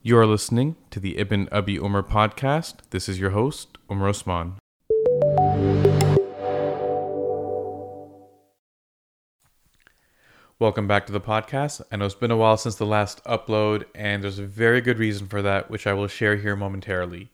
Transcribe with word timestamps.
You 0.00 0.16
are 0.16 0.26
listening 0.26 0.76
to 0.90 1.00
the 1.00 1.18
Ibn 1.18 1.48
Abee 1.50 1.76
Omar 1.76 2.04
podcast. 2.04 2.76
This 2.90 3.08
is 3.08 3.18
your 3.18 3.30
host, 3.30 3.78
Omar 3.90 4.10
Usman. 4.10 4.54
Welcome 10.60 10.86
back 10.86 11.06
to 11.06 11.12
the 11.12 11.20
podcast. 11.20 11.82
I 11.90 11.96
know 11.96 12.06
it's 12.06 12.14
been 12.14 12.30
a 12.30 12.36
while 12.36 12.56
since 12.56 12.76
the 12.76 12.86
last 12.86 13.24
upload, 13.24 13.86
and 13.92 14.22
there's 14.22 14.38
a 14.38 14.46
very 14.46 14.80
good 14.80 15.00
reason 15.00 15.26
for 15.26 15.42
that, 15.42 15.68
which 15.68 15.84
I 15.84 15.94
will 15.94 16.06
share 16.06 16.36
here 16.36 16.54
momentarily. 16.54 17.32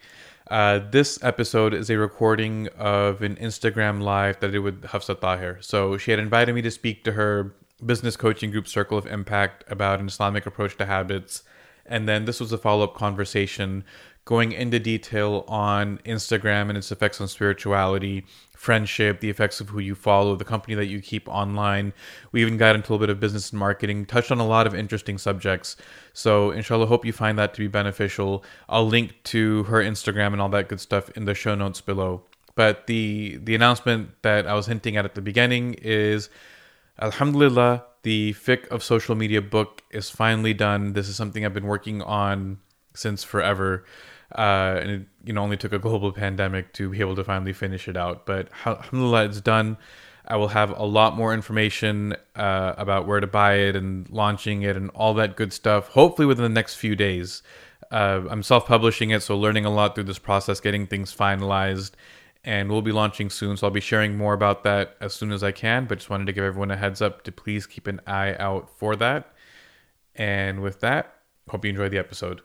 Uh, 0.51 0.79
this 0.91 1.23
episode 1.23 1.75
is 1.75 1.91
a 1.91 1.99
recording 1.99 2.69
of 2.79 3.21
an 3.21 3.37
Instagram 3.37 4.01
live 4.01 4.41
that 4.41 4.49
I 4.49 4.53
did 4.53 4.61
with 4.61 4.85
Hafsa 4.85 5.17
Taher. 5.17 5.62
So 5.62 5.99
she 5.99 6.12
had 6.12 6.19
invited 6.19 6.55
me 6.55 6.62
to 6.62 6.71
speak 6.71 7.05
to 7.05 7.12
her 7.12 7.55
business 7.85 8.17
coaching 8.17 8.51
group 8.51 8.67
Circle 8.67 8.96
of 8.96 9.07
Impact 9.07 9.65
about 9.69 10.01
an 10.01 10.07
Islamic 10.07 10.46
approach 10.46 10.79
to 10.79 10.87
habits 10.87 11.43
and 11.87 12.09
then 12.09 12.25
this 12.25 12.41
was 12.41 12.53
a 12.53 12.59
follow 12.59 12.85
up 12.85 12.95
conversation 12.95 13.85
going 14.25 14.53
into 14.53 14.79
detail 14.79 15.45
on 15.49 15.99
Instagram 16.07 16.68
and 16.68 16.79
its 16.79 16.91
effects 16.91 17.21
on 17.21 17.29
spirituality, 17.29 18.25
friendship, 18.57 19.21
the 19.21 19.29
effects 19.29 19.61
of 19.61 19.68
who 19.68 19.79
you 19.79 19.94
follow, 19.94 20.35
the 20.35 20.44
company 20.44 20.75
that 20.75 20.86
you 20.86 21.00
keep 21.00 21.29
online. 21.29 21.93
We 22.32 22.41
even 22.41 22.57
got 22.57 22.75
into 22.75 22.91
a 22.91 22.93
little 22.93 23.07
bit 23.07 23.11
of 23.11 23.21
business 23.21 23.50
and 23.50 23.61
marketing, 23.61 24.07
touched 24.07 24.31
on 24.31 24.41
a 24.41 24.46
lot 24.46 24.67
of 24.67 24.75
interesting 24.75 25.18
subjects. 25.18 25.77
So, 26.14 26.53
inshallah, 26.53 26.86
hope 26.86 27.05
you 27.05 27.13
find 27.13 27.39
that 27.39 27.53
to 27.55 27.61
be 27.61 27.68
beneficial. 27.68 28.44
I'll 28.69 28.86
link 28.86 29.14
to 29.25 29.64
her 29.64 29.82
Instagram 29.82 30.32
and 30.32 30.41
all 30.41 30.49
that 30.50 30.69
good 30.69 30.80
stuff 30.80 31.11
in 31.11 31.27
the 31.27 31.35
show 31.35 31.55
notes 31.55 31.82
below. 31.82 32.22
But 32.55 32.86
the 32.86 33.39
the 33.42 33.55
announcement 33.55 34.11
that 34.22 34.47
I 34.47 34.55
was 34.55 34.66
hinting 34.66 34.97
at 34.97 35.05
at 35.05 35.14
the 35.14 35.20
beginning 35.20 35.75
is 35.75 36.30
Alhamdulillah, 37.00 37.84
the 38.05 38.34
Fiqh 38.34 38.69
of 38.69 38.83
Social 38.83 39.14
Media 39.14 39.42
book 39.42 39.83
is 39.91 40.08
finally 40.08 40.55
done. 40.55 40.92
This 40.92 41.08
is 41.08 41.17
something 41.17 41.44
I've 41.44 41.53
been 41.53 41.67
working 41.67 42.00
on 42.00 42.58
since 42.94 43.25
forever. 43.25 43.84
Uh, 44.34 44.78
and 44.80 44.91
it 44.91 45.03
you 45.24 45.33
know 45.33 45.42
only 45.42 45.56
took 45.56 45.72
a 45.72 45.78
global 45.78 46.12
pandemic 46.12 46.72
to 46.75 46.91
be 46.91 47.00
able 47.00 47.16
to 47.16 47.25
finally 47.25 47.52
finish 47.52 47.88
it 47.88 47.97
out. 47.97 48.27
But 48.27 48.48
alhamdulillah, 48.66 49.27
it's 49.27 49.41
done. 49.41 49.77
I 50.27 50.36
will 50.36 50.48
have 50.48 50.70
a 50.78 50.84
lot 50.84 51.16
more 51.16 51.34
information 51.34 52.16
uh, 52.34 52.75
about 52.78 53.06
where 53.06 53.20
to 53.20 53.27
buy 53.27 53.55
it 53.56 53.77
and 53.77 54.08
launching 54.08 54.62
it 54.62 54.77
and 54.77 54.91
all 54.91 55.12
that 55.14 55.36
good 55.36 55.52
stuff. 55.52 55.88
Hopefully 55.88 56.27
within 56.27 56.42
the 56.44 56.48
next 56.48 56.77
few 56.77 56.97
days. 56.97 57.42
Uh, 57.91 58.22
I'm 58.30 58.42
self-publishing 58.42 59.10
it, 59.10 59.22
so 59.22 59.36
learning 59.38 59.66
a 59.66 59.70
lot 59.70 59.94
through 59.94 60.05
this 60.05 60.19
process, 60.19 60.58
getting 60.58 60.86
things 60.86 61.14
finalized, 61.14 61.92
and 62.45 62.70
we'll 62.70 62.83
be 62.83 62.92
launching 62.92 63.31
soon. 63.31 63.56
So 63.56 63.67
I'll 63.67 63.73
be 63.73 63.81
sharing 63.81 64.17
more 64.17 64.34
about 64.34 64.64
that 64.64 64.97
as 65.00 65.14
soon 65.14 65.33
as 65.33 65.42
I 65.42 65.53
can. 65.53 65.87
But 65.87 65.98
just 65.98 66.11
wanted 66.11 66.27
to 66.27 66.33
give 66.33 66.45
everyone 66.45 66.70
a 66.70 66.77
heads 66.77 67.00
up 67.00 67.23
to 67.25 67.33
please 67.33 67.67
keep 67.67 67.87
an 67.87 68.00
eye 68.06 68.37
out 68.39 68.69
for 68.78 68.95
that. 68.97 69.33
And 70.14 70.62
with 70.62 70.81
that, 70.81 71.15
hope 71.48 71.65
you 71.65 71.70
enjoy 71.70 71.89
the 71.89 71.98
episode. 71.98 72.42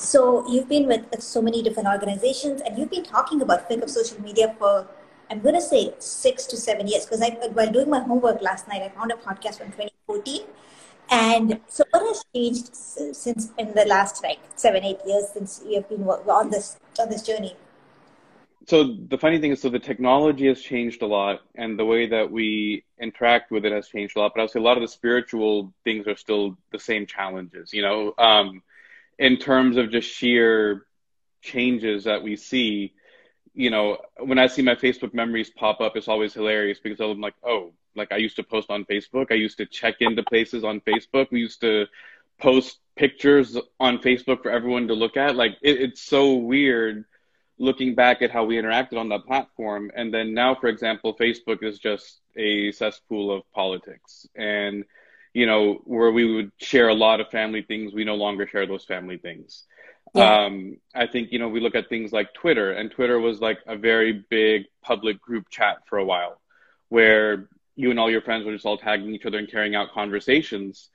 So 0.00 0.48
you've 0.48 0.68
been 0.68 0.86
with 0.86 1.06
so 1.20 1.42
many 1.42 1.60
different 1.60 1.88
organizations, 1.88 2.60
and 2.60 2.78
you've 2.78 2.90
been 2.90 3.04
talking 3.04 3.42
about 3.42 3.68
Fiqh 3.68 3.82
of 3.82 3.90
social 3.90 4.20
media 4.22 4.54
for 4.58 4.86
I'm 5.30 5.40
going 5.40 5.56
to 5.56 5.60
say 5.60 5.92
six 5.98 6.46
to 6.46 6.56
seven 6.56 6.86
years 6.86 7.04
because 7.04 7.20
I, 7.20 7.30
while 7.52 7.70
doing 7.70 7.90
my 7.90 8.00
homework 8.00 8.40
last 8.40 8.66
night, 8.66 8.82
I 8.82 8.88
found 8.88 9.12
a 9.12 9.16
podcast 9.16 9.58
from 9.58 9.72
2014 9.72 10.42
and 11.10 11.60
so, 11.68 11.84
what 11.90 12.06
has 12.06 12.24
changed 12.34 12.74
since 12.74 13.52
in 13.58 13.74
the 13.74 13.84
last 13.86 14.22
like 14.22 14.38
seven, 14.56 14.84
eight 14.84 14.98
years 15.06 15.28
since 15.32 15.62
you 15.66 15.76
have 15.76 15.88
been 15.88 16.02
on 16.02 16.50
this 16.50 16.76
on 17.00 17.08
this 17.08 17.22
journey? 17.22 17.56
So 18.66 18.96
the 19.08 19.16
funny 19.16 19.38
thing 19.38 19.52
is, 19.52 19.62
so 19.62 19.70
the 19.70 19.78
technology 19.78 20.46
has 20.48 20.60
changed 20.60 21.00
a 21.00 21.06
lot, 21.06 21.40
and 21.54 21.78
the 21.78 21.86
way 21.86 22.06
that 22.08 22.30
we 22.30 22.84
interact 23.00 23.50
with 23.50 23.64
it 23.64 23.72
has 23.72 23.88
changed 23.88 24.16
a 24.16 24.20
lot. 24.20 24.32
But 24.34 24.40
I 24.40 24.44
would 24.44 24.50
say 24.50 24.60
a 24.60 24.62
lot 24.62 24.76
of 24.76 24.82
the 24.82 24.88
spiritual 24.88 25.72
things 25.84 26.06
are 26.06 26.16
still 26.16 26.58
the 26.70 26.78
same 26.78 27.06
challenges. 27.06 27.72
You 27.72 27.82
know, 27.82 28.14
um, 28.18 28.62
in 29.18 29.38
terms 29.38 29.78
of 29.78 29.90
just 29.90 30.10
sheer 30.10 30.84
changes 31.40 32.04
that 32.04 32.22
we 32.22 32.36
see. 32.36 32.92
You 33.54 33.70
know, 33.70 33.98
when 34.18 34.38
I 34.38 34.46
see 34.46 34.62
my 34.62 34.74
Facebook 34.74 35.14
memories 35.14 35.50
pop 35.50 35.80
up, 35.80 35.96
it's 35.96 36.06
always 36.06 36.34
hilarious 36.34 36.78
because 36.78 37.00
I'm 37.00 37.20
like, 37.20 37.34
oh, 37.42 37.72
like 37.98 38.12
I 38.12 38.16
used 38.16 38.36
to 38.36 38.42
post 38.42 38.70
on 38.70 38.84
Facebook. 38.84 39.26
I 39.30 39.34
used 39.34 39.58
to 39.58 39.66
check 39.66 39.96
into 40.00 40.22
places 40.22 40.64
on 40.64 40.80
Facebook. 40.80 41.30
We 41.30 41.40
used 41.40 41.60
to 41.60 41.86
post 42.40 42.78
pictures 42.96 43.56
on 43.78 43.98
Facebook 43.98 44.42
for 44.42 44.50
everyone 44.50 44.88
to 44.88 44.94
look 44.94 45.16
at. 45.16 45.36
Like 45.36 45.56
it, 45.60 45.80
it's 45.80 46.02
so 46.02 46.34
weird 46.34 47.04
looking 47.58 47.94
back 47.94 48.22
at 48.22 48.30
how 48.30 48.44
we 48.44 48.56
interacted 48.56 48.96
on 48.96 49.08
that 49.08 49.26
platform. 49.26 49.90
And 49.94 50.14
then 50.14 50.32
now, 50.32 50.54
for 50.54 50.68
example, 50.68 51.16
Facebook 51.16 51.62
is 51.62 51.78
just 51.78 52.20
a 52.36 52.72
cesspool 52.72 53.32
of 53.32 53.42
politics. 53.52 54.26
And, 54.36 54.84
you 55.34 55.46
know, 55.46 55.80
where 55.84 56.12
we 56.12 56.34
would 56.34 56.52
share 56.58 56.88
a 56.88 56.94
lot 56.94 57.20
of 57.20 57.30
family 57.30 57.62
things, 57.62 57.92
we 57.92 58.04
no 58.04 58.14
longer 58.14 58.46
share 58.46 58.66
those 58.66 58.84
family 58.84 59.18
things. 59.18 59.64
Yeah. 60.14 60.44
Um, 60.44 60.78
I 60.94 61.06
think, 61.06 61.32
you 61.32 61.38
know, 61.38 61.48
we 61.48 61.60
look 61.60 61.74
at 61.74 61.88
things 61.88 62.12
like 62.12 62.32
Twitter, 62.32 62.72
and 62.72 62.90
Twitter 62.90 63.18
was 63.18 63.40
like 63.40 63.58
a 63.66 63.76
very 63.76 64.24
big 64.30 64.66
public 64.82 65.20
group 65.20 65.50
chat 65.50 65.78
for 65.86 65.98
a 65.98 66.04
while 66.04 66.40
where 66.88 67.48
you 67.78 67.90
and 67.90 68.00
all 68.00 68.10
your 68.10 68.20
friends 68.20 68.44
were 68.44 68.52
just 68.52 68.66
all 68.66 68.76
tagging 68.76 69.14
each 69.14 69.24
other 69.24 69.38
and 69.38 69.48
carrying 69.48 69.76
out 69.76 69.92
conversations. 69.92 70.90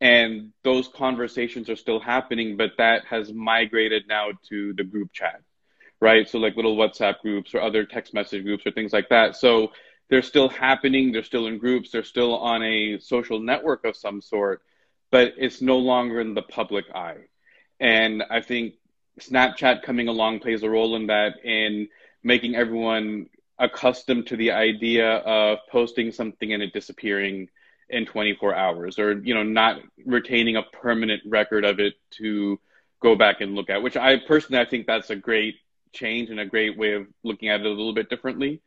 And 0.00 0.52
those 0.62 0.86
conversations 0.86 1.68
are 1.68 1.74
still 1.74 1.98
happening, 1.98 2.56
but 2.56 2.70
that 2.78 3.04
has 3.06 3.32
migrated 3.32 4.04
now 4.06 4.28
to 4.48 4.72
the 4.74 4.84
group 4.84 5.12
chat, 5.12 5.42
right? 6.00 6.28
So 6.28 6.38
like 6.38 6.54
little 6.54 6.76
WhatsApp 6.76 7.18
groups 7.22 7.56
or 7.56 7.60
other 7.60 7.84
text 7.84 8.14
message 8.14 8.44
groups 8.44 8.64
or 8.64 8.70
things 8.70 8.92
like 8.92 9.08
that. 9.08 9.34
So 9.34 9.72
they're 10.08 10.22
still 10.22 10.48
happening. 10.48 11.10
They're 11.10 11.24
still 11.24 11.48
in 11.48 11.58
groups. 11.58 11.90
They're 11.90 12.04
still 12.04 12.38
on 12.38 12.62
a 12.62 13.00
social 13.00 13.40
network 13.40 13.84
of 13.84 13.96
some 13.96 14.20
sort, 14.20 14.62
but 15.10 15.34
it's 15.38 15.60
no 15.60 15.78
longer 15.78 16.20
in 16.20 16.34
the 16.34 16.42
public 16.42 16.84
eye. 16.94 17.24
And 17.80 18.22
I 18.30 18.42
think 18.42 18.74
Snapchat 19.18 19.82
coming 19.82 20.06
along 20.06 20.38
plays 20.38 20.62
a 20.62 20.70
role 20.70 20.94
in 20.94 21.08
that 21.08 21.44
in 21.44 21.88
making 22.22 22.54
everyone 22.54 23.26
accustomed 23.58 24.26
to 24.28 24.36
the 24.36 24.52
idea 24.52 25.16
of 25.18 25.58
posting 25.70 26.12
something 26.12 26.52
and 26.52 26.62
it 26.62 26.72
disappearing 26.72 27.48
in 27.90 28.06
24 28.06 28.54
hours 28.54 28.98
or 28.98 29.18
you 29.20 29.34
know 29.34 29.42
not 29.42 29.80
retaining 30.04 30.56
a 30.56 30.62
permanent 30.62 31.22
record 31.26 31.64
of 31.64 31.80
it 31.80 31.94
to 32.10 32.58
go 33.00 33.16
back 33.16 33.40
and 33.40 33.54
look 33.54 33.70
at 33.70 33.82
which 33.82 33.96
i 33.96 34.16
personally 34.16 34.60
i 34.60 34.64
think 34.64 34.86
that's 34.86 35.10
a 35.10 35.16
great 35.16 35.56
change 35.92 36.28
and 36.28 36.38
a 36.38 36.46
great 36.46 36.76
way 36.76 36.92
of 36.92 37.06
looking 37.24 37.48
at 37.48 37.60
it 37.60 37.66
a 37.66 37.70
little 37.70 37.94
bit 37.94 38.10
differently 38.10 38.60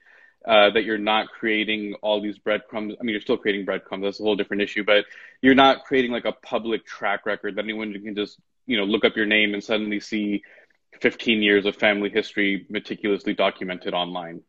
uh, 0.47 0.71
that 0.71 0.85
you're 0.85 0.97
not 0.97 1.27
creating 1.27 1.93
all 2.01 2.19
these 2.19 2.39
breadcrumbs 2.39 2.95
i 2.99 3.03
mean 3.03 3.11
you're 3.13 3.21
still 3.21 3.37
creating 3.37 3.63
breadcrumbs 3.63 4.03
that's 4.03 4.19
a 4.19 4.23
whole 4.23 4.35
different 4.35 4.63
issue 4.63 4.83
but 4.83 5.05
you're 5.41 5.53
not 5.53 5.85
creating 5.85 6.11
like 6.11 6.25
a 6.25 6.31
public 6.31 6.83
track 6.83 7.25
record 7.27 7.55
that 7.55 7.63
anyone 7.63 7.93
can 7.93 8.15
just 8.15 8.39
you 8.65 8.75
know 8.75 8.83
look 8.83 9.05
up 9.05 9.15
your 9.15 9.27
name 9.27 9.53
and 9.53 9.63
suddenly 9.63 9.99
see 9.99 10.41
15 10.99 11.43
years 11.43 11.65
of 11.65 11.75
family 11.75 12.09
history 12.09 12.65
meticulously 12.69 13.33
documented 13.33 13.93
online 13.93 14.41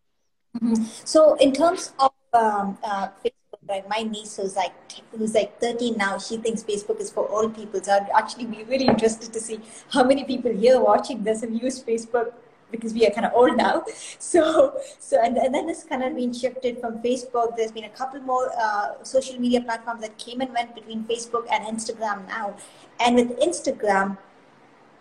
Mm-hmm. 0.56 0.84
So 1.04 1.34
in 1.34 1.52
terms 1.52 1.92
of 1.98 2.12
um, 2.32 2.78
uh, 2.82 3.08
Facebook, 3.24 3.58
right, 3.68 3.88
my 3.88 4.02
niece 4.02 4.36
who's 4.36 4.56
like 4.56 4.72
who's 5.16 5.34
like 5.34 5.60
13 5.60 5.96
now, 5.96 6.18
she 6.18 6.36
thinks 6.36 6.62
Facebook 6.62 7.00
is 7.00 7.10
for 7.10 7.26
all 7.26 7.48
people. 7.48 7.82
So 7.82 7.92
I'd 7.92 8.10
actually 8.14 8.46
be 8.46 8.64
really 8.64 8.86
interested 8.86 9.32
to 9.32 9.40
see 9.40 9.60
how 9.90 10.04
many 10.04 10.24
people 10.24 10.52
here 10.52 10.80
watching 10.80 11.22
this 11.24 11.40
have 11.40 11.52
used 11.52 11.86
Facebook 11.86 12.32
because 12.70 12.94
we 12.94 13.06
are 13.06 13.10
kind 13.10 13.26
of 13.26 13.32
old 13.34 13.56
now. 13.56 13.84
So 14.18 14.80
so 14.98 15.22
and, 15.22 15.36
and 15.36 15.54
then 15.54 15.68
it's 15.68 15.84
kind 15.84 16.02
of 16.02 16.14
been 16.14 16.32
shifted 16.32 16.80
from 16.80 17.02
Facebook. 17.02 17.56
There's 17.56 17.72
been 17.72 17.84
a 17.84 17.90
couple 17.90 18.20
more 18.20 18.50
uh, 18.58 19.02
social 19.02 19.38
media 19.38 19.60
platforms 19.60 20.00
that 20.02 20.18
came 20.18 20.40
and 20.40 20.52
went 20.52 20.74
between 20.74 21.04
Facebook 21.04 21.46
and 21.50 21.64
Instagram 21.64 22.26
now. 22.28 22.56
And 23.00 23.16
with 23.16 23.38
Instagram, 23.40 24.18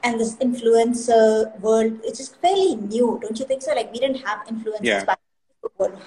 and 0.03 0.19
this 0.19 0.35
influencer 0.38 1.59
world, 1.59 2.00
it's 2.03 2.18
just 2.18 2.35
fairly 2.41 2.75
new, 2.75 3.19
don't 3.22 3.38
you 3.38 3.45
think 3.45 3.62
so? 3.62 3.73
Like 3.73 3.91
we 3.94 4.00
didn't 4.00 4.25
have 4.25 4.45
influencers 4.47 4.79
yeah. 4.81 5.06
back 5.06 5.21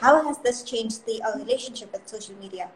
how 0.01 0.23
has 0.27 0.39
this 0.39 0.63
changed 0.63 1.07
the 1.07 1.23
uh, 1.23 1.37
relationship 1.37 1.93
with 1.93 2.07
social 2.09 2.35
media? 2.37 2.71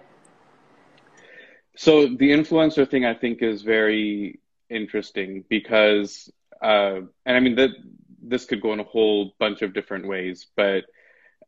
So 1.76 2.06
the 2.06 2.30
influencer 2.30 2.88
thing, 2.88 3.04
I 3.04 3.14
think, 3.14 3.42
is 3.42 3.62
very 3.62 4.40
interesting 4.68 5.44
because, 5.48 6.30
uh, 6.60 7.00
and 7.24 7.36
I 7.36 7.40
mean 7.40 7.54
that 7.56 7.70
this 8.20 8.44
could 8.44 8.60
go 8.60 8.72
in 8.72 8.80
a 8.80 8.84
whole 8.84 9.32
bunch 9.38 9.62
of 9.62 9.72
different 9.72 10.06
ways, 10.06 10.46
but 10.56 10.84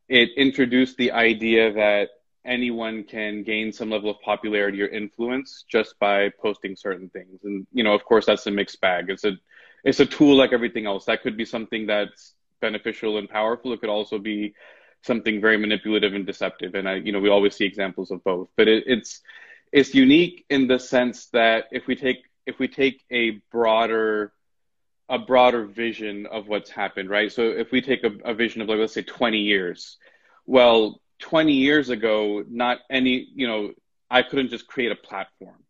it 0.07 0.29
introduced 0.37 0.97
the 0.97 1.11
idea 1.11 1.73
that 1.73 2.09
anyone 2.43 3.03
can 3.03 3.43
gain 3.43 3.71
some 3.71 3.89
level 3.89 4.09
of 4.09 4.19
popularity 4.21 4.81
or 4.81 4.87
influence 4.87 5.63
just 5.69 5.99
by 5.99 6.29
posting 6.41 6.75
certain 6.75 7.09
things. 7.09 7.39
And 7.43 7.67
you 7.71 7.83
know, 7.83 7.93
of 7.93 8.03
course, 8.05 8.25
that's 8.25 8.47
a 8.47 8.51
mixed 8.51 8.81
bag. 8.81 9.09
It's 9.09 9.25
a 9.25 9.33
it's 9.83 9.99
a 9.99 10.05
tool 10.05 10.35
like 10.35 10.53
everything 10.53 10.85
else. 10.85 11.05
That 11.05 11.23
could 11.23 11.37
be 11.37 11.45
something 11.45 11.87
that's 11.87 12.33
beneficial 12.61 13.17
and 13.17 13.29
powerful. 13.29 13.73
It 13.73 13.81
could 13.81 13.89
also 13.89 14.17
be 14.17 14.53
something 15.03 15.41
very 15.41 15.57
manipulative 15.57 16.13
and 16.13 16.25
deceptive. 16.25 16.75
And 16.75 16.87
I, 16.87 16.95
you 16.95 17.11
know, 17.11 17.19
we 17.19 17.29
always 17.29 17.55
see 17.55 17.65
examples 17.65 18.11
of 18.11 18.23
both. 18.23 18.49
But 18.55 18.67
it, 18.67 18.83
it's 18.87 19.21
it's 19.71 19.93
unique 19.93 20.45
in 20.49 20.67
the 20.67 20.79
sense 20.79 21.27
that 21.27 21.65
if 21.71 21.87
we 21.87 21.95
take 21.95 22.17
if 22.45 22.59
we 22.59 22.67
take 22.67 23.03
a 23.09 23.41
broader 23.51 24.33
a 25.09 25.19
broader 25.19 25.65
vision 25.65 26.25
of 26.25 26.47
what's 26.47 26.69
happened, 26.69 27.09
right? 27.09 27.31
So 27.31 27.49
if 27.49 27.71
we 27.71 27.81
take 27.81 28.03
a, 28.03 28.11
a 28.23 28.33
vision 28.33 28.61
of 28.61 28.69
like 28.69 28.79
let's 28.79 28.93
say 28.93 29.03
20 29.03 29.39
years, 29.39 29.97
well, 30.45 31.01
20 31.19 31.51
years 31.51 31.89
ago, 31.89 32.43
not 32.49 32.79
any, 32.89 33.27
you 33.35 33.45
know, 33.45 33.73
I 34.09 34.23
couldn't 34.23 34.49
just 34.49 34.67
create 34.67 34.91
a 34.91 34.95
platform, 34.95 35.63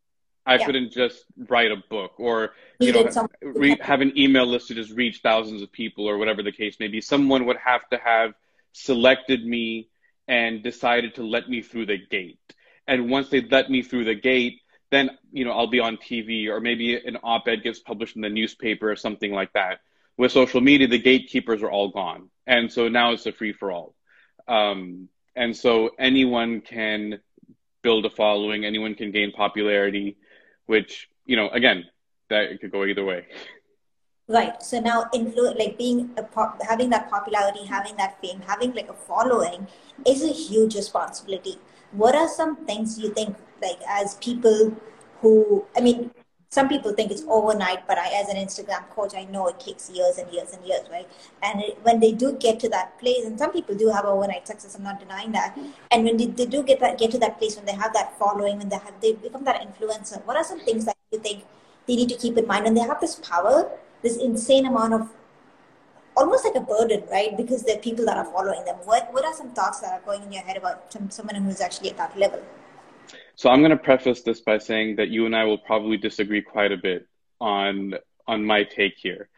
I 0.46 0.56
yeah. 0.56 0.66
couldn't 0.66 0.92
just 0.92 1.26
write 1.50 1.72
a 1.72 1.78
book 1.90 2.14
or 2.20 2.54
you 2.80 2.94
know 2.94 3.28
re- 3.42 3.78
have 3.82 4.02
an 4.02 4.18
email 4.18 4.46
list 4.46 4.70
to 4.70 4.76
just 4.76 4.92
reach 4.92 5.22
thousands 5.22 5.62
of 5.62 5.72
people 5.72 6.08
or 6.10 6.18
whatever 6.18 6.42
the 6.44 6.52
case 6.52 6.78
may 6.80 6.88
be. 6.88 7.02
Someone 7.02 7.46
would 7.46 7.58
have 7.58 7.88
to 7.90 7.98
have 7.98 8.34
selected 8.74 9.46
me 9.46 9.90
and 10.28 10.64
decided 10.64 11.16
to 11.16 11.24
let 11.24 11.50
me 11.50 11.62
through 11.62 11.86
the 11.86 11.98
gate. 11.98 12.40
And 12.88 13.10
once 13.10 13.30
they 13.30 13.42
let 13.42 13.70
me 13.70 13.82
through 13.82 14.06
the 14.06 14.16
gate, 14.16 14.62
then 14.92 15.10
you 15.32 15.46
know 15.46 15.52
I'll 15.52 15.68
be 15.68 15.80
on 15.80 15.98
TV 15.98 16.48
or 16.48 16.60
maybe 16.60 16.96
an 16.96 17.18
op-ed 17.24 17.64
gets 17.64 17.80
published 17.80 18.16
in 18.16 18.22
the 18.22 18.30
newspaper 18.30 18.92
or 18.92 18.96
something 18.96 19.32
like 19.32 19.54
that. 19.54 19.80
With 20.18 20.32
social 20.32 20.62
media, 20.62 20.88
the 20.88 21.00
gatekeepers 21.00 21.64
are 21.64 21.72
all 21.72 21.90
gone, 21.90 22.30
and 22.46 22.72
so 22.72 22.90
now 22.90 23.14
it's 23.14 23.26
a 23.26 23.32
free 23.32 23.54
for 23.54 23.72
all. 23.72 23.96
Um, 24.48 25.08
and 25.36 25.56
so 25.56 25.92
anyone 25.98 26.62
can 26.62 27.20
build 27.82 28.06
a 28.06 28.10
following, 28.10 28.66
anyone 28.66 28.96
can 28.96 29.12
gain 29.12 29.32
popularity, 29.32 30.18
which 30.66 31.08
you 31.26 31.38
know 31.38 31.50
again 31.50 31.86
that 32.30 32.60
could 32.60 32.72
go 32.72 32.86
either 32.86 33.04
way. 33.04 33.26
Right. 34.32 34.64
So 34.64 34.80
now, 34.80 35.10
influ- 35.14 35.58
like 35.60 35.78
being 35.78 36.12
a 36.16 36.24
pop- 36.24 36.62
having 36.64 36.90
that 36.92 37.10
popularity, 37.10 37.66
having 37.66 37.98
that 37.98 38.22
fame, 38.22 38.42
having 38.48 38.74
like 38.74 38.90
a 38.90 38.94
following, 38.94 39.68
is 40.06 40.24
a 40.24 40.32
huge 40.32 40.76
responsibility. 40.76 41.58
What 41.92 42.16
are 42.16 42.30
some 42.30 42.56
things 42.66 42.98
you 42.98 43.10
think, 43.14 43.36
like 43.62 43.80
as 43.90 44.16
people 44.16 44.78
who, 45.20 45.66
I 45.76 45.82
mean, 45.82 46.12
some 46.50 46.70
people 46.70 46.94
think 46.94 47.12
it's 47.12 47.24
overnight, 47.28 47.86
but 47.88 47.98
I, 47.98 48.08
as 48.22 48.30
an 48.30 48.38
Instagram 48.38 48.88
coach, 48.90 49.14
I 49.16 49.26
know 49.26 49.48
it 49.48 49.60
takes 49.60 49.90
years 49.90 50.18
and 50.18 50.32
years 50.32 50.54
and 50.54 50.66
years, 50.66 50.88
right? 50.90 51.10
And 51.44 51.62
it, 51.62 51.78
when 51.84 52.00
they 52.00 52.14
do 52.14 52.32
get 52.34 52.60
to 52.62 52.70
that 52.70 52.98
place, 53.00 53.26
and 53.26 53.38
some 53.38 53.52
people 53.52 53.76
do 53.76 53.90
have 53.90 54.06
overnight 54.06 54.48
success, 54.48 54.76
I'm 54.76 54.84
not 54.84 55.00
denying 55.00 55.34
that. 55.34 55.58
And 55.92 56.06
when 56.06 56.16
they, 56.18 56.28
they 56.28 56.46
do 56.46 56.64
get 56.64 56.80
that, 56.80 56.98
get 56.98 57.12
to 57.12 57.20
that 57.20 57.38
place, 57.38 57.58
when 57.58 57.66
they 57.66 57.74
have 57.74 57.94
that 57.94 58.18
following, 58.18 58.60
when 58.60 58.70
they 58.70 58.78
have 58.78 58.94
they 59.02 59.14
become 59.14 59.44
that 59.46 59.62
influencer, 59.62 60.26
what 60.26 60.38
are 60.38 60.44
some 60.44 60.60
things 60.62 60.86
that 60.86 60.98
you 61.12 61.20
think 61.20 61.44
they 61.88 61.96
need 61.98 62.10
to 62.10 62.16
keep 62.16 62.38
in 62.38 62.48
mind? 62.48 62.66
And 62.68 62.78
they 62.78 62.82
have 62.82 63.02
this 63.02 63.16
power, 63.16 63.70
this 64.02 64.18
insane 64.18 64.66
amount 64.66 64.94
of 64.94 65.10
almost 66.16 66.46
like 66.46 66.56
a 66.56 66.62
burden, 66.62 67.04
right? 67.12 67.36
Because 67.38 67.64
there 67.64 67.78
are 67.78 67.82
people 67.82 68.06
that 68.06 68.18
are 68.18 68.26
following 68.26 68.64
them. 68.66 68.76
What 68.84 69.12
what 69.14 69.26
are 69.26 69.34
some 69.34 69.52
thoughts 69.52 69.80
that 69.80 69.94
are 69.94 70.02
going 70.02 70.24
in 70.24 70.32
your 70.32 70.44
head 70.44 70.58
about 70.58 70.92
some, 70.92 71.10
someone 71.10 71.36
who's 71.36 71.62
actually 71.62 71.92
at 71.92 71.98
that 71.98 72.18
level? 72.18 72.42
So 73.36 73.50
I'm 73.50 73.60
going 73.60 73.72
to 73.72 73.78
preface 73.78 74.22
this 74.22 74.42
by 74.42 74.58
saying 74.58 74.98
that 74.98 75.10
you 75.10 75.26
and 75.26 75.36
I 75.36 75.46
will 75.46 75.58
probably 75.58 75.98
disagree 75.98 76.42
quite 76.42 76.72
a 76.72 76.78
bit 76.78 77.08
on 77.40 77.96
on 78.28 78.46
my 78.46 78.64
take 78.64 78.94
here, 78.98 79.30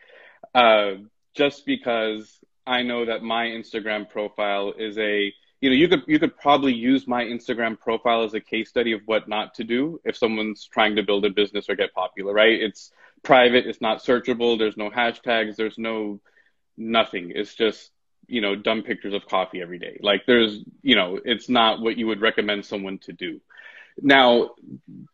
uh, 0.54 0.96
just 1.34 1.66
because 1.66 2.40
I 2.68 2.84
know 2.84 3.06
that 3.06 3.24
my 3.24 3.46
Instagram 3.46 4.10
profile 4.10 4.74
is 4.78 4.98
a 4.98 5.34
you 5.62 5.70
know 5.70 5.76
you 5.76 5.88
could 5.88 6.04
you 6.08 6.20
could 6.20 6.38
probably 6.38 6.74
use 6.74 7.08
my 7.08 7.24
Instagram 7.24 7.80
profile 7.80 8.24
as 8.24 8.34
a 8.34 8.40
case 8.40 8.70
study 8.70 8.92
of 8.92 9.02
what 9.06 9.30
not 9.30 9.54
to 9.56 9.64
do 9.64 10.02
if 10.04 10.18
someone's 10.18 10.66
trying 10.66 10.96
to 10.98 11.04
build 11.04 11.26
a 11.26 11.30
business 11.30 11.70
or 11.70 11.76
get 11.76 11.94
popular, 11.94 12.34
right? 12.34 12.62
It's 12.62 12.92
private, 13.24 13.66
it's 13.66 13.82
not 13.82 14.04
searchable, 14.04 14.58
there's 14.58 14.78
no 14.78 14.90
hashtags, 14.90 15.56
there's 15.56 15.78
no 15.78 16.20
nothing. 16.78 17.32
It's 17.36 17.54
just 17.56 17.92
you 18.28 18.42
know 18.42 18.56
dumb 18.56 18.84
pictures 18.84 19.14
of 19.14 19.26
coffee 19.26 19.62
every 19.62 19.80
day. 19.80 20.00
Like 20.02 20.26
there's 20.26 20.60
you 20.82 20.96
know 20.96 21.20
it's 21.24 21.50
not 21.50 21.82
what 21.82 21.98
you 21.98 22.08
would 22.08 22.22
recommend 22.22 22.66
someone 22.66 23.00
to 23.00 23.14
do. 23.14 23.42
Now, 24.02 24.52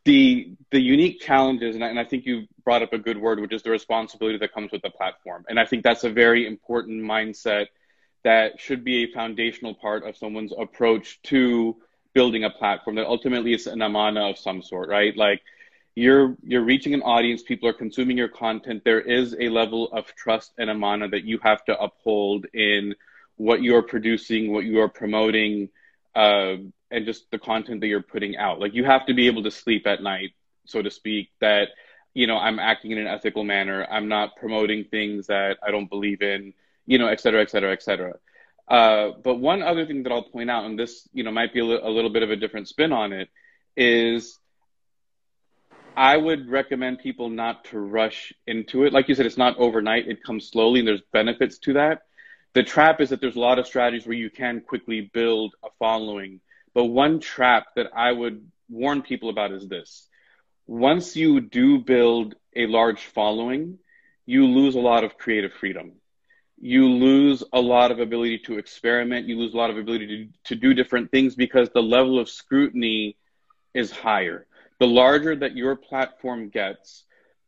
the 0.05 0.53
the 0.71 0.79
unique 0.79 1.19
challenges, 1.19 1.75
and 1.75 1.83
I, 1.83 1.89
and 1.89 1.99
I 1.99 2.05
think 2.05 2.25
you 2.25 2.47
brought 2.63 2.81
up 2.81 2.93
a 2.93 2.97
good 2.97 3.17
word, 3.17 3.39
which 3.39 3.53
is 3.53 3.63
the 3.63 3.71
responsibility 3.71 4.37
that 4.37 4.53
comes 4.53 4.71
with 4.71 4.81
the 4.81 4.89
platform. 4.89 5.45
And 5.49 5.59
I 5.59 5.65
think 5.65 5.83
that's 5.83 6.03
a 6.03 6.09
very 6.09 6.47
important 6.47 7.03
mindset 7.03 7.67
that 8.23 8.59
should 8.59 8.83
be 8.83 9.03
a 9.03 9.11
foundational 9.11 9.73
part 9.75 10.03
of 10.05 10.15
someone's 10.17 10.53
approach 10.57 11.21
to 11.23 11.75
building 12.13 12.43
a 12.43 12.49
platform. 12.49 12.95
That 12.95 13.07
ultimately 13.07 13.53
is 13.53 13.67
an 13.67 13.81
amana 13.81 14.29
of 14.29 14.37
some 14.37 14.61
sort, 14.61 14.89
right? 14.89 15.15
Like 15.15 15.41
you're 15.99 16.35
you're 16.51 16.63
reaching 16.73 16.93
an 16.93 17.03
audience, 17.15 17.41
people 17.43 17.67
are 17.69 17.73
consuming 17.73 18.17
your 18.17 18.33
content. 18.45 18.83
There 18.83 19.01
is 19.01 19.35
a 19.39 19.49
level 19.49 19.91
of 19.91 20.03
trust 20.15 20.49
and 20.57 20.69
amana 20.69 21.07
that 21.09 21.23
you 21.23 21.39
have 21.43 21.63
to 21.65 21.79
uphold 21.79 22.45
in 22.53 22.95
what 23.35 23.61
you're 23.61 23.83
producing, 23.93 24.51
what 24.53 24.65
you 24.65 24.79
are 24.81 24.89
promoting. 24.89 25.69
Uh, 26.15 26.55
and 26.91 27.05
just 27.05 27.29
the 27.29 27.37
content 27.37 27.81
that 27.81 27.87
you're 27.87 28.01
putting 28.01 28.35
out. 28.35 28.59
Like 28.59 28.73
you 28.73 28.83
have 28.83 29.05
to 29.05 29.13
be 29.13 29.27
able 29.27 29.43
to 29.43 29.51
sleep 29.51 29.85
at 29.85 30.01
night, 30.01 30.31
so 30.65 30.81
to 30.81 30.89
speak, 30.89 31.29
that 31.39 31.67
you 32.15 32.25
know, 32.25 32.37
I'm 32.37 32.57
acting 32.57 32.89
in 32.91 32.97
an 32.97 33.05
ethical 33.07 33.43
manner. 33.43 33.87
I'm 33.89 34.07
not 34.07 34.35
promoting 34.35 34.85
things 34.85 35.27
that 35.27 35.59
I 35.61 35.69
don't 35.69 35.87
believe 35.87 36.23
in, 36.23 36.53
you 36.87 36.97
know, 36.97 37.07
et 37.07 37.21
cetera, 37.21 37.41
et 37.43 37.51
cetera, 37.51 37.71
et 37.71 37.83
cetera. 37.83 38.15
Uh, 38.67 39.11
but 39.23 39.35
one 39.35 39.61
other 39.61 39.85
thing 39.85 40.01
that 40.03 40.11
I'll 40.11 40.23
point 40.23 40.49
out, 40.49 40.65
and 40.65 40.77
this, 40.77 41.07
you 41.13 41.23
know, 41.23 41.31
might 41.31 41.53
be 41.53 41.59
a, 41.59 41.65
li- 41.65 41.79
a 41.81 41.89
little 41.89 42.09
bit 42.09 42.23
of 42.23 42.31
a 42.31 42.35
different 42.35 42.67
spin 42.67 42.91
on 42.91 43.13
it, 43.13 43.29
is 43.77 44.38
I 45.95 46.15
would 46.15 46.49
recommend 46.49 46.99
people 46.99 47.29
not 47.29 47.65
to 47.65 47.79
rush 47.79 48.33
into 48.47 48.85
it. 48.85 48.93
Like 48.93 49.09
you 49.09 49.15
said, 49.15 49.25
it's 49.25 49.37
not 49.37 49.57
overnight. 49.57 50.07
It 50.07 50.23
comes 50.23 50.47
slowly, 50.47 50.79
and 50.79 50.87
there's 50.87 51.01
benefits 51.11 51.57
to 51.59 51.73
that. 51.73 52.03
The 52.53 52.63
trap 52.63 53.01
is 53.01 53.09
that 53.09 53.21
there's 53.21 53.35
a 53.35 53.39
lot 53.39 53.59
of 53.59 53.67
strategies 53.67 54.07
where 54.07 54.15
you 54.15 54.29
can 54.29 54.61
quickly 54.61 55.09
build 55.13 55.53
a 55.63 55.69
following 55.77 56.39
but 56.73 56.85
one 56.85 57.19
trap 57.19 57.67
that 57.75 57.87
I 57.95 58.11
would 58.11 58.49
warn 58.69 59.01
people 59.01 59.29
about 59.29 59.51
is 59.51 59.67
this. 59.67 60.07
Once 60.67 61.15
you 61.15 61.41
do 61.41 61.79
build 61.79 62.35
a 62.55 62.67
large 62.67 63.05
following, 63.05 63.79
you 64.25 64.45
lose 64.45 64.75
a 64.75 64.79
lot 64.79 65.03
of 65.03 65.17
creative 65.17 65.53
freedom. 65.53 65.93
You 66.61 66.87
lose 66.87 67.43
a 67.53 67.59
lot 67.59 67.91
of 67.91 67.99
ability 67.99 68.39
to 68.45 68.57
experiment. 68.57 69.27
You 69.27 69.39
lose 69.39 69.53
a 69.53 69.57
lot 69.57 69.69
of 69.69 69.77
ability 69.77 70.07
to, 70.07 70.55
to 70.55 70.55
do 70.55 70.73
different 70.73 71.09
things 71.09 71.35
because 71.35 71.69
the 71.69 71.81
level 71.81 72.19
of 72.19 72.29
scrutiny 72.29 73.17
is 73.73 73.91
higher. 73.91 74.45
The 74.79 74.87
larger 74.87 75.35
that 75.35 75.55
your 75.55 75.75
platform 75.75 76.49
gets, 76.49 77.03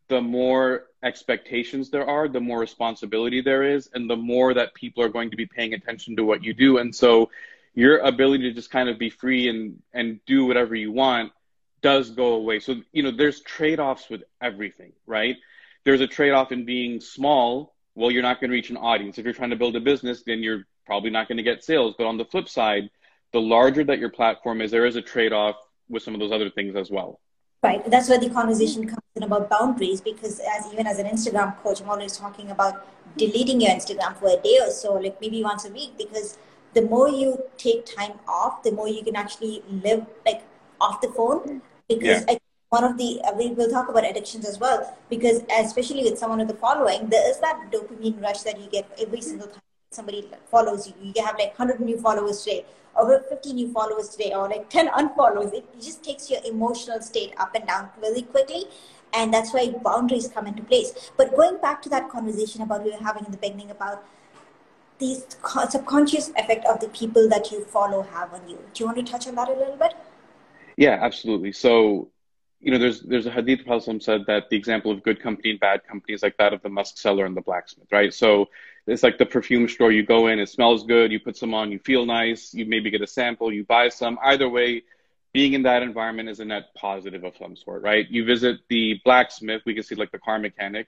the 0.10 0.22
more 0.22 0.88
expectations 1.02 1.90
there 1.90 2.06
are, 2.06 2.28
the 2.28 2.42
more 2.42 2.60
responsibility 2.60 3.42
there 3.42 3.64
is, 3.64 3.90
and 3.94 4.10
the 4.10 4.18
more 4.18 4.54
that 4.54 4.74
people 4.74 5.04
are 5.04 5.10
going 5.10 5.32
to 5.32 5.38
be 5.38 5.46
paying 5.46 5.74
attention 5.74 6.18
to 6.18 6.26
what 6.26 6.44
you 6.44 6.54
do. 6.54 6.78
And 6.78 6.94
so 6.94 7.32
your 7.74 8.00
ability 8.00 8.44
to 8.44 8.54
just 8.54 8.70
kind 8.70 8.90
of 8.90 9.00
be 9.00 9.10
free 9.10 9.48
and 9.48 9.82
and 9.94 10.20
do 10.26 10.46
whatever 10.46 10.76
you 10.76 10.92
want 10.92 11.32
does 11.82 12.10
go 12.10 12.34
away. 12.34 12.60
So 12.60 12.76
you 12.92 13.04
know, 13.04 13.12
there's 13.12 13.40
trade-offs 13.40 14.10
with 14.10 14.24
everything, 14.42 14.92
right? 15.08 15.38
There's 15.84 16.02
a 16.02 16.08
trade-off 16.08 16.52
in 16.52 16.66
being 16.66 17.00
small. 17.00 17.74
Well, 17.96 18.12
you're 18.12 18.22
not 18.22 18.40
going 18.40 18.50
to 18.50 18.56
reach 18.56 18.70
an 18.70 18.78
audience. 18.78 19.18
If 19.18 19.26
you're 19.26 19.34
trying 19.34 19.50
to 19.50 19.56
build 19.56 19.76
a 19.76 19.80
business, 19.80 20.24
then 20.24 20.44
you're 20.44 20.66
probably 20.86 21.10
not 21.10 21.28
going 21.28 21.38
to 21.38 21.44
get 21.44 21.64
sales. 21.64 21.96
But 21.98 22.08
on 22.08 22.18
the 22.18 22.26
flip 22.26 22.50
side, 22.50 22.90
the 23.32 23.42
larger 23.42 23.84
that 23.86 24.00
your 24.00 24.10
platform 24.10 24.62
is, 24.62 24.72
there 24.72 24.86
is 24.86 24.98
a 24.98 25.02
trade-off 25.02 25.56
with 25.92 26.04
some 26.04 26.14
of 26.14 26.20
those 26.20 26.32
other 26.32 26.50
things 26.50 26.76
as 26.76 26.90
well. 26.90 27.20
Right. 27.64 27.90
That's 27.92 28.10
where 28.10 28.20
the 28.20 28.30
conversation 28.30 28.88
comes 28.88 29.04
in 29.16 29.24
about 29.24 29.50
boundaries 29.50 30.02
because 30.02 30.40
as 30.40 30.72
even 30.74 30.88
as 30.88 30.98
an 30.98 31.06
Instagram 31.06 31.56
coach, 31.62 31.80
I'm 31.82 31.90
always 31.90 32.18
talking 32.18 32.50
about 32.50 32.88
deleting 33.18 33.62
your 33.62 33.70
Instagram 33.70 34.18
for 34.18 34.30
a 34.30 34.38
day 34.38 34.58
or 34.62 34.72
so, 34.72 34.94
like 34.94 35.22
maybe 35.22 35.44
once 35.44 35.66
a 35.66 35.72
week, 35.72 35.96
because 35.96 36.40
the 36.74 36.82
more 36.82 37.08
you 37.08 37.44
take 37.58 37.86
time 37.86 38.14
off, 38.28 38.64
the 38.64 38.72
more 38.72 38.88
you 38.88 39.04
can 39.04 39.16
actually 39.16 39.62
live 39.70 40.08
like 40.26 40.42
off 40.80 41.02
the 41.02 41.10
phone. 41.10 41.62
Because 41.88 42.24
yeah. 42.26 42.36
I, 42.36 42.40
one 42.70 42.84
of 42.84 42.98
the 42.98 43.22
uh, 43.22 43.34
we 43.34 43.50
will 43.52 43.70
talk 43.70 43.90
about 43.90 44.10
addictions 44.10 44.46
as 44.48 44.58
well. 44.58 44.98
Because 45.10 45.42
especially 45.60 46.04
with 46.04 46.18
someone 46.18 46.40
with 46.40 46.50
a 46.50 46.56
following, 46.56 47.10
there 47.10 47.30
is 47.30 47.40
that 47.42 47.70
dopamine 47.72 48.20
rush 48.24 48.42
that 48.42 48.60
you 48.60 48.68
get 48.72 48.90
every 49.00 49.22
single 49.22 49.48
time 49.48 49.62
somebody 49.94 50.26
follows 50.50 50.88
you. 50.88 50.94
You 51.02 51.22
have 51.22 51.36
like 51.38 51.60
100 51.60 51.82
new 51.82 51.98
followers 51.98 52.42
today, 52.42 52.64
or 52.96 53.20
50 53.28 53.52
new 53.52 53.74
followers 53.74 54.08
today, 54.08 54.32
or 54.34 54.48
like 54.48 54.70
10 54.70 54.88
unfollows. 54.88 55.54
It 55.54 55.66
just 55.82 56.02
takes 56.02 56.32
your 56.32 56.40
emotional 56.46 57.02
state 57.02 57.34
up 57.38 57.54
and 57.56 57.68
down 57.68 57.90
really 58.02 58.22
quickly. 58.22 58.64
And 59.14 59.34
that's 59.34 59.54
why 59.54 59.68
boundaries 59.84 60.30
come 60.30 60.48
into 60.48 60.64
place. 60.64 61.12
But 61.18 61.36
going 61.36 61.58
back 61.58 61.82
to 61.82 61.90
that 61.90 62.10
conversation 62.10 62.62
about 62.62 62.86
we 62.86 62.92
were 62.92 63.04
having 63.04 63.26
in 63.26 63.32
the 63.32 63.38
beginning 63.38 63.70
about 63.70 64.06
the 65.00 65.22
subconscious 65.70 66.30
effect 66.38 66.64
of 66.66 66.80
the 66.80 66.88
people 66.88 67.28
that 67.28 67.52
you 67.52 67.66
follow 67.66 68.02
have 68.02 68.34
on 68.34 68.48
you. 68.48 68.60
Do 68.74 68.84
you 68.84 68.86
want 68.86 69.06
to 69.06 69.12
touch 69.12 69.28
on 69.28 69.36
that 69.36 69.50
a 69.50 69.54
little 69.54 69.76
bit? 69.76 69.94
Yeah, 70.78 71.00
absolutely. 71.02 71.52
So, 71.52 72.12
you 72.62 72.72
know, 72.72 72.78
there's 72.78 73.02
there's 73.02 73.26
a 73.26 73.32
hadith 73.32 73.66
Prophet 73.66 74.02
said 74.02 74.22
that 74.28 74.50
the 74.50 74.56
example 74.56 74.90
of 74.90 75.04
good 75.04 75.20
company 75.22 75.50
and 75.50 75.60
bad 75.60 75.86
company 75.86 76.14
is 76.14 76.24
like 76.24 76.38
that 76.38 76.54
of 76.54 76.62
the 76.62 76.70
musk 76.70 76.98
seller 76.98 77.26
and 77.26 77.36
the 77.36 77.42
blacksmith, 77.42 77.92
right? 77.92 78.14
So 78.14 78.48
it's 78.88 79.04
like 79.04 79.18
the 79.18 79.26
perfume 79.26 79.68
store. 79.68 79.92
You 79.92 80.04
go 80.04 80.28
in, 80.28 80.40
it 80.40 80.50
smells 80.50 80.84
good, 80.84 81.12
you 81.12 81.20
put 81.20 81.38
some 81.38 81.54
on, 81.54 81.72
you 81.72 81.80
feel 81.80 82.06
nice, 82.06 82.54
you 82.54 82.66
maybe 82.66 82.90
get 82.90 83.02
a 83.02 83.08
sample, 83.08 83.52
you 83.52 83.64
buy 83.64 83.90
some. 83.90 84.18
Either 84.24 84.50
way, 84.50 84.84
being 85.34 85.54
in 85.54 85.64
that 85.64 85.84
environment 85.84 86.30
is 86.30 86.40
a 86.40 86.46
net 86.46 86.74
positive 86.76 87.24
of 87.24 87.38
some 87.38 87.56
sort, 87.56 87.84
right? 87.84 88.10
You 88.10 88.26
visit 88.26 88.58
the 88.70 89.00
blacksmith, 89.06 89.62
we 89.66 89.74
can 89.74 89.84
see 89.84 89.96
like 89.96 90.12
the 90.12 90.20
car 90.20 90.40
mechanic. 90.40 90.88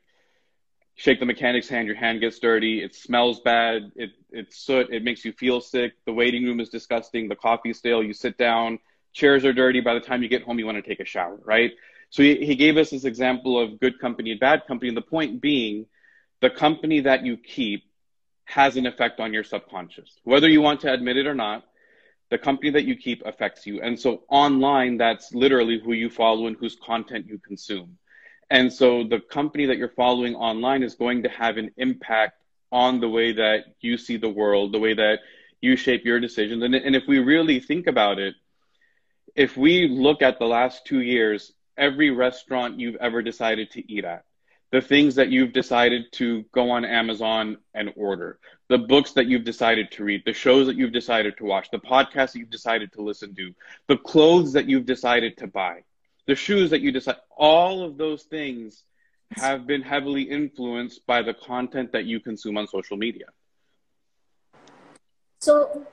Shake 0.96 1.20
the 1.20 1.26
mechanic's 1.26 1.68
hand, 1.68 1.88
your 1.88 1.96
hand 1.96 2.20
gets 2.20 2.38
dirty, 2.38 2.84
it 2.84 2.94
smells 2.94 3.40
bad, 3.40 3.92
it, 3.96 4.12
it's 4.30 4.58
soot, 4.58 4.92
it 4.92 5.04
makes 5.04 5.26
you 5.26 5.32
feel 5.32 5.60
sick, 5.60 5.94
the 6.06 6.14
waiting 6.14 6.44
room 6.44 6.60
is 6.60 6.70
disgusting, 6.70 7.30
the 7.30 7.36
coffee's 7.36 7.80
stale, 7.80 8.04
you 8.04 8.14
sit 8.14 8.38
down, 8.38 8.78
chairs 9.12 9.44
are 9.44 9.54
dirty, 9.54 9.82
by 9.82 9.96
the 9.96 10.00
time 10.00 10.22
you 10.22 10.30
get 10.30 10.44
home, 10.44 10.60
you 10.60 10.68
want 10.68 10.78
to 10.78 10.88
take 10.88 11.00
a 11.00 11.06
shower, 11.06 11.40
right? 11.46 11.72
So 12.12 12.22
he, 12.22 12.46
he 12.46 12.54
gave 12.54 12.78
us 12.78 12.92
this 12.92 13.06
example 13.06 13.60
of 13.60 13.80
good 13.80 14.00
company 14.00 14.30
and 14.30 14.40
bad 14.40 14.68
company, 14.68 14.90
and 14.90 14.98
the 14.98 15.02
point 15.02 15.42
being, 15.42 15.88
the 16.44 16.50
company 16.50 17.00
that 17.00 17.26
you 17.26 17.38
keep 17.38 17.86
has 18.44 18.76
an 18.76 18.86
effect 18.86 19.22
on 19.22 19.32
your 19.32 19.46
subconscious. 19.46 20.20
Whether 20.26 20.50
you 20.50 20.62
want 20.62 20.82
to 20.82 20.92
admit 20.92 21.16
it 21.16 21.26
or 21.26 21.34
not, 21.34 21.64
the 22.30 22.38
company 22.38 22.72
that 22.72 22.84
you 22.84 22.98
keep 22.98 23.26
affects 23.26 23.66
you. 23.66 23.82
And 23.82 23.98
so 23.98 24.24
online, 24.28 24.98
that's 24.98 25.34
literally 25.34 25.80
who 25.80 25.94
you 25.94 26.10
follow 26.10 26.48
and 26.48 26.58
whose 26.58 26.76
content 26.76 27.28
you 27.28 27.40
consume. 27.40 27.98
And 28.50 28.74
so 28.74 29.06
the 29.06 29.22
company 29.22 29.68
that 29.68 29.78
you're 29.78 29.96
following 30.04 30.36
online 30.36 30.84
is 30.84 30.96
going 30.96 31.24
to 31.24 31.30
have 31.30 31.56
an 31.56 31.72
impact 31.78 32.34
on 32.74 33.00
the 33.00 33.08
way 33.08 33.32
that 33.32 33.60
you 33.80 33.98
see 33.98 34.18
the 34.18 34.36
world, 34.42 34.74
the 34.74 34.80
way 34.80 34.94
that 34.96 35.20
you 35.62 35.78
shape 35.78 36.04
your 36.04 36.20
decisions. 36.20 36.62
And, 36.62 36.76
and 36.76 36.94
if 36.94 37.04
we 37.08 37.20
really 37.20 37.62
think 37.62 37.88
about 37.88 38.20
it, 38.20 38.36
if 39.34 39.56
we 39.56 39.88
look 39.88 40.22
at 40.22 40.40
the 40.40 40.46
last 40.58 40.86
two 40.86 41.00
years, 41.00 41.54
every 41.78 42.12
restaurant 42.12 42.82
you've 42.82 42.98
ever 42.98 43.22
decided 43.22 43.72
to 43.72 43.94
eat 43.94 44.04
at, 44.04 44.26
the 44.74 44.82
things 44.82 45.14
that 45.14 45.30
you've 45.30 45.54
decided 45.54 46.12
to 46.12 46.44
go 46.52 46.72
on 46.72 46.84
Amazon 46.84 47.58
and 47.76 47.94
order, 47.96 48.40
the 48.70 48.78
books 48.80 49.12
that 49.12 49.28
you've 49.28 49.44
decided 49.44 49.92
to 49.92 50.04
read, 50.04 50.24
the 50.26 50.34
shows 50.34 50.66
that 50.66 50.76
you've 50.76 50.92
decided 50.92 51.38
to 51.38 51.44
watch, 51.44 51.70
the 51.70 51.78
podcasts 51.78 52.32
that 52.34 52.40
you've 52.40 52.50
decided 52.50 52.92
to 52.92 53.04
listen 53.04 53.36
to, 53.36 53.54
the 53.88 53.98
clothes 53.98 54.52
that 54.54 54.68
you've 54.68 54.88
decided 54.88 55.38
to 55.38 55.46
buy, 55.46 55.84
the 56.26 56.34
shoes 56.34 56.72
that 56.72 56.82
you 56.82 56.92
decide, 56.92 57.18
all 57.38 57.84
of 57.84 58.00
those 58.00 58.24
things 58.24 58.82
have 59.36 59.68
been 59.68 59.84
heavily 59.84 60.24
influenced 60.24 61.06
by 61.06 61.22
the 61.22 61.36
content 61.36 61.92
that 61.92 62.06
you 62.06 62.20
consume 62.20 62.58
on 62.58 62.66
social 62.66 62.98
media. 62.98 63.28
So, 65.42 65.86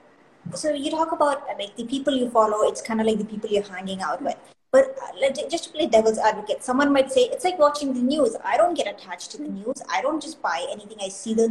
so 0.55 0.73
you 0.73 0.91
talk 0.91 1.13
about 1.13 1.47
like 1.59 1.77
the 1.77 1.85
people 1.85 2.15
you 2.15 2.31
follow. 2.31 2.67
It's 2.67 2.81
kind 2.81 2.99
of 3.03 3.07
like 3.07 3.19
the 3.19 3.27
people 3.27 3.51
you're 3.51 3.63
hanging 3.63 4.01
out 4.01 4.23
with. 4.23 4.39
But 4.73 4.97
uh, 5.03 5.49
just 5.49 5.65
to 5.65 5.71
play 5.71 5.87
devil's 5.87 6.19
advocate, 6.19 6.63
someone 6.63 6.93
might 6.93 7.11
say 7.11 7.23
it's 7.23 7.45
like 7.45 7.59
watching 7.59 7.93
the 7.93 8.01
news. 8.01 8.37
I 8.45 8.57
don't 8.57 8.75
get 8.75 8.87
attached 8.87 9.33
to 9.33 9.39
the 9.39 9.49
news. 9.49 9.83
I 9.91 10.01
don't 10.01 10.23
just 10.23 10.41
buy 10.41 10.65
anything 10.71 10.99
I 11.01 11.09
see 11.09 11.35
the, 11.35 11.45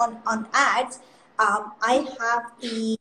on 0.00 0.20
on 0.26 0.48
ads. 0.52 0.98
Um, 1.38 1.72
I 1.82 2.06
have 2.18 2.52
the 2.60 2.98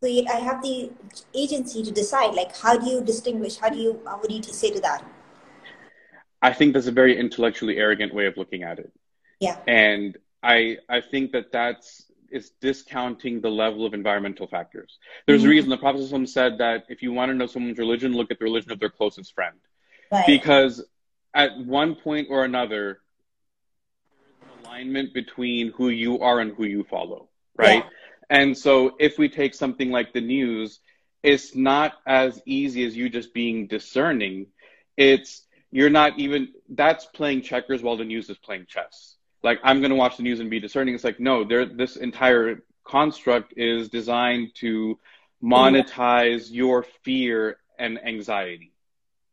create 0.00 0.28
i 0.28 0.36
have 0.36 0.62
the 0.62 0.90
agency 1.34 1.82
to 1.82 1.90
decide 1.90 2.34
like 2.34 2.56
how 2.56 2.76
do 2.76 2.88
you 2.90 3.00
distinguish 3.00 3.56
how 3.56 3.68
do 3.68 3.78
you 3.78 3.92
what 3.92 4.28
do 4.28 4.34
you 4.34 4.42
say 4.42 4.70
to 4.70 4.80
that 4.80 5.04
i 6.42 6.52
think 6.52 6.74
that's 6.74 6.86
a 6.86 6.92
very 6.92 7.18
intellectually 7.18 7.76
arrogant 7.78 8.12
way 8.14 8.26
of 8.26 8.36
looking 8.36 8.62
at 8.62 8.78
it 8.78 8.92
yeah 9.40 9.56
and 9.66 10.18
i 10.42 10.76
i 10.88 11.00
think 11.00 11.32
that 11.32 11.50
that's 11.50 12.05
is 12.30 12.50
discounting 12.60 13.40
the 13.40 13.50
level 13.50 13.86
of 13.86 13.94
environmental 13.94 14.46
factors 14.46 14.98
there's 15.26 15.40
mm-hmm. 15.40 15.48
a 15.48 15.50
reason 15.50 15.70
the 15.70 15.76
prophet 15.76 16.28
said 16.28 16.58
that 16.58 16.84
if 16.88 17.02
you 17.02 17.12
want 17.12 17.30
to 17.30 17.34
know 17.34 17.46
someone's 17.46 17.78
religion 17.78 18.12
look 18.12 18.30
at 18.30 18.38
the 18.38 18.44
religion 18.44 18.72
of 18.72 18.80
their 18.80 18.90
closest 18.90 19.34
friend 19.34 19.56
right. 20.12 20.26
because 20.26 20.84
at 21.34 21.56
one 21.58 21.94
point 21.94 22.28
or 22.30 22.44
another 22.44 23.00
there's 24.20 24.52
an 24.60 24.64
alignment 24.64 25.14
between 25.14 25.72
who 25.72 25.88
you 25.88 26.20
are 26.20 26.40
and 26.40 26.54
who 26.56 26.64
you 26.64 26.84
follow 26.84 27.28
right 27.56 27.84
yeah 27.84 27.90
and 28.28 28.56
so 28.56 28.96
if 28.98 29.18
we 29.18 29.28
take 29.28 29.54
something 29.54 29.90
like 29.90 30.12
the 30.12 30.20
news, 30.20 30.80
it's 31.22 31.54
not 31.54 31.94
as 32.06 32.40
easy 32.44 32.84
as 32.84 32.96
you 32.96 33.08
just 33.08 33.32
being 33.32 33.66
discerning. 33.66 34.46
It's 34.96 35.42
you're 35.70 35.90
not 35.90 36.18
even 36.18 36.48
that's 36.68 37.04
playing 37.06 37.42
checkers 37.42 37.82
while 37.82 37.96
the 37.96 38.04
news 38.04 38.30
is 38.30 38.38
playing 38.38 38.66
chess. 38.68 39.15
Like 39.46 39.60
I'm 39.62 39.80
going 39.80 39.90
to 39.90 39.96
watch 39.96 40.16
the 40.16 40.24
news 40.24 40.40
and 40.40 40.50
be 40.50 40.58
discerning. 40.58 40.96
It's 40.96 41.04
like 41.04 41.20
no, 41.20 41.44
there 41.44 41.64
this 41.64 41.94
entire 41.94 42.64
construct 42.84 43.54
is 43.56 43.88
designed 43.88 44.54
to 44.56 44.98
monetize 45.42 46.48
your 46.50 46.84
fear 47.04 47.56
and 47.78 48.04
anxiety, 48.04 48.72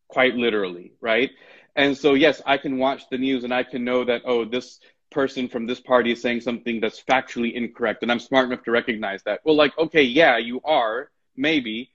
quite 0.08 0.36
literally, 0.36 0.94
right? 1.02 1.32
And 1.76 1.98
so 1.98 2.14
yes, 2.14 2.44
I 2.46 2.58
can 2.58 2.78
watch 2.78 3.10
the 3.10 3.18
news 3.18 3.44
and 3.44 3.52
I 3.52 3.64
can 3.64 3.84
know 3.84 4.04
that 4.06 4.22
oh 4.26 4.46
this 4.46 4.80
person 5.10 5.50
from 5.50 5.66
this 5.66 5.80
party 5.80 6.12
is 6.12 6.22
saying 6.22 6.42
something 6.42 6.80
that's 6.80 7.02
factually 7.04 7.54
incorrect 7.54 8.04
and 8.04 8.12
I'm 8.12 8.20
smart 8.20 8.46
enough 8.46 8.64
to 8.66 8.72
recognize 8.72 9.24
that. 9.24 9.40
Well, 9.44 9.56
like, 9.56 9.76
okay, 9.80 10.04
yeah, 10.04 10.38
you 10.38 10.62
are, 10.64 11.10
maybe. 11.36 11.90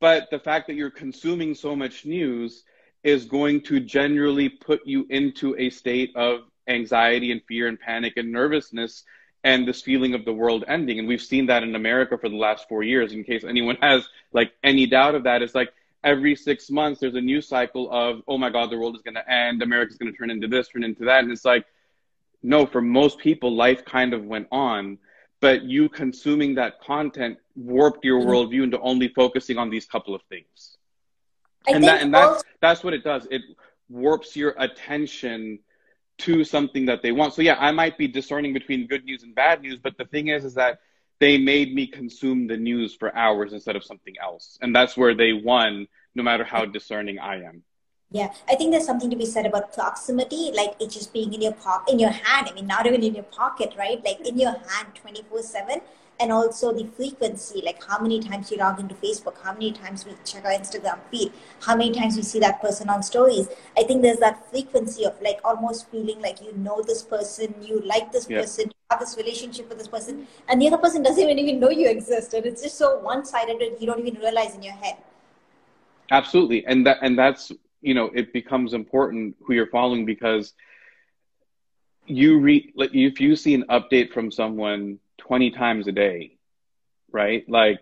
But 0.00 0.28
the 0.32 0.40
fact 0.40 0.66
that 0.66 0.74
you're 0.74 0.90
consuming 0.90 1.54
so 1.54 1.76
much 1.76 2.04
news 2.04 2.64
is 3.04 3.24
going 3.24 3.60
to 3.62 3.78
generally 3.78 4.48
put 4.48 4.80
you 4.84 5.06
into 5.10 5.56
a 5.56 5.70
state 5.70 6.10
of 6.16 6.40
anxiety 6.68 7.32
and 7.32 7.42
fear 7.46 7.68
and 7.68 7.78
panic 7.78 8.14
and 8.16 8.32
nervousness 8.32 9.04
and 9.44 9.66
this 9.66 9.82
feeling 9.82 10.14
of 10.14 10.24
the 10.24 10.32
world 10.32 10.64
ending. 10.66 10.98
And 10.98 11.06
we've 11.06 11.22
seen 11.22 11.46
that 11.46 11.62
in 11.62 11.74
America 11.74 12.18
for 12.18 12.28
the 12.28 12.36
last 12.36 12.68
four 12.68 12.82
years. 12.82 13.12
In 13.12 13.22
case 13.22 13.44
anyone 13.44 13.76
has 13.80 14.08
like 14.32 14.52
any 14.64 14.86
doubt 14.86 15.14
of 15.14 15.24
that, 15.24 15.42
it's 15.42 15.54
like 15.54 15.72
every 16.02 16.34
six 16.34 16.70
months 16.70 17.00
there's 17.00 17.14
a 17.14 17.20
news 17.20 17.46
cycle 17.46 17.90
of, 17.92 18.22
oh 18.26 18.38
my 18.38 18.50
God, 18.50 18.70
the 18.70 18.78
world 18.78 18.96
is 18.96 19.02
going 19.02 19.14
to 19.14 19.30
end. 19.30 19.62
America's 19.62 19.98
going 19.98 20.10
to 20.10 20.18
turn 20.18 20.30
into 20.30 20.48
this, 20.48 20.68
turn 20.68 20.84
into 20.84 21.04
that. 21.04 21.22
And 21.22 21.32
it's 21.32 21.44
like, 21.44 21.64
no, 22.42 22.66
for 22.66 22.80
most 22.80 23.18
people, 23.18 23.54
life 23.54 23.84
kind 23.84 24.14
of 24.14 24.24
went 24.24 24.48
on, 24.50 24.98
but 25.40 25.62
you 25.62 25.88
consuming 25.88 26.54
that 26.56 26.80
content 26.80 27.38
warped 27.54 28.04
your 28.04 28.20
mm-hmm. 28.20 28.30
worldview 28.30 28.64
into 28.64 28.80
only 28.80 29.08
focusing 29.08 29.58
on 29.58 29.70
these 29.70 29.86
couple 29.86 30.14
of 30.14 30.22
things. 30.28 30.76
I 31.68 31.72
and 31.72 31.84
that 31.84 32.02
and 32.02 32.14
that's 32.14 32.44
that's 32.60 32.84
what 32.84 32.94
it 32.94 33.02
does. 33.02 33.26
It 33.30 33.42
warps 33.88 34.36
your 34.36 34.54
attention 34.58 35.58
to 36.18 36.44
something 36.44 36.86
that 36.86 37.02
they 37.02 37.12
want. 37.12 37.34
So 37.34 37.42
yeah, 37.42 37.56
I 37.58 37.70
might 37.72 37.98
be 37.98 38.08
discerning 38.08 38.52
between 38.52 38.86
good 38.86 39.04
news 39.04 39.22
and 39.22 39.34
bad 39.34 39.62
news, 39.62 39.78
but 39.78 39.98
the 39.98 40.04
thing 40.04 40.28
is 40.28 40.44
is 40.44 40.54
that 40.54 40.80
they 41.18 41.38
made 41.38 41.74
me 41.74 41.86
consume 41.86 42.46
the 42.46 42.56
news 42.56 42.94
for 42.94 43.14
hours 43.16 43.52
instead 43.52 43.76
of 43.76 43.84
something 43.84 44.14
else. 44.22 44.58
And 44.60 44.74
that's 44.74 44.96
where 44.96 45.14
they 45.14 45.32
won 45.32 45.88
no 46.14 46.22
matter 46.22 46.44
how 46.44 46.64
discerning 46.64 47.18
I 47.18 47.42
am. 47.42 47.62
Yeah, 48.10 48.32
I 48.48 48.54
think 48.54 48.70
there's 48.70 48.86
something 48.86 49.10
to 49.10 49.16
be 49.16 49.26
said 49.26 49.46
about 49.46 49.72
proximity, 49.72 50.52
like 50.54 50.76
it 50.78 50.90
just 50.90 51.12
being 51.12 51.32
in 51.34 51.42
your 51.42 51.52
pocket, 51.52 51.92
in 51.92 51.98
your 51.98 52.10
hand. 52.10 52.48
I 52.48 52.52
mean, 52.54 52.66
not 52.66 52.86
even 52.86 53.02
in 53.02 53.14
your 53.14 53.24
pocket, 53.24 53.74
right? 53.76 54.02
Like 54.04 54.20
in 54.26 54.38
your 54.38 54.52
hand, 54.52 54.94
twenty 54.94 55.22
four 55.22 55.42
seven, 55.42 55.80
and 56.18 56.32
also 56.32 56.72
the 56.72 56.84
frequency, 56.84 57.62
like 57.64 57.82
how 57.84 57.98
many 58.00 58.20
times 58.20 58.50
you 58.50 58.56
log 58.56 58.80
into 58.80 58.94
Facebook, 58.94 59.34
how 59.42 59.52
many 59.52 59.72
times 59.72 60.04
we 60.04 60.12
check 60.24 60.44
our 60.44 60.52
Instagram 60.52 60.98
feed, 61.10 61.32
how 61.60 61.76
many 61.76 61.92
times 61.92 62.16
we 62.16 62.22
see 62.22 62.38
that 62.40 62.60
person 62.60 62.88
on 62.88 63.02
stories. 63.02 63.48
I 63.76 63.82
think 63.82 64.02
there's 64.02 64.18
that 64.18 64.50
frequency 64.50 65.04
of 65.04 65.20
like 65.20 65.40
almost 65.44 65.90
feeling 65.90 66.20
like 66.20 66.40
you 66.42 66.52
know 66.56 66.82
this 66.82 67.02
person, 67.02 67.54
you 67.60 67.80
like 67.80 68.12
this 68.12 68.28
yeah. 68.28 68.40
person, 68.40 68.66
you 68.66 68.74
have 68.90 69.00
this 69.00 69.16
relationship 69.16 69.68
with 69.68 69.78
this 69.78 69.88
person, 69.88 70.26
and 70.48 70.60
the 70.60 70.68
other 70.68 70.78
person 70.78 71.02
doesn't 71.02 71.28
even 71.28 71.60
know 71.60 71.70
you 71.70 71.88
exist, 71.88 72.32
and 72.34 72.46
it's 72.46 72.62
just 72.62 72.78
so 72.78 72.98
one 73.00 73.24
sided 73.24 73.58
that 73.60 73.80
you 73.80 73.86
don't 73.86 74.06
even 74.06 74.20
realize 74.20 74.54
in 74.54 74.62
your 74.62 74.74
head. 74.74 74.96
Absolutely, 76.10 76.64
and 76.66 76.86
that 76.86 76.98
and 77.02 77.18
that's 77.18 77.52
you 77.82 77.94
know 77.94 78.06
it 78.14 78.32
becomes 78.32 78.72
important 78.72 79.36
who 79.42 79.52
you're 79.52 79.66
following 79.66 80.06
because 80.06 80.54
you 82.06 82.38
read 82.38 82.72
if 82.76 83.20
you 83.20 83.36
see 83.36 83.54
an 83.54 83.64
update 83.64 84.12
from 84.12 84.30
someone 84.30 84.98
20 85.26 85.50
times 85.50 85.86
a 85.86 85.92
day 85.92 86.36
right? 87.16 87.48
Like 87.48 87.80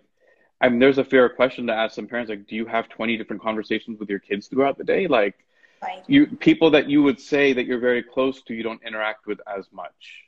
I 0.61 0.69
mean, 0.69 0.79
there's 0.79 0.99
a 0.99 1.05
fair 1.05 1.29
question 1.29 1.67
to 1.67 1.75
ask 1.75 1.95
some 1.95 2.07
parents 2.07 2.31
like 2.31 2.47
do 2.47 2.57
you 2.57 2.67
have 2.67 2.89
20 2.89 3.17
different 3.17 3.43
conversations 3.43 3.99
with 3.99 4.09
your 4.09 4.21
kids 4.21 4.47
throughout 4.47 4.79
the 4.79 4.85
day? 4.85 5.07
Like 5.07 5.35
right. 5.83 6.03
you 6.07 6.27
people 6.27 6.71
that 6.71 6.89
you 6.89 7.03
would 7.03 7.21
say 7.21 7.53
that 7.53 7.67
you're 7.67 7.81
very 7.81 8.03
close 8.03 8.43
to 8.43 8.55
you 8.55 8.63
don't 8.63 8.83
interact 8.87 9.27
with 9.27 9.41
as 9.47 9.67
much. 9.73 10.23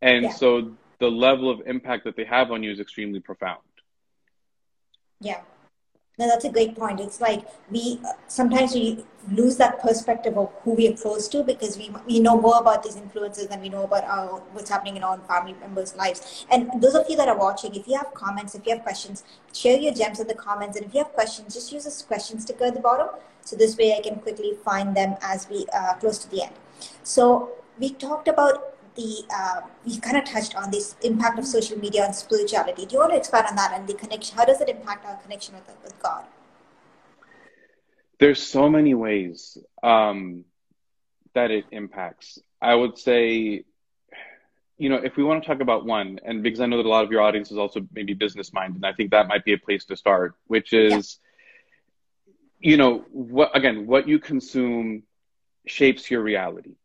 And 0.00 0.24
yeah. 0.24 0.32
so 0.32 0.72
the 1.00 1.10
level 1.10 1.50
of 1.50 1.66
impact 1.66 2.04
that 2.04 2.16
they 2.16 2.24
have 2.24 2.50
on 2.50 2.62
you 2.62 2.70
is 2.70 2.80
extremely 2.80 3.20
profound. 3.20 3.60
Yeah 5.20 5.40
no, 6.18 6.26
that's 6.26 6.44
a 6.44 6.50
great 6.50 6.76
point. 6.76 6.98
It's 6.98 7.20
like 7.20 7.46
we 7.70 8.00
sometimes 8.26 8.74
we 8.74 9.04
lose 9.30 9.56
that 9.58 9.80
perspective 9.80 10.36
of 10.36 10.52
who 10.62 10.72
we 10.72 10.88
are 10.88 10.96
close 10.96 11.28
to 11.28 11.44
because 11.44 11.78
we 11.78 11.92
we 12.06 12.18
know 12.18 12.40
more 12.40 12.58
about 12.58 12.82
these 12.82 12.96
influences 12.96 13.46
than 13.46 13.60
we 13.60 13.68
know 13.68 13.84
about 13.84 14.04
our, 14.04 14.40
what's 14.52 14.68
happening 14.68 14.96
in 14.96 15.04
our 15.04 15.12
own 15.12 15.20
family 15.22 15.54
members' 15.60 15.94
lives. 15.94 16.44
And 16.50 16.82
those 16.82 16.96
of 16.96 17.08
you 17.08 17.16
that 17.16 17.28
are 17.28 17.38
watching, 17.38 17.74
if 17.76 17.86
you 17.86 17.96
have 17.96 18.12
comments, 18.14 18.56
if 18.56 18.66
you 18.66 18.74
have 18.74 18.82
questions, 18.82 19.22
share 19.52 19.78
your 19.78 19.94
gems 19.94 20.18
in 20.18 20.26
the 20.26 20.34
comments. 20.34 20.76
And 20.76 20.86
if 20.86 20.94
you 20.94 21.04
have 21.04 21.12
questions, 21.12 21.54
just 21.54 21.72
use 21.72 21.84
this 21.84 22.02
question 22.02 22.40
sticker 22.40 22.64
at 22.64 22.74
the 22.74 22.80
bottom. 22.80 23.08
So 23.42 23.54
this 23.54 23.76
way 23.76 23.96
I 23.96 24.00
can 24.00 24.16
quickly 24.16 24.54
find 24.64 24.96
them 24.96 25.14
as 25.22 25.48
we 25.48 25.66
uh, 25.72 25.94
close 25.94 26.18
to 26.18 26.30
the 26.30 26.42
end. 26.42 26.54
So 27.04 27.50
we 27.78 27.90
talked 27.90 28.26
about 28.26 28.74
the 28.98 29.24
uh, 29.34 29.60
we 29.86 29.98
kind 29.98 30.16
of 30.16 30.24
touched 30.24 30.54
on 30.56 30.70
this 30.70 30.96
impact 31.02 31.38
of 31.38 31.46
social 31.46 31.78
media 31.78 32.04
on 32.04 32.12
spirituality. 32.12 32.84
Do 32.84 32.94
you 32.94 32.98
want 32.98 33.12
to 33.12 33.18
expand 33.18 33.46
on 33.46 33.56
that 33.56 33.72
and 33.72 33.88
the 33.88 33.94
connection? 33.94 34.36
How 34.36 34.44
does 34.44 34.60
it 34.60 34.68
impact 34.68 35.06
our 35.06 35.16
connection 35.16 35.54
with, 35.54 35.68
with 35.84 35.98
God? 36.02 36.24
There's 38.18 38.42
so 38.42 38.68
many 38.68 38.94
ways 38.94 39.56
um, 39.82 40.44
that 41.34 41.52
it 41.52 41.64
impacts. 41.70 42.40
I 42.60 42.74
would 42.74 42.98
say, 42.98 43.64
you 44.76 44.88
know, 44.88 44.96
if 44.96 45.16
we 45.16 45.22
want 45.22 45.42
to 45.42 45.46
talk 45.46 45.60
about 45.60 45.86
one, 45.86 46.18
and 46.24 46.42
because 46.42 46.60
I 46.60 46.66
know 46.66 46.78
that 46.78 46.86
a 46.86 46.88
lot 46.88 47.04
of 47.04 47.12
your 47.12 47.22
audience 47.22 47.52
is 47.52 47.58
also 47.58 47.86
maybe 47.94 48.14
business 48.14 48.52
minded, 48.52 48.76
and 48.76 48.86
I 48.86 48.92
think 48.92 49.12
that 49.12 49.28
might 49.28 49.44
be 49.44 49.52
a 49.52 49.58
place 49.58 49.84
to 49.86 49.96
start, 49.96 50.34
which 50.48 50.72
is, 50.72 51.20
yeah. 52.26 52.70
you 52.70 52.76
know, 52.76 53.04
what 53.12 53.56
again, 53.56 53.86
what 53.86 54.08
you 54.08 54.18
consume 54.18 55.04
shapes 55.66 56.10
your 56.10 56.22
reality 56.22 56.77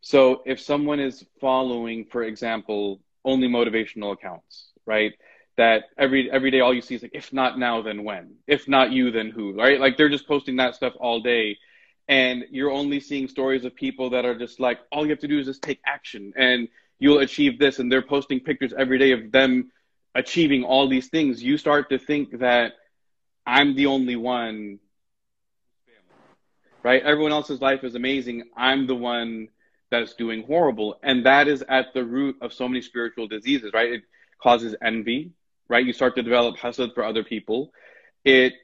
so 0.00 0.42
if 0.46 0.60
someone 0.60 1.00
is 1.00 1.24
following, 1.40 2.06
for 2.06 2.22
example, 2.22 3.00
only 3.24 3.48
motivational 3.48 4.12
accounts, 4.12 4.70
right? 4.86 5.12
That 5.56 5.84
every 5.98 6.30
every 6.30 6.50
day 6.50 6.60
all 6.60 6.72
you 6.72 6.80
see 6.80 6.94
is 6.94 7.02
like, 7.02 7.14
if 7.14 7.32
not 7.32 7.58
now, 7.58 7.82
then 7.82 8.04
when? 8.04 8.36
If 8.46 8.66
not 8.68 8.92
you, 8.92 9.10
then 9.10 9.30
who? 9.30 9.52
Right? 9.54 9.78
Like 9.78 9.96
they're 9.96 10.08
just 10.08 10.26
posting 10.26 10.56
that 10.56 10.74
stuff 10.74 10.94
all 10.98 11.20
day. 11.20 11.58
And 12.08 12.44
you're 12.50 12.70
only 12.70 12.98
seeing 13.00 13.28
stories 13.28 13.64
of 13.64 13.74
people 13.74 14.10
that 14.10 14.24
are 14.24 14.36
just 14.36 14.58
like, 14.58 14.80
all 14.90 15.04
you 15.04 15.10
have 15.10 15.20
to 15.20 15.28
do 15.28 15.38
is 15.38 15.46
just 15.46 15.62
take 15.62 15.80
action 15.86 16.32
and 16.36 16.68
you'll 16.98 17.20
achieve 17.20 17.58
this. 17.58 17.78
And 17.78 17.92
they're 17.92 18.02
posting 18.02 18.40
pictures 18.40 18.72
every 18.76 18.98
day 18.98 19.12
of 19.12 19.30
them 19.30 19.70
achieving 20.14 20.64
all 20.64 20.88
these 20.88 21.08
things, 21.08 21.42
you 21.42 21.56
start 21.56 21.90
to 21.90 21.98
think 21.98 22.40
that 22.40 22.72
I'm 23.46 23.74
the 23.74 23.86
only 23.86 24.16
one, 24.16 24.78
right? 26.82 27.02
Everyone 27.02 27.32
else's 27.32 27.60
life 27.60 27.84
is 27.84 27.94
amazing. 27.94 28.44
I'm 28.56 28.86
the 28.86 28.94
one 28.94 29.48
that's 29.90 30.14
doing 30.14 30.44
horrible. 30.44 30.98
And 31.02 31.26
that 31.26 31.48
is 31.48 31.62
at 31.68 31.92
the 31.94 32.04
root 32.04 32.36
of 32.40 32.52
so 32.52 32.68
many 32.68 32.82
spiritual 32.82 33.26
diseases, 33.26 33.72
right? 33.72 33.92
It 33.92 34.02
causes 34.42 34.74
envy, 34.82 35.32
right? 35.68 35.84
You 35.84 35.92
start 35.92 36.16
to 36.16 36.22
develop 36.22 36.56
hasad 36.56 36.94
for 36.94 37.04
other 37.04 37.24
people. 37.24 37.72
It 38.24 38.54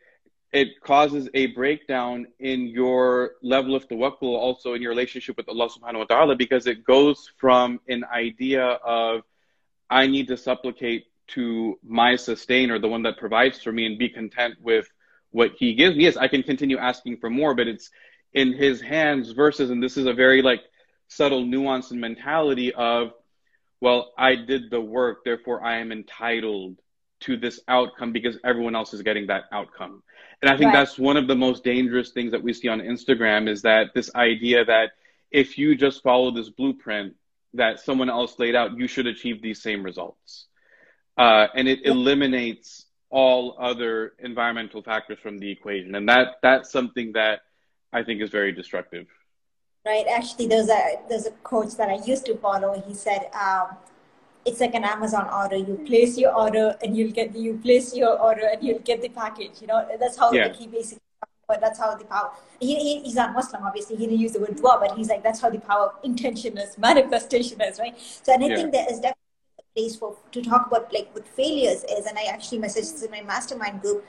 it 0.52 0.80
causes 0.80 1.28
a 1.34 1.48
breakdown 1.48 2.26
in 2.38 2.68
your 2.68 3.32
level 3.42 3.74
of 3.74 3.86
tawakkul, 3.88 4.22
also 4.22 4.74
in 4.74 4.80
your 4.80 4.90
relationship 4.90 5.36
with 5.36 5.48
Allah 5.48 5.68
subhanahu 5.68 5.98
wa 5.98 6.04
ta'ala, 6.04 6.36
because 6.36 6.66
it 6.66 6.84
goes 6.84 7.30
from 7.36 7.80
an 7.88 8.04
idea 8.04 8.64
of 8.64 9.22
I 9.90 10.06
need 10.06 10.28
to 10.28 10.36
supplicate 10.36 11.06
to 11.28 11.78
my 11.84 12.16
sustainer, 12.16 12.78
the 12.78 12.88
one 12.88 13.02
that 13.02 13.18
provides 13.18 13.60
for 13.60 13.72
me, 13.72 13.86
and 13.86 13.98
be 13.98 14.08
content 14.08 14.54
with 14.62 14.88
what 15.30 15.52
he 15.58 15.74
gives 15.74 15.96
me. 15.96 16.04
Yes, 16.04 16.16
I 16.16 16.28
can 16.28 16.42
continue 16.42 16.78
asking 16.78 17.18
for 17.18 17.28
more, 17.28 17.54
but 17.54 17.66
it's 17.66 17.90
in 18.32 18.52
his 18.52 18.80
hands 18.80 19.32
versus, 19.32 19.70
and 19.70 19.82
this 19.82 19.96
is 19.96 20.06
a 20.06 20.14
very 20.14 20.42
like 20.42 20.62
subtle 21.08 21.44
nuance 21.44 21.90
and 21.90 22.00
mentality 22.00 22.72
of, 22.72 23.12
well, 23.80 24.12
I 24.16 24.34
did 24.34 24.70
the 24.70 24.80
work, 24.80 25.24
therefore 25.24 25.64
I 25.64 25.78
am 25.78 25.92
entitled 25.92 26.76
to 27.20 27.36
this 27.36 27.60
outcome 27.68 28.12
because 28.12 28.38
everyone 28.44 28.74
else 28.74 28.92
is 28.92 29.02
getting 29.02 29.28
that 29.28 29.44
outcome. 29.52 30.02
And 30.42 30.50
I 30.50 30.56
think 30.56 30.72
right. 30.72 30.84
that's 30.84 30.98
one 30.98 31.16
of 31.16 31.26
the 31.26 31.34
most 31.34 31.64
dangerous 31.64 32.10
things 32.10 32.32
that 32.32 32.42
we 32.42 32.52
see 32.52 32.68
on 32.68 32.80
Instagram 32.80 33.48
is 33.48 33.62
that 33.62 33.94
this 33.94 34.14
idea 34.14 34.64
that 34.64 34.92
if 35.30 35.56
you 35.56 35.74
just 35.76 36.02
follow 36.02 36.30
this 36.30 36.50
blueprint 36.50 37.14
that 37.54 37.80
someone 37.80 38.10
else 38.10 38.38
laid 38.38 38.54
out, 38.54 38.76
you 38.76 38.86
should 38.86 39.06
achieve 39.06 39.40
these 39.40 39.62
same 39.62 39.82
results. 39.82 40.46
Uh, 41.16 41.46
and 41.54 41.68
it 41.68 41.80
eliminates 41.84 42.84
all 43.08 43.56
other 43.58 44.12
environmental 44.18 44.82
factors 44.82 45.18
from 45.22 45.38
the 45.38 45.50
equation. 45.50 45.94
And 45.94 46.08
that 46.08 46.36
that's 46.42 46.70
something 46.70 47.12
that 47.12 47.40
I 47.92 48.02
think 48.02 48.20
is 48.20 48.30
very 48.30 48.52
destructive. 48.52 49.06
Right. 49.86 50.04
Actually, 50.08 50.48
there's 50.48 50.68
a 50.68 50.96
there's 51.08 51.26
a 51.26 51.30
coach 51.44 51.76
that 51.76 51.88
I 51.88 52.04
used 52.04 52.26
to 52.26 52.36
follow. 52.38 52.82
He 52.88 52.92
said, 52.92 53.30
um, 53.40 53.76
"It's 54.44 54.60
like 54.60 54.74
an 54.74 54.82
Amazon 54.82 55.28
order. 55.32 55.56
You 55.56 55.76
place 55.86 56.18
your 56.18 56.34
order, 56.34 56.74
and 56.82 56.96
you'll 56.96 57.12
get 57.12 57.32
the, 57.32 57.38
you 57.38 57.54
place 57.58 57.94
your 57.94 58.18
order, 58.20 58.48
and 58.52 58.64
you'll 58.64 58.80
get 58.80 59.00
the 59.00 59.10
package. 59.10 59.60
You 59.60 59.68
know, 59.68 59.86
that's 60.00 60.18
how 60.18 60.32
yeah. 60.32 60.46
like, 60.46 60.56
he 60.56 60.66
basically. 60.66 61.02
But 61.46 61.60
that's 61.60 61.78
how 61.78 61.94
the 61.94 62.04
power. 62.04 62.32
He, 62.58 62.74
he, 62.74 63.02
he's 63.02 63.14
not 63.14 63.32
Muslim, 63.32 63.62
obviously. 63.62 63.94
He 63.94 64.06
didn't 64.06 64.18
use 64.18 64.32
the 64.32 64.40
word 64.40 64.56
dua, 64.56 64.78
but 64.80 64.98
he's 64.98 65.08
like 65.08 65.22
that's 65.22 65.40
how 65.40 65.50
the 65.50 65.60
power 65.60 65.90
of 65.90 65.92
intention 66.02 66.58
is, 66.58 66.76
manifestation 66.90 67.60
is, 67.60 67.78
right? 67.78 67.96
So, 68.24 68.32
and 68.34 68.42
I 68.42 68.48
yeah. 68.48 68.56
think 68.56 68.72
there 68.72 68.86
is 68.90 68.98
definitely 68.98 69.60
a 69.60 69.74
place 69.76 69.94
for 69.94 70.16
to 70.32 70.42
talk 70.42 70.66
about 70.66 70.92
like 70.92 71.14
what 71.14 71.28
failures 71.28 71.84
is. 71.84 72.06
And 72.06 72.18
I 72.18 72.24
actually 72.24 72.58
messaged 72.58 72.90
this 72.94 73.04
in 73.04 73.12
my 73.12 73.20
mastermind 73.20 73.82
group 73.82 74.04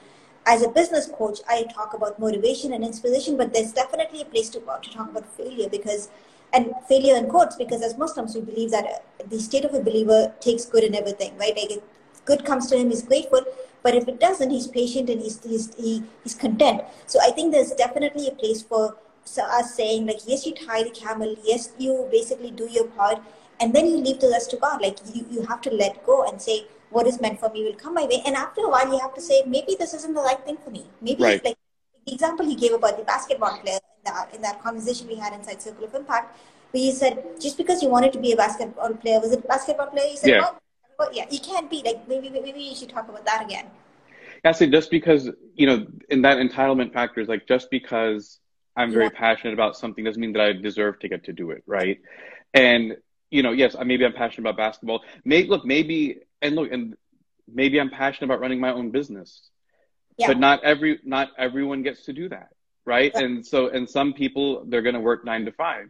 as 0.48 0.64
a 0.64 0.70
business 0.70 1.08
coach, 1.08 1.40
I 1.48 1.64
talk 1.64 1.94
about 1.94 2.20
motivation 2.20 2.72
and 2.72 2.84
inspiration, 2.84 3.36
but 3.36 3.54
there's 3.54 3.74
definitely 3.74 4.22
a 4.22 4.26
place 4.26 4.50
to, 4.52 4.60
to 4.60 4.90
talk 4.90 5.10
about 5.10 5.28
failure 5.36 5.68
because, 5.70 6.10
and 6.54 6.74
failure 6.88 7.18
in 7.18 7.28
quotes, 7.28 7.58
because 7.58 7.84
as 7.84 7.98
Muslims, 7.98 8.34
we 8.34 8.42
believe 8.42 8.72
that 8.72 8.86
uh, 8.86 9.24
the 9.30 9.40
state 9.40 9.66
of 9.66 9.74
a 9.74 9.82
believer 9.82 10.34
takes 10.40 10.66
good 10.66 10.86
in 10.86 10.96
everything, 10.96 11.38
right? 11.38 11.56
Like, 11.56 11.72
if 11.72 11.82
good 12.24 12.46
comes 12.46 12.68
to 12.68 12.78
him, 12.78 12.90
he's 12.90 13.04
grateful, 13.04 13.42
but 13.84 13.94
if 13.94 14.08
it 14.08 14.22
doesn't, 14.22 14.50
he's 14.50 14.68
patient 14.68 15.10
and 15.10 15.22
he's, 15.22 15.44
he's, 15.44 15.76
he, 15.76 16.04
he's 16.24 16.34
content. 16.34 16.82
So 17.08 17.20
I 17.22 17.32
think 17.32 17.52
there's 17.52 17.72
definitely 17.72 18.30
a 18.30 18.32
place 18.32 18.62
for 18.62 18.96
us 19.26 19.76
saying, 19.76 20.06
like, 20.06 20.20
yes, 20.26 20.46
you 20.46 20.56
tie 20.56 20.84
the 20.84 20.92
camel, 20.92 21.36
yes, 21.44 21.74
you 21.78 22.08
basically 22.10 22.52
do 22.52 22.70
your 22.72 22.88
part, 22.88 23.22
and 23.60 23.74
then 23.74 23.86
you 23.86 23.98
leave 23.98 24.22
the 24.22 24.30
rest 24.30 24.52
to 24.52 24.58
God. 24.58 24.82
Like, 24.82 24.98
you, 25.14 25.26
you 25.30 25.42
have 25.42 25.60
to 25.64 25.72
let 25.72 26.06
go 26.06 26.26
and 26.26 26.42
say, 26.42 26.68
what 26.90 27.08
is 27.08 27.20
meant 27.20 27.40
for 27.40 27.50
me 27.50 27.64
will 27.64 27.76
come 27.76 27.94
my 27.94 28.06
way. 28.06 28.22
And 28.26 28.36
after 28.36 28.62
a 28.62 28.70
while, 28.70 28.92
you 28.92 29.00
have 29.00 29.14
to 29.16 29.22
say, 29.22 29.44
maybe 29.46 29.76
this 29.78 29.94
isn't 29.94 30.14
the 30.14 30.22
right 30.22 30.40
thing 30.46 30.58
for 30.64 30.70
me. 30.70 30.86
Maybe 31.02 31.24
right. 31.24 31.44
like 31.44 31.58
the 32.06 32.14
example 32.14 32.46
he 32.46 32.56
gave 32.56 32.74
about 32.74 32.98
the 32.98 33.04
basketball 33.04 33.58
player 33.60 33.80
in 33.98 34.14
that, 34.14 34.34
in 34.34 34.42
that 34.42 34.62
conversation 34.62 35.08
we 35.08 35.16
had 35.16 35.34
inside 35.34 35.62
Circle 35.62 35.86
of 35.86 35.96
Impact, 35.96 36.38
where 36.72 36.84
he 36.84 36.92
said, 36.92 37.24
just 37.40 37.58
because 37.58 37.84
you 37.84 37.90
wanted 37.90 38.14
to 38.14 38.20
be 38.20 38.32
a 38.32 38.36
basketball 38.36 38.94
player, 38.94 39.20
was 39.20 39.32
it 39.32 39.44
a 39.44 39.48
basketball 39.48 39.88
player? 39.88 40.08
He 40.08 40.18
said, 40.18 40.30
yeah. 40.30 40.50
Oh, 41.00 41.10
yeah, 41.14 41.26
you 41.30 41.40
can't 41.40 41.70
be. 41.70 41.84
Like, 41.86 42.08
maybe, 42.08 42.30
maybe 42.30 42.60
you 42.60 42.76
should 42.76 42.90
talk 42.90 43.08
about 43.08 43.24
that 43.26 43.46
again. 43.46 43.68
Yeah, 44.44 44.52
so 44.52 44.66
just 44.66 44.90
because, 44.90 45.30
you 45.54 45.68
know, 45.68 45.86
in 46.10 46.24
that 46.24 46.38
entitlement 46.38 46.92
factor 46.92 47.22
is 47.22 47.28
like, 47.28 47.48
just 47.48 47.70
because 47.70 48.40
I'm 48.76 48.92
very 48.92 49.06
yeah. 49.06 49.10
passionate 49.20 49.54
about 49.54 49.76
something 49.76 50.04
doesn't 50.04 50.20
mean 50.20 50.34
that 50.34 50.42
I 50.42 50.54
deserve 50.54 51.00
to 51.00 51.08
get 51.08 51.26
to 51.26 51.34
do 51.34 51.52
it, 51.52 51.64
right? 51.68 52.00
And 52.54 52.98
you 53.30 53.44
know, 53.44 53.52
yes, 53.52 53.76
maybe 53.84 54.06
I'm 54.06 54.14
passionate 54.14 54.50
about 54.50 54.58
basketball. 54.58 55.04
May, 55.26 55.44
look, 55.44 55.66
maybe 55.66 56.20
and 56.42 56.56
look, 56.56 56.72
and 56.72 56.96
maybe 57.52 57.80
I'm 57.80 57.90
passionate 57.90 58.26
about 58.26 58.42
running 58.42 58.60
my 58.60 58.72
own 58.72 58.92
business, 58.92 59.50
yeah. 60.18 60.28
but 60.28 60.40
not 60.40 60.64
every 60.64 61.00
not 61.04 61.30
everyone 61.38 61.84
gets 61.84 62.06
to 62.06 62.14
do 62.14 62.30
that, 62.30 62.50
right? 62.86 63.12
Yeah. 63.14 63.22
And 63.22 63.46
so, 63.46 63.70
and 63.70 63.90
some 63.90 64.14
people 64.14 64.66
they're 64.66 64.82
going 64.82 64.96
to 64.96 65.02
work 65.02 65.26
nine 65.26 65.46
to 65.46 65.52
five, 65.52 65.88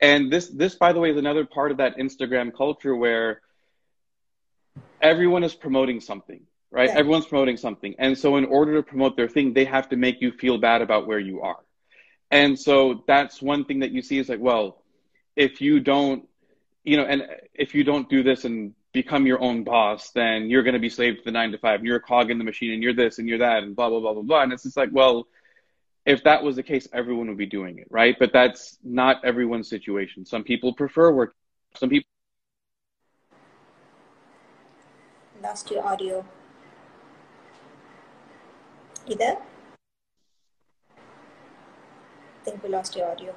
and 0.00 0.32
this 0.32 0.48
this 0.48 0.74
by 0.74 0.92
the 0.92 1.00
way 1.00 1.10
is 1.10 1.16
another 1.16 1.44
part 1.44 1.70
of 1.70 1.78
that 1.78 1.96
Instagram 1.96 2.54
culture 2.54 2.94
where 2.94 3.40
everyone 5.00 5.44
is 5.44 5.54
promoting 5.54 6.00
something, 6.00 6.42
right? 6.70 6.88
Yeah. 6.88 6.98
Everyone's 6.98 7.26
promoting 7.26 7.56
something, 7.56 7.94
and 7.98 8.16
so 8.16 8.36
in 8.36 8.44
order 8.44 8.74
to 8.74 8.82
promote 8.82 9.16
their 9.16 9.28
thing, 9.28 9.54
they 9.54 9.64
have 9.64 9.88
to 9.90 9.96
make 9.96 10.20
you 10.20 10.32
feel 10.32 10.58
bad 10.58 10.82
about 10.82 11.06
where 11.06 11.18
you 11.20 11.42
are, 11.42 11.60
and 12.30 12.58
so 12.58 13.04
that's 13.06 13.40
one 13.40 13.64
thing 13.64 13.80
that 13.80 13.90
you 13.90 14.02
see 14.02 14.18
is 14.18 14.28
like, 14.28 14.40
well, 14.40 14.82
if 15.36 15.60
you 15.60 15.80
don't 15.80 16.26
you 16.84 16.96
know, 16.96 17.04
and 17.04 17.26
if 17.54 17.74
you 17.74 17.84
don't 17.84 18.08
do 18.08 18.22
this 18.22 18.44
and 18.44 18.74
become 18.92 19.26
your 19.26 19.40
own 19.40 19.64
boss, 19.64 20.10
then 20.10 20.50
you're 20.50 20.62
going 20.62 20.74
to 20.74 20.80
be 20.80 20.88
slave 20.88 21.18
to 21.18 21.24
the 21.24 21.30
nine 21.30 21.52
to 21.52 21.58
five. 21.58 21.84
You're 21.84 21.96
a 21.96 22.00
cog 22.00 22.30
in 22.30 22.38
the 22.38 22.44
machine, 22.44 22.72
and 22.72 22.82
you're 22.82 22.94
this 22.94 23.18
and 23.18 23.28
you're 23.28 23.38
that, 23.38 23.62
and 23.62 23.76
blah 23.76 23.88
blah 23.88 24.00
blah 24.00 24.14
blah 24.14 24.22
blah. 24.22 24.42
And 24.42 24.52
it's 24.52 24.64
just 24.64 24.76
like, 24.76 24.90
well, 24.92 25.26
if 26.06 26.24
that 26.24 26.42
was 26.42 26.56
the 26.56 26.62
case, 26.62 26.88
everyone 26.92 27.28
would 27.28 27.38
be 27.38 27.46
doing 27.46 27.78
it, 27.78 27.86
right? 27.90 28.16
But 28.18 28.32
that's 28.32 28.78
not 28.82 29.24
everyone's 29.24 29.68
situation. 29.68 30.24
Some 30.24 30.44
people 30.44 30.72
prefer 30.72 31.12
work. 31.12 31.34
Some 31.76 31.88
people. 31.88 32.08
Lost 35.42 35.70
your 35.70 35.86
audio. 35.86 36.24
Either. 39.06 39.36
I 42.40 42.44
think 42.44 42.62
we 42.62 42.70
lost 42.70 42.96
your 42.96 43.10
audio 43.10 43.34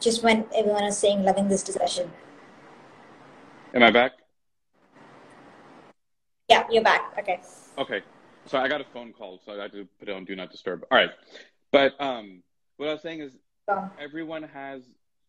just 0.00 0.22
when 0.22 0.44
everyone 0.54 0.84
is 0.84 0.96
saying 0.96 1.24
loving 1.24 1.48
this 1.48 1.62
discussion. 1.62 2.10
Am 3.76 3.82
I 3.82 3.90
back? 3.90 4.12
Yeah, 6.48 6.64
you're 6.70 6.82
back. 6.82 7.12
Okay. 7.18 7.40
Okay. 7.76 8.00
So 8.46 8.56
I 8.56 8.68
got 8.68 8.80
a 8.80 8.84
phone 8.84 9.12
call, 9.12 9.38
so 9.44 9.52
I 9.52 9.60
had 9.60 9.72
to 9.72 9.86
put 9.98 10.08
it 10.08 10.12
on 10.12 10.24
do 10.24 10.34
not 10.34 10.50
disturb. 10.50 10.86
All 10.90 10.96
right. 10.96 11.10
But 11.72 11.92
um, 12.00 12.42
what 12.78 12.88
I 12.88 12.94
was 12.94 13.02
saying 13.02 13.20
is 13.20 13.32
oh. 13.68 13.90
everyone 14.00 14.44
has, 14.44 14.82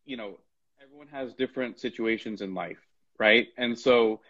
you 0.05 0.15
know, 0.15 0.37
everyone 0.81 1.09
has 1.09 1.33
different 1.33 1.77
situations 1.77 2.39
in 2.39 2.53
life, 2.53 2.77
right? 3.19 3.49
And 3.57 3.77
so 3.77 4.21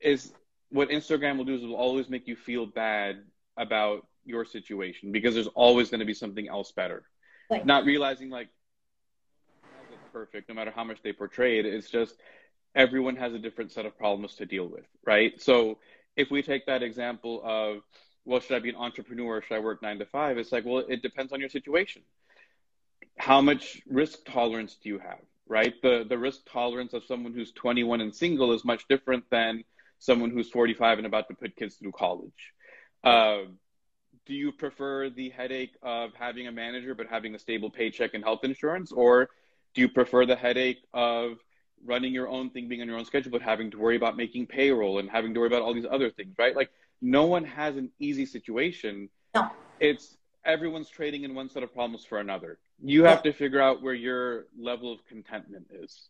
is 0.00 0.34
what 0.68 0.90
Instagram 0.90 1.38
will 1.38 1.46
do 1.46 1.54
is 1.54 1.62
it 1.62 1.66
will 1.66 1.76
always 1.76 2.10
make 2.10 2.28
you 2.28 2.36
feel 2.36 2.66
bad 2.66 3.22
about 3.56 4.06
your 4.26 4.44
situation 4.44 5.12
because 5.12 5.32
there's 5.32 5.46
always 5.54 5.88
going 5.88 6.00
to 6.00 6.04
be 6.04 6.12
something 6.12 6.46
else 6.46 6.72
better. 6.72 7.04
Right. 7.50 7.64
Not 7.64 7.86
realizing 7.86 8.28
like 8.28 8.48
perfect, 10.12 10.50
no 10.50 10.54
matter 10.54 10.72
how 10.74 10.84
much 10.84 10.98
they 11.02 11.14
portray 11.14 11.58
it. 11.58 11.64
It's 11.64 11.88
just 11.88 12.16
everyone 12.74 13.16
has 13.16 13.32
a 13.32 13.38
different 13.38 13.72
set 13.72 13.86
of 13.86 13.96
problems 13.96 14.36
to 14.36 14.46
deal 14.46 14.66
with, 14.66 14.84
right? 15.04 15.40
So 15.40 15.78
if 16.16 16.30
we 16.30 16.42
take 16.42 16.66
that 16.66 16.82
example 16.82 17.40
of, 17.44 17.82
well, 18.24 18.40
should 18.40 18.56
I 18.56 18.60
be 18.60 18.70
an 18.70 18.76
entrepreneur 18.76 19.36
or 19.36 19.42
should 19.42 19.54
I 19.56 19.60
work 19.60 19.82
nine 19.82 19.98
to 19.98 20.06
five? 20.06 20.38
It's 20.38 20.52
like, 20.52 20.64
well, 20.64 20.78
it 20.88 21.02
depends 21.02 21.32
on 21.32 21.40
your 21.40 21.48
situation. 21.48 22.02
How 23.18 23.40
much 23.40 23.80
risk 23.88 24.24
tolerance 24.24 24.76
do 24.82 24.88
you 24.88 24.98
have, 24.98 25.20
right? 25.46 25.74
The 25.82 26.04
the 26.08 26.18
risk 26.18 26.40
tolerance 26.50 26.94
of 26.94 27.04
someone 27.04 27.32
who's 27.32 27.52
21 27.52 28.00
and 28.00 28.14
single 28.14 28.52
is 28.52 28.64
much 28.64 28.88
different 28.88 29.24
than 29.30 29.62
someone 29.98 30.30
who's 30.30 30.50
45 30.50 30.98
and 30.98 31.06
about 31.06 31.28
to 31.28 31.34
put 31.34 31.56
kids 31.56 31.76
through 31.76 31.92
college. 31.92 32.52
Uh, 33.04 33.42
do 34.26 34.34
you 34.34 34.52
prefer 34.52 35.10
the 35.10 35.30
headache 35.30 35.76
of 35.82 36.10
having 36.18 36.46
a 36.46 36.52
manager 36.52 36.94
but 36.94 37.06
having 37.08 37.34
a 37.34 37.38
stable 37.38 37.70
paycheck 37.70 38.14
and 38.14 38.24
health 38.24 38.42
insurance, 38.42 38.90
or 38.90 39.28
do 39.74 39.82
you 39.82 39.88
prefer 39.88 40.26
the 40.26 40.36
headache 40.36 40.82
of 40.92 41.36
running 41.84 42.12
your 42.12 42.28
own 42.28 42.50
thing, 42.50 42.68
being 42.68 42.82
on 42.82 42.88
your 42.88 42.98
own 42.98 43.04
schedule, 43.04 43.30
but 43.30 43.42
having 43.42 43.70
to 43.70 43.78
worry 43.78 43.96
about 43.96 44.16
making 44.16 44.46
payroll 44.46 44.98
and 44.98 45.10
having 45.10 45.34
to 45.34 45.40
worry 45.40 45.46
about 45.46 45.62
all 45.62 45.74
these 45.74 45.86
other 45.90 46.10
things, 46.10 46.34
right? 46.38 46.56
Like 46.56 46.70
no 47.00 47.26
one 47.26 47.44
has 47.44 47.76
an 47.76 47.90
easy 47.98 48.26
situation. 48.26 49.08
No. 49.34 49.50
It's 49.80 50.16
everyone's 50.44 50.88
trading 50.88 51.24
in 51.24 51.34
one 51.34 51.48
set 51.48 51.62
of 51.62 51.72
problems 51.72 52.04
for 52.04 52.18
another. 52.18 52.58
You 52.82 53.04
have 53.04 53.22
to 53.22 53.32
figure 53.32 53.60
out 53.60 53.82
where 53.82 53.94
your 53.94 54.46
level 54.58 54.92
of 54.92 55.04
contentment 55.06 55.66
is. 55.72 56.08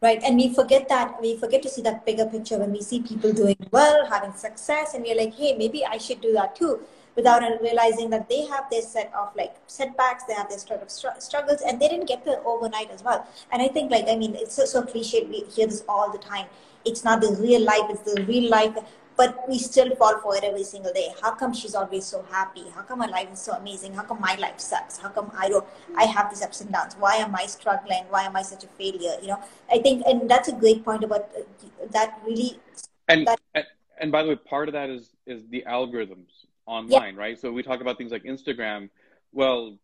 Right. 0.00 0.22
And 0.22 0.36
we 0.36 0.54
forget 0.54 0.88
that 0.90 1.20
we 1.20 1.36
forget 1.36 1.60
to 1.62 1.68
see 1.68 1.82
that 1.82 2.06
bigger 2.06 2.26
picture 2.26 2.58
when 2.58 2.70
we 2.70 2.82
see 2.82 3.02
people 3.02 3.32
doing 3.32 3.56
well, 3.72 4.06
having 4.06 4.32
success, 4.32 4.94
and 4.94 5.04
we're 5.04 5.16
like, 5.16 5.34
hey, 5.34 5.56
maybe 5.56 5.84
I 5.84 5.98
should 5.98 6.20
do 6.20 6.32
that 6.34 6.54
too. 6.54 6.80
Without 7.18 7.42
realizing 7.60 8.10
that 8.10 8.28
they 8.28 8.42
have 8.46 8.70
their 8.70 8.82
set 8.82 9.12
of 9.12 9.34
like 9.36 9.56
setbacks, 9.66 10.24
they 10.24 10.34
have 10.34 10.48
their 10.48 10.58
sort 10.58 10.82
of 10.82 10.90
struggles, 10.90 11.60
and 11.66 11.80
they 11.80 11.88
didn't 11.88 12.06
get 12.06 12.24
there 12.24 12.40
overnight 12.46 12.90
as 12.92 13.02
well. 13.02 13.26
And 13.50 13.60
I 13.60 13.68
think 13.68 13.90
like 13.90 14.06
I 14.08 14.16
mean, 14.16 14.36
it's 14.36 14.54
so, 14.54 14.64
so 14.64 14.82
cliche. 14.82 15.24
We 15.24 15.40
hear 15.56 15.66
this 15.66 15.84
all 15.88 16.12
the 16.12 16.22
time. 16.30 16.46
It's 16.84 17.04
not 17.04 17.20
the 17.20 17.36
real 17.40 17.64
life; 17.72 17.90
it's 17.90 18.14
the 18.14 18.24
real 18.24 18.48
life 18.48 18.78
but 19.18 19.48
we 19.48 19.58
still 19.58 19.94
fall 19.96 20.16
for 20.20 20.36
it 20.36 20.44
every 20.44 20.62
single 20.62 20.92
day. 20.92 21.08
How 21.20 21.32
come 21.32 21.52
she's 21.52 21.74
always 21.74 22.04
so 22.06 22.24
happy? 22.30 22.66
How 22.72 22.82
come 22.82 23.00
her 23.00 23.08
life 23.08 23.32
is 23.32 23.40
so 23.40 23.52
amazing? 23.52 23.94
How 23.94 24.04
come 24.04 24.20
my 24.20 24.36
life 24.36 24.60
sucks? 24.60 24.96
How 24.96 25.08
come 25.08 25.32
I 25.36 25.48
don't? 25.48 25.66
I 25.96 26.04
have 26.04 26.30
these 26.30 26.40
ups 26.40 26.60
and 26.60 26.72
downs. 26.72 26.94
Why 27.00 27.16
am 27.16 27.34
I 27.34 27.46
struggling? 27.46 28.04
Why 28.10 28.22
am 28.22 28.36
I 28.36 28.42
such 28.42 28.62
a 28.62 28.68
failure? 28.68 29.16
You 29.20 29.28
know, 29.32 29.40
I 29.72 29.80
think, 29.80 30.04
and 30.06 30.30
that's 30.30 30.48
a 30.48 30.52
great 30.52 30.84
point 30.84 31.02
about 31.02 31.30
uh, 31.36 31.42
that. 31.90 32.20
Really, 32.24 32.60
and 33.08 33.26
that, 33.26 33.40
and, 33.56 33.64
and 34.00 34.12
by 34.12 34.22
the 34.22 34.28
way, 34.28 34.36
part 34.36 34.68
of 34.68 34.74
that 34.74 34.88
is 34.88 35.10
is 35.26 35.42
the 35.48 35.64
algorithms 35.66 36.46
online, 36.68 37.14
yeah. 37.14 37.20
right? 37.20 37.40
So 37.40 37.50
we 37.52 37.62
talk 37.62 37.80
about 37.80 37.98
things 37.98 38.12
like 38.12 38.24
Instagram. 38.24 38.90
Well, 39.32 39.78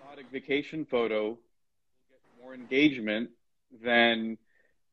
exotic 0.00 0.30
vacation 0.30 0.84
photo 0.84 1.38
more 2.40 2.54
engagement 2.54 3.30
than 3.82 4.36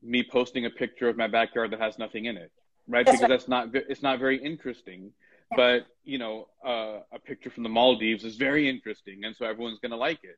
me 0.01 0.23
posting 0.23 0.65
a 0.65 0.69
picture 0.69 1.09
of 1.09 1.17
my 1.17 1.27
backyard 1.27 1.71
that 1.71 1.79
has 1.79 1.97
nothing 1.97 2.25
in 2.25 2.37
it 2.37 2.51
right? 2.89 3.05
That's 3.05 3.19
because 3.19 3.29
right. 3.29 3.37
that's 3.37 3.47
not 3.47 3.69
it's 3.73 4.03
not 4.03 4.19
very 4.19 4.37
interesting. 4.43 5.13
Yeah. 5.51 5.57
But 5.57 5.87
you 6.03 6.17
know, 6.17 6.47
uh, 6.65 6.99
a 7.13 7.19
picture 7.19 7.49
from 7.49 7.63
the 7.63 7.69
Maldives 7.69 8.25
is 8.25 8.35
very 8.35 8.67
interesting, 8.67 9.23
and 9.23 9.35
so 9.35 9.45
everyone's 9.45 9.79
going 9.79 9.91
to 9.91 9.97
like 9.97 10.23
it. 10.23 10.37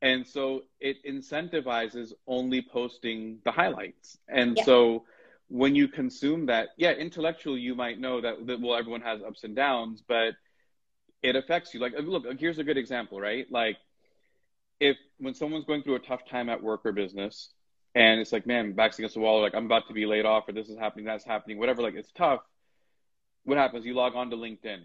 And 0.00 0.26
so 0.26 0.62
it 0.80 0.96
incentivizes 1.04 2.12
only 2.26 2.60
posting 2.60 3.38
the 3.44 3.52
highlights. 3.52 4.18
And 4.28 4.56
yeah. 4.56 4.64
so 4.64 5.04
when 5.52 5.74
you 5.74 5.86
consume 5.86 6.46
that, 6.46 6.70
yeah, 6.78 6.92
intellectually 6.92 7.60
you 7.60 7.74
might 7.74 8.00
know 8.00 8.22
that, 8.22 8.46
that 8.46 8.58
well, 8.58 8.74
everyone 8.74 9.02
has 9.02 9.20
ups 9.22 9.44
and 9.44 9.54
downs, 9.54 10.02
but 10.08 10.32
it 11.22 11.36
affects 11.36 11.74
you. 11.74 11.80
Like, 11.80 11.92
look, 12.00 12.24
here's 12.40 12.58
a 12.58 12.64
good 12.64 12.78
example, 12.78 13.20
right? 13.20 13.46
Like, 13.50 13.76
if 14.80 14.96
when 15.18 15.34
someone's 15.34 15.66
going 15.66 15.82
through 15.82 15.96
a 15.96 15.98
tough 15.98 16.26
time 16.26 16.48
at 16.48 16.62
work 16.62 16.80
or 16.86 16.92
business, 16.92 17.52
and 17.94 18.18
it's 18.18 18.32
like, 18.32 18.46
man, 18.46 18.72
backs 18.72 18.98
against 18.98 19.14
the 19.14 19.20
wall, 19.20 19.42
like 19.42 19.54
I'm 19.54 19.66
about 19.66 19.88
to 19.88 19.92
be 19.92 20.06
laid 20.06 20.24
off, 20.24 20.48
or 20.48 20.52
this 20.52 20.70
is 20.70 20.78
happening, 20.78 21.04
that's 21.04 21.24
happening, 21.24 21.58
whatever. 21.58 21.82
Like 21.82 21.96
it's 21.96 22.12
tough. 22.12 22.40
What 23.44 23.58
happens? 23.58 23.84
You 23.84 23.92
log 23.92 24.14
on 24.16 24.30
to 24.30 24.36
LinkedIn, 24.36 24.84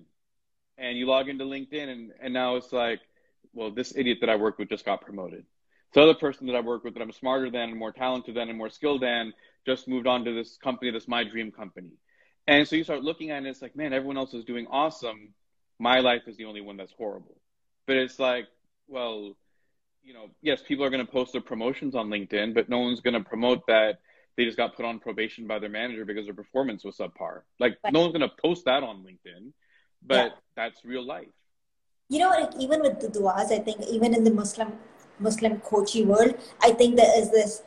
and 0.77 0.97
you 0.97 1.05
log 1.05 1.29
into 1.29 1.45
LinkedIn, 1.45 1.87
and 1.87 2.11
and 2.21 2.33
now 2.33 2.57
it's 2.57 2.73
like, 2.73 2.99
well, 3.53 3.71
this 3.71 3.95
idiot 3.95 4.17
that 4.19 4.29
I 4.29 4.35
worked 4.35 4.59
with 4.59 4.67
just 4.67 4.83
got 4.83 4.99
promoted. 4.99 5.45
The 5.93 6.01
other 6.01 6.13
person 6.13 6.47
that 6.47 6.55
I 6.55 6.59
work 6.59 6.83
with 6.83 6.93
that 6.93 7.01
I'm 7.01 7.11
smarter 7.11 7.49
than, 7.49 7.69
and 7.69 7.77
more 7.77 7.91
talented 7.91 8.35
than, 8.35 8.49
and 8.49 8.57
more 8.57 8.69
skilled 8.69 9.01
than, 9.01 9.33
just 9.65 9.87
moved 9.87 10.07
on 10.07 10.25
to 10.25 10.33
this 10.33 10.57
company 10.57 10.91
that's 10.91 11.07
my 11.07 11.23
dream 11.23 11.51
company. 11.51 11.91
And 12.47 12.67
so 12.67 12.75
you 12.75 12.83
start 12.83 13.03
looking 13.03 13.31
at 13.31 13.35
it, 13.35 13.37
and 13.39 13.47
it's 13.47 13.61
like, 13.61 13.75
man, 13.75 13.93
everyone 13.93 14.17
else 14.17 14.33
is 14.33 14.45
doing 14.45 14.67
awesome. 14.69 15.33
My 15.79 15.99
life 15.99 16.23
is 16.27 16.37
the 16.37 16.45
only 16.45 16.61
one 16.61 16.77
that's 16.77 16.93
horrible. 16.97 17.37
But 17.85 17.97
it's 17.97 18.19
like, 18.19 18.47
well, 18.87 19.35
you 20.03 20.13
know, 20.13 20.29
yes, 20.41 20.61
people 20.65 20.85
are 20.85 20.89
going 20.89 21.05
to 21.05 21.11
post 21.11 21.33
their 21.33 21.41
promotions 21.41 21.95
on 21.95 22.07
LinkedIn, 22.07 22.53
but 22.53 22.69
no 22.69 22.79
one's 22.79 23.01
going 23.01 23.13
to 23.13 23.19
promote 23.21 23.67
that 23.67 23.99
they 24.37 24.45
just 24.45 24.55
got 24.55 24.75
put 24.75 24.85
on 24.85 24.99
probation 24.99 25.47
by 25.47 25.59
their 25.59 25.69
manager 25.69 26.05
because 26.05 26.25
their 26.25 26.33
performance 26.33 26.83
was 26.85 26.97
subpar. 26.97 27.41
Like, 27.59 27.77
right. 27.83 27.91
no 27.91 28.01
one's 28.01 28.13
going 28.15 28.29
to 28.29 28.35
post 28.41 28.65
that 28.65 28.83
on 28.83 29.03
LinkedIn, 29.03 29.51
but 30.05 30.27
yeah. 30.27 30.29
that's 30.55 30.85
real 30.85 31.05
life. 31.05 31.27
You 32.09 32.19
know, 32.19 32.49
even 32.57 32.81
with 32.81 33.01
the 33.01 33.09
duas, 33.09 33.51
I 33.51 33.59
think 33.59 33.81
even 33.89 34.13
in 34.13 34.23
the 34.23 34.31
Muslim 34.31 34.73
Muslim 35.19 35.59
coaching 35.59 36.07
world, 36.07 36.35
I 36.61 36.71
think 36.71 36.95
there 36.95 37.19
is 37.19 37.31
this 37.31 37.63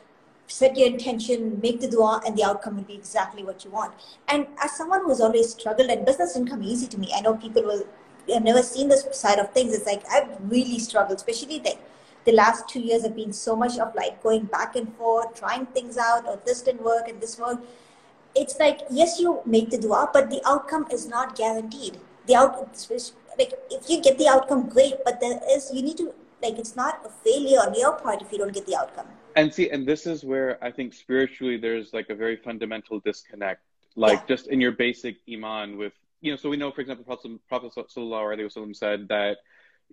set 0.51 0.77
your 0.77 0.87
intention, 0.87 1.59
make 1.61 1.79
the 1.79 1.87
dua, 1.87 2.21
and 2.25 2.37
the 2.37 2.43
outcome 2.43 2.75
will 2.75 2.83
be 2.83 2.93
exactly 2.93 3.43
what 3.43 3.63
you 3.63 3.71
want. 3.71 3.93
And 4.27 4.47
as 4.61 4.75
someone 4.75 5.03
who's 5.05 5.21
always 5.21 5.51
struggled, 5.51 5.89
and 5.89 6.05
business 6.05 6.33
didn't 6.33 6.49
come 6.49 6.63
easy 6.63 6.87
to 6.87 6.99
me, 6.99 7.11
I 7.15 7.21
know 7.21 7.35
people 7.35 7.63
will 7.63 7.83
have 8.33 8.43
never 8.43 8.61
seen 8.61 8.89
this 8.89 9.05
side 9.13 9.39
of 9.39 9.51
things. 9.51 9.73
It's 9.73 9.85
like 9.85 10.03
I've 10.11 10.29
really 10.51 10.79
struggled, 10.79 11.17
especially 11.17 11.59
like 11.59 11.79
the 12.25 12.33
last 12.33 12.67
two 12.69 12.79
years 12.79 13.03
have 13.03 13.15
been 13.15 13.33
so 13.33 13.55
much 13.55 13.79
of 13.79 13.95
like 13.95 14.21
going 14.21 14.45
back 14.45 14.75
and 14.75 14.93
forth, 14.95 15.33
trying 15.35 15.65
things 15.67 15.97
out, 15.97 16.27
or 16.27 16.39
this 16.45 16.61
didn't 16.61 16.83
work 16.83 17.07
and 17.07 17.21
this 17.21 17.39
worked. 17.39 17.65
It's 18.35 18.59
like 18.59 18.81
yes, 18.89 19.19
you 19.19 19.41
make 19.45 19.69
the 19.69 19.77
dua, 19.77 20.09
but 20.13 20.29
the 20.29 20.41
outcome 20.45 20.85
is 20.91 21.07
not 21.07 21.35
guaranteed. 21.35 21.97
The 22.27 22.35
out 22.35 22.87
like 23.37 23.53
if 23.71 23.89
you 23.89 24.01
get 24.01 24.17
the 24.17 24.27
outcome, 24.27 24.69
great, 24.69 24.95
but 25.03 25.19
there 25.19 25.39
is 25.49 25.71
you 25.73 25.81
need 25.81 25.97
to 25.97 26.13
like 26.41 26.57
it's 26.57 26.75
not 26.75 27.01
a 27.05 27.09
failure 27.09 27.59
on 27.59 27.73
your 27.73 27.93
part 27.93 28.21
if 28.21 28.31
you 28.31 28.37
don't 28.37 28.53
get 28.53 28.65
the 28.65 28.75
outcome. 28.75 29.07
And 29.35 29.53
see, 29.53 29.69
and 29.69 29.87
this 29.87 30.05
is 30.05 30.23
where 30.23 30.61
I 30.63 30.71
think 30.71 30.93
spiritually 30.93 31.57
there's 31.57 31.93
like 31.93 32.09
a 32.09 32.15
very 32.15 32.35
fundamental 32.35 32.99
disconnect, 32.99 33.61
like 33.95 34.19
yeah. 34.19 34.25
just 34.27 34.47
in 34.47 34.59
your 34.59 34.73
basic 34.73 35.17
iman 35.31 35.77
with 35.77 35.93
you 36.19 36.31
know. 36.31 36.37
So 36.37 36.49
we 36.49 36.57
know, 36.57 36.71
for 36.71 36.81
example, 36.81 37.05
Prophet, 37.05 37.31
Prophet 37.47 37.71
Sallallahu 37.75 38.35
Alaihi 38.35 38.51
Wasallam 38.51 38.75
said 38.75 39.07
that 39.09 39.37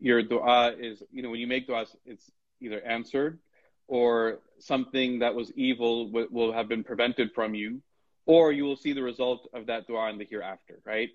your 0.00 0.22
dua 0.22 0.74
is, 0.78 1.02
you 1.12 1.22
know, 1.22 1.30
when 1.30 1.40
you 1.40 1.46
make 1.46 1.66
duas, 1.66 1.94
it's 2.04 2.30
either 2.60 2.80
answered 2.82 3.38
or 3.86 4.38
something 4.58 5.20
that 5.20 5.34
was 5.34 5.50
evil 5.52 6.06
w- 6.06 6.28
will 6.30 6.52
have 6.52 6.68
been 6.68 6.84
prevented 6.84 7.32
from 7.32 7.54
you, 7.54 7.80
or 8.26 8.52
you 8.52 8.64
will 8.64 8.76
see 8.76 8.92
the 8.92 9.02
result 9.02 9.48
of 9.54 9.66
that 9.66 9.86
dua 9.86 10.10
in 10.10 10.18
the 10.18 10.24
hereafter, 10.24 10.80
right? 10.84 11.10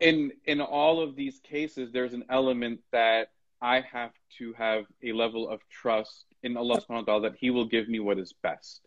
In 0.00 0.32
in 0.46 0.60
all 0.60 1.00
of 1.02 1.14
these 1.14 1.38
cases, 1.40 1.92
there's 1.92 2.14
an 2.14 2.24
element 2.30 2.80
that 2.90 3.28
I 3.62 3.82
have 3.92 4.10
to 4.38 4.52
have 4.54 4.84
a 5.02 5.12
level 5.12 5.48
of 5.48 5.60
trust 5.70 6.24
in 6.42 6.56
Allah 6.56 6.80
subhanahu 6.80 6.88
wa 6.90 7.02
ta'ala 7.02 7.30
that 7.30 7.36
He 7.38 7.50
will 7.50 7.66
give 7.66 7.88
me 7.88 8.00
what 8.00 8.18
is 8.18 8.34
best. 8.42 8.80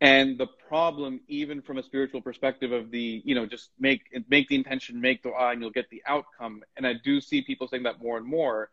And 0.00 0.38
the 0.38 0.48
problem, 0.68 1.20
even 1.28 1.62
from 1.62 1.78
a 1.78 1.82
spiritual 1.82 2.20
perspective 2.20 2.72
of 2.72 2.90
the, 2.90 3.22
you 3.24 3.34
know, 3.34 3.46
just 3.46 3.70
make 3.78 4.02
make 4.28 4.48
the 4.48 4.56
intention, 4.56 5.00
make 5.00 5.22
dua, 5.22 5.50
and 5.50 5.60
you'll 5.60 5.70
get 5.70 5.88
the 5.90 6.02
outcome. 6.06 6.62
And 6.76 6.86
I 6.86 6.94
do 6.94 7.20
see 7.20 7.42
people 7.42 7.68
saying 7.68 7.84
that 7.84 8.02
more 8.02 8.16
and 8.16 8.26
more, 8.26 8.70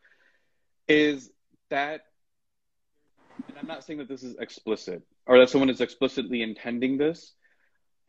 is 0.87 1.29
that 1.69 2.05
and 3.47 3.57
I'm 3.57 3.67
not 3.67 3.83
saying 3.83 3.99
that 3.99 4.07
this 4.07 4.23
is 4.23 4.35
explicit 4.37 5.03
or 5.25 5.39
that 5.39 5.49
someone 5.49 5.69
is 5.69 5.81
explicitly 5.81 6.41
intending 6.41 6.97
this, 6.97 7.33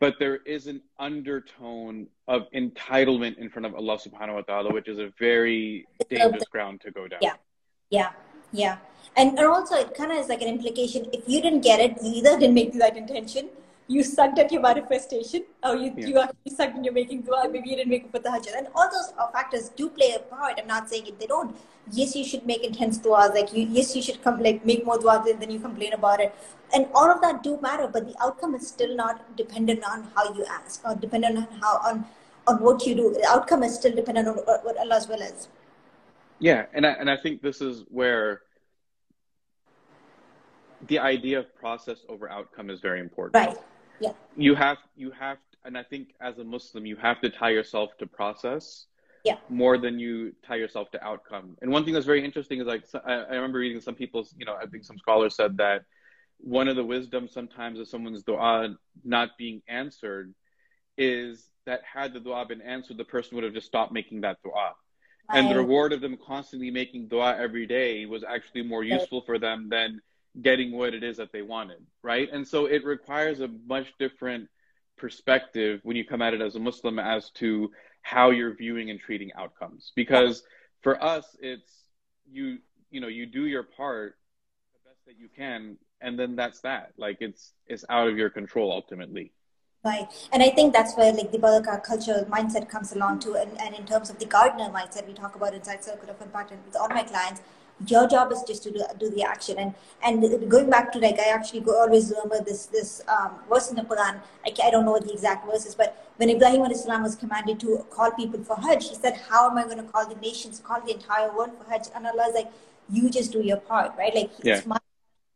but 0.02 0.18
there 0.18 0.38
is 0.38 0.66
an 0.66 0.82
undertone 0.98 2.08
of 2.26 2.50
entitlement 2.50 3.38
in 3.38 3.48
front 3.48 3.66
of 3.66 3.72
Allah 3.76 3.96
subhanahu 3.96 4.34
wa 4.34 4.40
ta'ala, 4.40 4.72
which 4.72 4.88
is 4.88 4.98
a 4.98 5.12
very 5.16 5.86
dangerous 6.10 6.42
ground 6.50 6.80
to 6.80 6.90
go 6.90 7.06
down. 7.06 7.20
Yeah. 7.22 7.34
Yeah. 7.90 8.10
Yeah. 8.50 8.78
And, 9.16 9.38
and 9.38 9.46
also, 9.46 9.76
it 9.76 9.94
kind 9.94 10.10
of 10.10 10.18
is 10.18 10.28
like 10.28 10.42
an 10.42 10.48
implication. 10.48 11.06
If 11.12 11.28
you 11.28 11.40
didn't 11.40 11.60
get 11.60 11.78
it, 11.78 12.02
you 12.02 12.14
either 12.14 12.36
didn't 12.36 12.54
make 12.54 12.72
the 12.72 12.80
right 12.80 12.96
intention, 12.96 13.48
you 13.92 14.02
sucked 14.02 14.38
at 14.38 14.50
your 14.52 14.62
manifestation, 14.62 15.44
or 15.62 15.76
you, 15.76 15.92
yeah. 15.96 16.06
you 16.06 16.18
actually 16.18 16.54
sucked 16.56 16.76
in 16.76 16.84
your 16.84 16.94
making 16.94 17.22
dua, 17.22 17.48
maybe 17.50 17.68
you 17.70 17.76
didn't 17.76 17.90
make 17.90 18.04
it 18.04 18.10
for 18.10 18.18
the 18.18 18.28
tahajjud. 18.28 18.56
And 18.56 18.68
all 18.74 18.88
those 18.90 19.12
factors 19.32 19.68
do 19.70 19.88
play 19.90 20.14
a 20.16 20.20
part. 20.20 20.58
I'm 20.60 20.66
not 20.66 20.88
saying 20.88 21.06
it, 21.06 21.20
they 21.20 21.26
don't. 21.26 21.56
Yes, 21.90 22.14
you 22.16 22.24
should 22.24 22.46
make 22.46 22.64
intense 22.64 22.98
duas. 22.98 23.32
Like, 23.34 23.52
you, 23.52 23.66
yes, 23.78 23.94
you 23.96 24.02
should 24.02 24.22
come, 24.22 24.42
like, 24.42 24.64
make 24.64 24.84
more 24.84 24.98
duas 24.98 25.26
and 25.28 25.40
then 25.42 25.50
you 25.50 25.58
complain 25.58 25.92
about 25.92 26.20
it. 26.20 26.34
And 26.74 26.86
all 26.94 27.10
of 27.10 27.20
that 27.22 27.42
do 27.42 27.58
matter, 27.60 27.86
but 27.86 28.06
the 28.06 28.14
outcome 28.22 28.54
is 28.54 28.66
still 28.66 28.96
not 28.96 29.36
dependent 29.36 29.84
on 29.84 30.08
how 30.14 30.32
you 30.32 30.46
ask 30.46 30.80
or 30.84 30.94
dependent 30.94 31.36
on 31.38 31.48
how, 31.60 31.80
on, 31.84 32.04
on 32.46 32.62
what 32.62 32.86
you 32.86 32.94
do. 32.94 33.12
The 33.12 33.26
outcome 33.28 33.62
is 33.62 33.74
still 33.74 33.94
dependent 33.94 34.28
on 34.28 34.36
what 34.36 34.76
Allah's 34.78 35.08
will 35.08 35.20
is. 35.20 35.48
Yeah, 36.38 36.66
and 36.72 36.86
I, 36.86 36.92
and 36.92 37.10
I 37.10 37.16
think 37.16 37.42
this 37.42 37.60
is 37.60 37.84
where 37.88 38.42
the 40.88 40.98
idea 40.98 41.38
of 41.38 41.54
process 41.54 41.98
over 42.08 42.28
outcome 42.28 42.70
is 42.70 42.80
very 42.80 43.00
important. 43.00 43.34
Right. 43.34 43.56
Yeah. 44.00 44.12
You 44.36 44.54
have 44.54 44.78
you 44.96 45.10
have 45.12 45.38
and 45.64 45.78
I 45.78 45.82
think 45.82 46.14
as 46.20 46.38
a 46.38 46.44
Muslim 46.44 46.86
you 46.86 46.96
have 46.96 47.20
to 47.20 47.30
tie 47.30 47.50
yourself 47.50 47.90
to 47.98 48.06
process. 48.06 48.86
Yeah. 49.24 49.36
More 49.48 49.78
than 49.78 50.00
you 50.00 50.34
tie 50.44 50.56
yourself 50.56 50.90
to 50.92 51.04
outcome. 51.04 51.56
And 51.62 51.70
one 51.70 51.84
thing 51.84 51.94
that's 51.94 52.06
very 52.06 52.24
interesting 52.24 52.60
is 52.60 52.66
like 52.66 52.84
I, 53.06 53.12
I 53.12 53.34
remember 53.34 53.58
reading 53.58 53.80
some 53.80 53.94
people's 53.94 54.34
you 54.36 54.44
know 54.44 54.56
I 54.60 54.66
think 54.66 54.84
some 54.84 54.98
scholars 54.98 55.36
said 55.36 55.58
that 55.58 55.84
one 56.38 56.66
of 56.66 56.76
the 56.76 56.84
wisdoms 56.84 57.32
sometimes 57.32 57.78
of 57.78 57.88
someone's 57.88 58.24
dua 58.24 58.76
not 59.04 59.30
being 59.38 59.62
answered 59.68 60.34
is 60.98 61.48
that 61.66 61.80
had 61.84 62.12
the 62.12 62.20
dua 62.20 62.44
been 62.46 62.60
answered, 62.60 62.96
the 62.96 63.04
person 63.04 63.36
would 63.36 63.44
have 63.44 63.54
just 63.54 63.66
stopped 63.66 63.92
making 63.92 64.22
that 64.22 64.38
dua. 64.42 64.72
Right. 65.28 65.38
And 65.38 65.50
the 65.50 65.56
reward 65.56 65.92
of 65.92 66.00
them 66.00 66.18
constantly 66.26 66.70
making 66.70 67.08
dua 67.08 67.36
every 67.38 67.66
day 67.66 68.06
was 68.06 68.24
actually 68.24 68.62
more 68.62 68.82
useful 68.82 69.22
for 69.22 69.38
them 69.38 69.68
than 69.70 70.00
getting 70.40 70.72
what 70.72 70.94
it 70.94 71.02
is 71.02 71.18
that 71.18 71.32
they 71.32 71.42
wanted, 71.42 71.84
right? 72.02 72.28
And 72.32 72.46
so 72.46 72.66
it 72.66 72.84
requires 72.84 73.40
a 73.40 73.48
much 73.66 73.92
different 73.98 74.48
perspective 74.96 75.80
when 75.82 75.96
you 75.96 76.04
come 76.04 76.22
at 76.22 76.34
it 76.34 76.40
as 76.40 76.54
a 76.54 76.60
Muslim 76.60 76.98
as 76.98 77.30
to 77.30 77.70
how 78.02 78.30
you're 78.30 78.54
viewing 78.54 78.90
and 78.90 78.98
treating 79.00 79.30
outcomes. 79.36 79.92
Because 79.94 80.42
for 80.80 81.02
us, 81.02 81.36
it's 81.40 81.70
you, 82.30 82.58
you 82.90 83.00
know, 83.00 83.08
you 83.08 83.26
do 83.26 83.46
your 83.46 83.62
part 83.62 84.16
the 84.72 84.88
best 84.88 85.04
that 85.06 85.18
you 85.18 85.28
can, 85.36 85.76
and 86.00 86.18
then 86.18 86.34
that's 86.34 86.60
that. 86.60 86.92
Like 86.96 87.18
it's 87.20 87.52
it's 87.66 87.84
out 87.88 88.08
of 88.08 88.16
your 88.16 88.30
control 88.30 88.72
ultimately. 88.72 89.32
Right. 89.84 90.06
And 90.32 90.44
I 90.44 90.50
think 90.50 90.72
that's 90.72 90.96
where 90.96 91.12
like 91.12 91.32
the 91.32 91.38
Barakah 91.38 91.82
culture 91.82 92.24
mindset 92.30 92.68
comes 92.68 92.92
along 92.92 93.18
too. 93.18 93.34
And, 93.34 93.60
and 93.60 93.74
in 93.74 93.84
terms 93.84 94.10
of 94.10 94.18
the 94.20 94.26
gardener 94.26 94.70
mindset, 94.70 95.08
we 95.08 95.12
talk 95.12 95.34
about 95.34 95.54
inside 95.54 95.82
Circle 95.82 96.08
of 96.08 96.22
Impact 96.22 96.52
and 96.52 96.64
with 96.64 96.76
all 96.76 96.88
my 96.88 97.02
clients, 97.02 97.40
your 97.86 98.06
job 98.06 98.32
is 98.32 98.42
just 98.46 98.62
to 98.64 98.70
do, 98.70 98.82
do 98.98 99.10
the 99.10 99.22
action. 99.22 99.58
And 99.58 99.74
and 100.04 100.50
going 100.50 100.68
back 100.68 100.92
to 100.92 100.98
like 100.98 101.18
i 101.18 101.28
actually 101.28 101.60
go, 101.60 101.80
always 101.80 102.10
remember 102.10 102.42
this 102.42 102.66
this 102.66 103.02
um, 103.08 103.32
verse 103.48 103.70
in 103.70 103.76
the 103.76 103.82
quran. 103.82 104.20
I, 104.46 104.52
I 104.64 104.70
don't 104.70 104.84
know 104.84 104.98
the 104.98 105.12
exact 105.12 105.46
verses 105.46 105.74
but 105.74 106.10
when 106.16 106.30
ibrahim 106.30 106.74
salam 106.74 107.02
was 107.02 107.16
commanded 107.16 107.60
to 107.60 107.86
call 107.90 108.10
people 108.12 108.42
for 108.42 108.56
hajj 108.56 108.88
he 108.88 108.94
said 108.94 109.20
how 109.28 109.50
am 109.50 109.58
i 109.58 109.64
going 109.64 109.78
to 109.78 109.84
call 109.84 110.08
the 110.08 110.16
nations 110.16 110.60
call 110.64 110.80
the 110.80 110.92
entire 110.92 111.34
world 111.34 111.50
for 111.58 111.70
hajj? 111.70 111.88
And 111.94 112.06
allah 112.06 112.28
is 112.28 112.34
like 112.34 112.52
you 112.90 113.10
just 113.10 113.32
do 113.32 113.42
your 113.42 113.58
part 113.58 113.92
right? 113.96 114.14
Like 114.14 114.30
yeah. 114.42 114.56
it's 114.56 114.66
my 114.66 114.78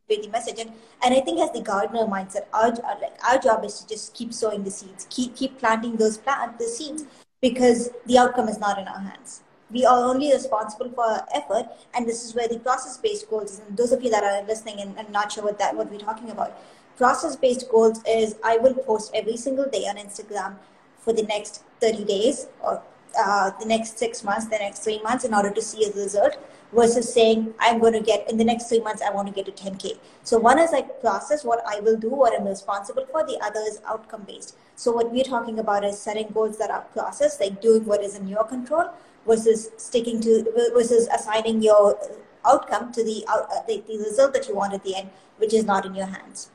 the 0.09 0.29
message. 0.29 0.61
And, 0.61 0.71
and 1.05 1.15
i 1.15 1.21
think 1.21 1.41
as 1.41 1.51
the 1.51 1.61
gardener 1.61 2.07
mindset 2.07 2.45
our, 2.53 2.67
our, 2.67 3.01
like 3.01 3.17
our 3.29 3.39
job 3.39 3.65
is 3.65 3.81
to 3.81 3.89
just 3.89 4.15
keep 4.15 4.33
sowing 4.33 4.63
the 4.63 4.71
seeds 4.71 5.07
keep 5.11 5.35
keep 5.35 5.59
planting 5.59 5.97
those 5.97 6.17
plant 6.17 6.61
the 6.61 6.65
seeds 6.67 7.05
because 7.43 7.91
the 8.07 8.17
outcome 8.17 8.49
is 8.49 8.59
not 8.59 8.79
in 8.79 8.87
our 8.87 9.01
hands 9.01 9.43
we 9.71 9.85
are 9.85 10.05
only 10.05 10.33
responsible 10.33 10.89
for 10.91 11.05
our 11.05 11.27
effort 11.35 11.67
and 11.95 12.07
this 12.07 12.25
is 12.25 12.35
where 12.35 12.49
the 12.49 12.59
process 12.61 12.97
based 12.97 13.29
goals 13.29 13.61
and 13.61 13.77
those 13.77 13.93
of 13.93 14.03
you 14.03 14.11
that 14.11 14.23
are 14.23 14.43
listening 14.47 14.81
and, 14.81 14.97
and 14.99 15.11
not 15.11 15.33
sure 15.33 15.45
what 15.45 15.59
that 15.59 15.75
what 15.75 15.91
we're 15.91 15.99
talking 15.99 16.31
about 16.31 16.59
process 16.97 17.37
based 17.37 17.69
goals 17.71 18.01
is 18.09 18.37
i 18.45 18.57
will 18.57 18.75
post 18.75 19.11
every 19.15 19.37
single 19.37 19.69
day 19.69 19.85
on 19.89 19.97
instagram 19.97 20.57
for 21.01 21.13
the 21.13 21.23
next 21.25 21.63
30 21.81 22.05
days 22.05 22.47
or 22.63 22.83
uh, 23.19 23.51
the 23.61 23.67
next 23.67 23.99
six 23.99 24.23
months 24.23 24.47
the 24.47 24.59
next 24.59 24.81
three 24.81 25.01
months 25.03 25.25
in 25.25 25.35
order 25.35 25.51
to 25.51 25.63
see 25.63 25.85
a 25.85 25.93
result 25.93 26.37
versus 26.73 27.13
saying 27.13 27.53
i'm 27.61 27.79
going 27.79 27.93
to 27.93 28.01
get 28.01 28.29
in 28.31 28.37
the 28.37 28.45
next 28.45 28.69
three 28.69 28.81
months 28.81 29.03
i 29.03 29.11
want 29.11 29.27
to 29.27 29.33
get 29.33 29.47
to 29.47 29.53
10k 29.65 29.97
so 30.23 30.39
one 30.39 30.59
is 30.59 30.73
like 30.73 31.01
process 31.01 31.45
what 31.45 31.63
i 31.67 31.81
will 31.81 31.97
do 31.97 32.11
what 32.11 32.39
i'm 32.39 32.47
responsible 32.47 33.07
for 33.11 33.25
the 33.27 33.39
other 33.43 33.61
is 33.61 33.81
outcome 33.87 34.23
based 34.27 34.57
so 34.75 34.91
what 34.91 35.11
we're 35.11 35.25
talking 35.25 35.59
about 35.59 35.85
is 35.85 35.99
setting 35.99 36.29
goals 36.35 36.59
that 36.59 36.71
are 36.71 36.83
process 36.97 37.41
like 37.41 37.61
doing 37.63 37.85
what 37.85 38.03
is 38.03 38.17
in 38.17 38.27
your 38.27 38.45
control 38.45 38.91
versus 39.27 39.71
sticking 39.77 40.21
to 40.21 40.45
versus 40.73 41.09
assigning 41.09 41.63
your 41.63 41.99
outcome 42.45 42.93
to 42.93 43.05
the, 43.05 43.25
uh, 43.29 43.43
the, 43.67 43.83
the 43.89 43.99
result 43.99 44.33
that 44.33 44.49
you 44.49 44.55
want 44.55 44.73
at 44.73 44.83
the 44.85 44.95
end, 44.95 45.11
which 45.39 45.53
is 45.53 45.65
not 45.65 45.85
in 45.85 45.95
your 45.95 46.07
hands. 46.07 46.51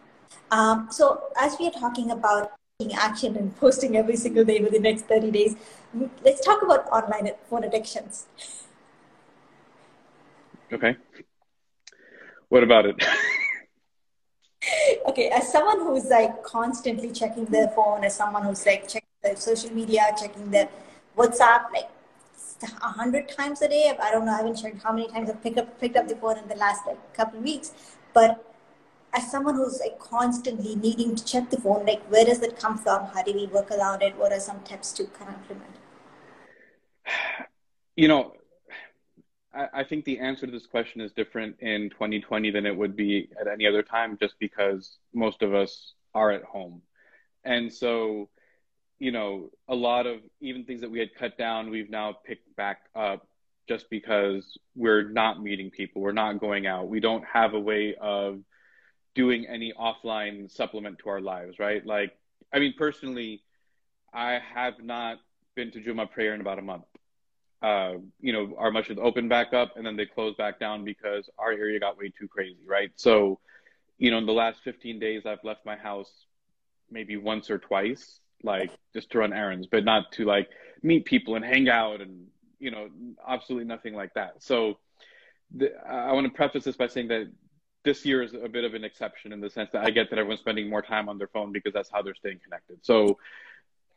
Um, 0.49 0.87
so 0.91 1.23
as 1.39 1.57
we 1.59 1.67
are 1.67 1.71
talking 1.71 2.11
about 2.11 2.51
taking 2.79 2.95
action 2.95 3.35
and 3.35 3.55
posting 3.57 3.97
every 3.97 4.15
single 4.15 4.43
day 4.43 4.63
for 4.63 4.69
the 4.69 4.79
next 4.79 5.03
30 5.03 5.31
days, 5.31 5.55
let's 6.23 6.43
talk 6.43 6.61
about 6.61 6.87
online 6.87 7.29
phone 7.49 7.63
addictions. 7.63 8.25
Okay. 10.71 10.95
What 12.49 12.63
about 12.63 12.85
it? 12.85 12.95
okay, 15.07 15.29
as 15.29 15.51
someone 15.51 15.79
who's 15.79 16.05
like 16.05 16.43
constantly 16.43 17.11
checking 17.11 17.45
their 17.45 17.67
phone, 17.69 18.03
as 18.03 18.15
someone 18.15 18.43
who's 18.43 18.65
like 18.65 18.87
checking 18.87 19.07
their 19.23 19.35
social 19.35 19.73
media, 19.73 20.07
checking 20.19 20.51
their 20.51 20.69
WhatsApp, 21.17 21.71
like 21.73 21.89
a 22.63 22.87
hundred 22.87 23.29
times 23.29 23.61
a 23.61 23.67
day. 23.67 23.91
I 24.01 24.11
don't 24.11 24.25
know. 24.25 24.33
I 24.33 24.37
haven't 24.37 24.61
checked 24.61 24.83
how 24.83 24.91
many 24.91 25.07
times 25.07 25.29
I've 25.29 25.41
picked 25.41 25.57
up 25.57 25.79
picked 25.79 25.97
up 25.97 26.07
the 26.07 26.15
phone 26.15 26.37
in 26.37 26.47
the 26.47 26.55
last 26.55 26.85
like 26.85 27.13
couple 27.13 27.39
of 27.39 27.45
weeks. 27.45 27.73
But 28.13 28.45
as 29.13 29.29
someone 29.29 29.55
who's 29.55 29.79
like 29.79 29.99
constantly 29.99 30.75
needing 30.75 31.15
to 31.15 31.25
check 31.25 31.49
the 31.49 31.57
phone, 31.57 31.85
like 31.85 32.03
where 32.05 32.25
does 32.25 32.39
that 32.39 32.57
come 32.57 32.77
from? 32.77 33.05
How 33.07 33.23
do 33.23 33.33
we 33.33 33.47
work 33.47 33.71
around 33.71 34.01
it? 34.01 34.17
What 34.17 34.31
are 34.31 34.39
some 34.39 34.61
tips 34.61 34.91
to 34.93 35.05
kind 35.05 35.29
of 35.29 35.35
implement? 35.41 35.75
You 37.95 38.07
know, 38.07 38.33
I, 39.53 39.67
I 39.73 39.83
think 39.83 40.05
the 40.05 40.19
answer 40.19 40.45
to 40.45 40.51
this 40.51 40.65
question 40.65 41.01
is 41.01 41.11
different 41.11 41.57
in 41.59 41.89
2020 41.89 42.51
than 42.51 42.65
it 42.65 42.75
would 42.75 42.95
be 42.95 43.29
at 43.39 43.47
any 43.47 43.67
other 43.67 43.83
time, 43.83 44.17
just 44.19 44.35
because 44.39 44.97
most 45.13 45.41
of 45.41 45.53
us 45.53 45.93
are 46.13 46.31
at 46.31 46.43
home, 46.43 46.81
and 47.43 47.71
so 47.71 48.29
you 49.01 49.11
know, 49.11 49.49
a 49.67 49.73
lot 49.73 50.05
of 50.05 50.19
even 50.41 50.63
things 50.63 50.81
that 50.81 50.91
we 50.91 50.99
had 50.99 51.15
cut 51.15 51.35
down, 51.35 51.71
we've 51.71 51.89
now 51.89 52.15
picked 52.23 52.55
back 52.55 52.81
up 52.95 53.25
just 53.67 53.89
because 53.89 54.59
we're 54.75 55.09
not 55.09 55.41
meeting 55.41 55.71
people, 55.71 56.03
we're 56.03 56.11
not 56.11 56.39
going 56.39 56.67
out, 56.67 56.87
we 56.87 56.99
don't 56.99 57.25
have 57.25 57.55
a 57.55 57.59
way 57.59 57.95
of 57.99 58.41
doing 59.15 59.47
any 59.47 59.73
offline 59.73 60.51
supplement 60.51 60.99
to 60.99 61.09
our 61.09 61.19
lives, 61.19 61.57
right? 61.57 61.83
Like, 61.83 62.15
I 62.53 62.59
mean, 62.59 62.75
personally, 62.77 63.41
I 64.13 64.37
have 64.53 64.75
not 64.83 65.17
been 65.55 65.71
to 65.71 65.81
Juma 65.81 66.05
prayer 66.05 66.35
in 66.35 66.41
about 66.41 66.59
a 66.59 66.61
month. 66.61 66.85
Uh, 67.59 67.93
you 68.19 68.31
know, 68.31 68.53
our 68.59 68.69
masjid 68.69 68.99
opened 68.99 69.29
back 69.29 69.51
up 69.51 69.77
and 69.77 69.85
then 69.85 69.95
they 69.95 70.05
closed 70.05 70.37
back 70.37 70.59
down 70.59 70.85
because 70.85 71.27
our 71.39 71.51
area 71.51 71.79
got 71.79 71.97
way 71.97 72.13
too 72.19 72.27
crazy, 72.27 72.67
right? 72.67 72.91
So, 72.97 73.39
you 73.97 74.11
know, 74.11 74.19
in 74.19 74.27
the 74.27 74.31
last 74.31 74.59
15 74.63 74.99
days, 74.99 75.23
I've 75.25 75.43
left 75.43 75.65
my 75.65 75.75
house 75.75 76.11
maybe 76.91 77.17
once 77.17 77.49
or 77.49 77.57
twice 77.57 78.19
like 78.43 78.71
just 78.93 79.11
to 79.11 79.19
run 79.19 79.33
errands, 79.33 79.67
but 79.69 79.83
not 79.83 80.11
to 80.13 80.25
like 80.25 80.49
meet 80.83 81.05
people 81.05 81.35
and 81.35 81.45
hang 81.45 81.69
out 81.69 82.01
and 82.01 82.27
you 82.59 82.71
know 82.71 82.89
absolutely 83.27 83.67
nothing 83.67 83.93
like 83.93 84.13
that. 84.13 84.41
So 84.43 84.77
the, 85.55 85.71
I 85.85 86.13
want 86.13 86.25
to 86.27 86.33
preface 86.33 86.63
this 86.63 86.77
by 86.77 86.87
saying 86.87 87.09
that 87.09 87.31
this 87.83 88.05
year 88.05 88.21
is 88.21 88.33
a 88.33 88.47
bit 88.47 88.63
of 88.63 88.73
an 88.73 88.83
exception 88.83 89.33
in 89.33 89.41
the 89.41 89.49
sense 89.49 89.71
that 89.73 89.83
I 89.83 89.89
get 89.89 90.09
that 90.11 90.19
everyone's 90.19 90.39
spending 90.39 90.69
more 90.69 90.81
time 90.81 91.09
on 91.09 91.17
their 91.17 91.27
phone 91.27 91.51
because 91.51 91.73
that's 91.73 91.89
how 91.91 92.01
they're 92.01 92.15
staying 92.15 92.39
connected. 92.43 92.77
So 92.83 93.17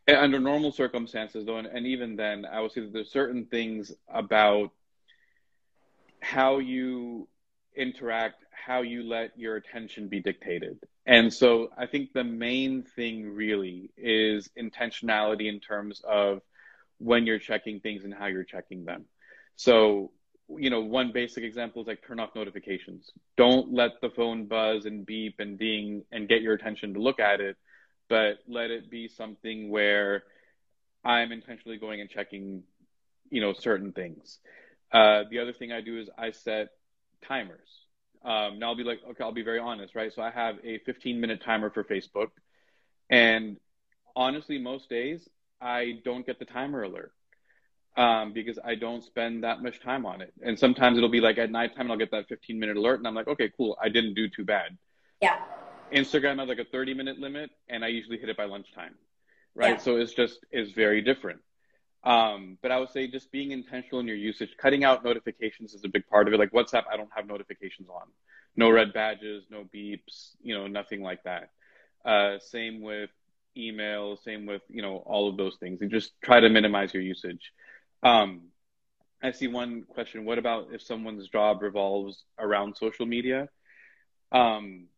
under 0.08 0.38
normal 0.38 0.72
circumstances 0.72 1.46
though 1.46 1.58
and, 1.58 1.66
and 1.66 1.86
even 1.86 2.16
then 2.16 2.44
I 2.44 2.60
would 2.60 2.72
say 2.72 2.82
that 2.82 2.92
there's 2.92 3.10
certain 3.10 3.46
things 3.46 3.92
about 4.12 4.70
how 6.20 6.58
you 6.58 7.28
interact, 7.76 8.44
how 8.50 8.82
you 8.82 9.02
let 9.02 9.38
your 9.38 9.56
attention 9.56 10.08
be 10.08 10.20
dictated. 10.20 10.78
And 11.06 11.32
so 11.32 11.68
I 11.76 11.86
think 11.86 12.12
the 12.12 12.24
main 12.24 12.82
thing 12.82 13.34
really 13.34 13.90
is 13.96 14.48
intentionality 14.58 15.48
in 15.48 15.60
terms 15.60 16.00
of 16.08 16.40
when 16.98 17.26
you're 17.26 17.38
checking 17.38 17.80
things 17.80 18.04
and 18.04 18.14
how 18.14 18.26
you're 18.26 18.44
checking 18.44 18.84
them. 18.84 19.04
So, 19.56 20.12
you 20.48 20.70
know, 20.70 20.80
one 20.80 21.12
basic 21.12 21.44
example 21.44 21.82
is 21.82 21.88
like 21.88 22.06
turn 22.06 22.20
off 22.20 22.34
notifications. 22.34 23.10
Don't 23.36 23.72
let 23.72 24.00
the 24.00 24.10
phone 24.10 24.46
buzz 24.46 24.86
and 24.86 25.04
beep 25.04 25.36
and 25.38 25.58
ding 25.58 26.04
and 26.10 26.28
get 26.28 26.42
your 26.42 26.54
attention 26.54 26.94
to 26.94 27.00
look 27.00 27.20
at 27.20 27.40
it, 27.40 27.56
but 28.08 28.38
let 28.48 28.70
it 28.70 28.90
be 28.90 29.08
something 29.08 29.70
where 29.70 30.24
I'm 31.04 31.32
intentionally 31.32 31.76
going 31.76 32.00
and 32.00 32.08
checking, 32.08 32.62
you 33.30 33.40
know, 33.40 33.52
certain 33.52 33.92
things. 33.92 34.38
Uh, 34.92 35.24
the 35.30 35.40
other 35.40 35.52
thing 35.52 35.72
I 35.72 35.80
do 35.80 35.98
is 35.98 36.08
I 36.16 36.30
set 36.30 36.68
timers. 37.26 37.68
Um, 38.24 38.58
now 38.58 38.68
I'll 38.68 38.76
be 38.76 38.84
like, 38.84 39.00
okay, 39.10 39.22
I'll 39.22 39.32
be 39.32 39.42
very 39.42 39.58
honest, 39.58 39.94
right? 39.94 40.12
So 40.12 40.22
I 40.22 40.30
have 40.30 40.56
a 40.64 40.78
15 40.78 41.20
minute 41.20 41.42
timer 41.42 41.70
for 41.70 41.84
Facebook. 41.84 42.28
And 43.10 43.58
honestly, 44.16 44.58
most 44.58 44.88
days 44.88 45.28
I 45.60 46.00
don't 46.04 46.24
get 46.24 46.38
the 46.38 46.44
timer 46.44 46.82
alert 46.82 47.12
um, 47.96 48.32
because 48.32 48.58
I 48.64 48.74
don't 48.74 49.04
spend 49.04 49.44
that 49.44 49.62
much 49.62 49.80
time 49.80 50.06
on 50.06 50.20
it. 50.20 50.32
And 50.42 50.58
sometimes 50.58 50.96
it'll 50.96 51.10
be 51.10 51.20
like 51.20 51.38
at 51.38 51.50
nighttime 51.50 51.82
and 51.82 51.92
I'll 51.92 51.98
get 51.98 52.10
that 52.12 52.28
15 52.28 52.58
minute 52.58 52.76
alert 52.76 52.98
and 52.98 53.06
I'm 53.06 53.14
like, 53.14 53.28
okay, 53.28 53.50
cool. 53.56 53.76
I 53.80 53.88
didn't 53.88 54.14
do 54.14 54.28
too 54.28 54.44
bad. 54.44 54.76
Yeah. 55.20 55.40
Instagram 55.92 56.38
has 56.38 56.48
like 56.48 56.58
a 56.58 56.64
30 56.64 56.94
minute 56.94 57.18
limit 57.18 57.50
and 57.68 57.84
I 57.84 57.88
usually 57.88 58.18
hit 58.18 58.28
it 58.28 58.36
by 58.36 58.44
lunchtime. 58.44 58.94
Right. 59.54 59.74
Yeah. 59.74 59.78
So 59.78 59.96
it's 59.96 60.14
just, 60.14 60.38
is 60.50 60.72
very 60.72 61.02
different. 61.02 61.40
Um, 62.04 62.58
but 62.60 62.70
I 62.70 62.78
would 62.78 62.90
say 62.90 63.08
just 63.08 63.32
being 63.32 63.50
intentional 63.50 64.00
in 64.00 64.06
your 64.06 64.16
usage, 64.16 64.50
cutting 64.58 64.84
out 64.84 65.02
notifications 65.04 65.72
is 65.74 65.84
a 65.84 65.88
big 65.88 66.06
part 66.06 66.28
of 66.28 66.34
it. 66.34 66.38
Like 66.38 66.52
WhatsApp, 66.52 66.84
I 66.92 66.96
don't 66.96 67.10
have 67.16 67.26
notifications 67.26 67.88
on. 67.88 68.08
No 68.56 68.70
red 68.70 68.92
badges, 68.92 69.44
no 69.50 69.64
beeps, 69.74 70.36
you 70.42 70.54
know, 70.54 70.66
nothing 70.66 71.02
like 71.02 71.22
that. 71.24 71.50
Uh, 72.04 72.38
same 72.38 72.82
with 72.82 73.10
email, 73.56 74.16
same 74.16 74.44
with, 74.44 74.62
you 74.68 74.82
know, 74.82 74.98
all 75.06 75.28
of 75.28 75.36
those 75.38 75.56
things. 75.58 75.80
And 75.80 75.90
just 75.90 76.12
try 76.22 76.40
to 76.40 76.48
minimize 76.50 76.92
your 76.92 77.02
usage. 77.02 77.52
Um, 78.02 78.48
I 79.22 79.32
see 79.32 79.48
one 79.48 79.84
question. 79.84 80.26
What 80.26 80.38
about 80.38 80.68
if 80.72 80.82
someone's 80.82 81.28
job 81.28 81.62
revolves 81.62 82.22
around 82.38 82.76
social 82.76 83.06
media? 83.06 83.48
Um, 84.30 84.88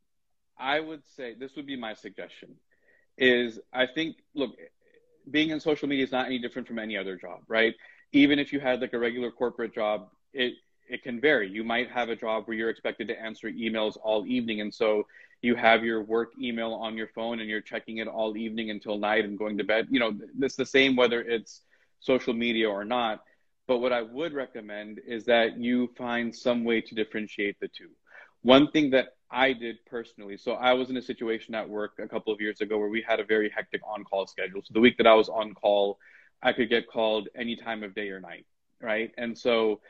I 0.59 0.81
would 0.81 1.03
say 1.16 1.35
this 1.35 1.55
would 1.55 1.66
be 1.66 1.77
my 1.77 1.95
suggestion 1.95 2.57
is 3.19 3.59
I 3.73 3.87
think, 3.87 4.16
look, 4.35 4.57
being 5.31 5.51
in 5.51 5.61
social 5.61 5.89
media 5.89 6.05
is 6.05 6.12
not 6.12 6.27
any 6.27 6.39
different 6.39 6.69
from 6.69 6.79
any 6.79 6.97
other 6.97 7.17
job, 7.17 7.41
right? 7.49 7.75
Even 8.12 8.39
if 8.39 8.53
you 8.53 8.61
had 8.61 8.81
like 8.81 8.93
a 8.93 8.99
regular 8.99 9.31
corporate 9.31 9.75
job, 9.75 10.09
it 10.33 10.55
it 10.89 11.03
can 11.03 11.21
vary. 11.21 11.49
You 11.49 11.65
might 11.65 11.91
have 11.91 12.11
a 12.11 12.17
job 12.17 12.45
where 12.47 12.57
you're 12.57 12.71
expected 12.71 13.09
to 13.09 13.21
answer 13.21 13.51
emails 13.51 13.97
all 14.03 14.25
evening, 14.27 14.61
and 14.61 14.73
so 14.73 15.07
you 15.43 15.55
have 15.55 15.85
your 15.85 16.03
work 16.03 16.33
email 16.41 16.73
on 16.73 16.97
your 16.97 17.09
phone 17.09 17.41
and 17.41 17.49
you're 17.49 17.61
checking 17.61 17.99
it 17.99 18.09
all 18.09 18.37
evening 18.37 18.71
until 18.71 18.99
night 18.99 19.25
and 19.25 19.39
going 19.39 19.59
to 19.59 19.65
bed. 19.65 19.87
You 19.91 20.01
know, 20.01 20.17
it's 20.41 20.57
the 20.57 20.67
same 20.67 20.97
whether 20.97 21.21
it's 21.21 21.62
social 22.01 22.33
media 22.35 22.69
or 22.71 22.85
not. 22.85 23.23
But 23.67 23.79
what 23.79 23.93
I 23.93 24.03
would 24.03 24.33
recommend 24.33 25.01
is 25.07 25.25
that 25.27 25.59
you 25.59 25.91
find 25.99 26.35
some 26.35 26.65
way 26.65 26.81
to 26.81 26.95
differentiate 26.95 27.59
the 27.61 27.69
two. 27.69 27.91
One 28.47 28.71
thing 28.71 28.91
that 28.91 29.09
I 29.29 29.53
did 29.53 29.85
personally. 29.87 30.37
So 30.37 30.53
I 30.53 30.73
was 30.75 30.89
in 30.89 30.97
a 30.97 31.03
situation 31.03 31.57
at 31.57 31.69
work 31.69 31.95
a 31.99 32.07
couple 32.07 32.33
of 32.33 32.41
years 32.41 32.61
ago 32.61 32.79
where 32.79 32.89
we 32.89 33.03
had 33.03 33.19
a 33.19 33.25
very 33.25 33.51
hectic 33.51 33.81
on-call 33.85 34.29
schedule. 34.29 34.63
So 34.63 34.73
the 34.73 34.79
week 34.79 34.99
that 34.99 35.07
I 35.09 35.15
was 35.15 35.29
on 35.29 35.53
call, 35.53 35.99
I 36.41 36.53
could 36.53 36.71
get 36.71 36.87
called 36.87 37.29
any 37.35 37.57
time 37.57 37.83
of 37.83 37.93
day 37.93 38.09
or 38.11 38.21
night, 38.21 38.47
right? 38.81 39.11
And 39.19 39.37
so 39.37 39.81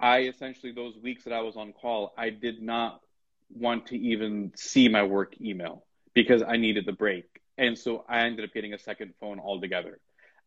I 0.00 0.22
essentially 0.22 0.72
those 0.72 0.96
weeks 1.00 1.22
that 1.22 1.32
I 1.32 1.42
was 1.42 1.54
on 1.54 1.72
call, 1.72 2.12
I 2.18 2.30
did 2.30 2.60
not 2.60 3.00
want 3.48 3.86
to 3.86 3.96
even 3.96 4.50
see 4.56 4.88
my 4.88 5.04
work 5.04 5.40
email 5.40 5.84
because 6.12 6.42
I 6.42 6.56
needed 6.56 6.86
the 6.86 6.92
break. 6.92 7.26
And 7.58 7.78
so 7.78 8.04
I 8.08 8.22
ended 8.22 8.44
up 8.44 8.52
getting 8.52 8.74
a 8.74 8.78
second 8.80 9.14
phone 9.20 9.38
altogether. 9.38 10.00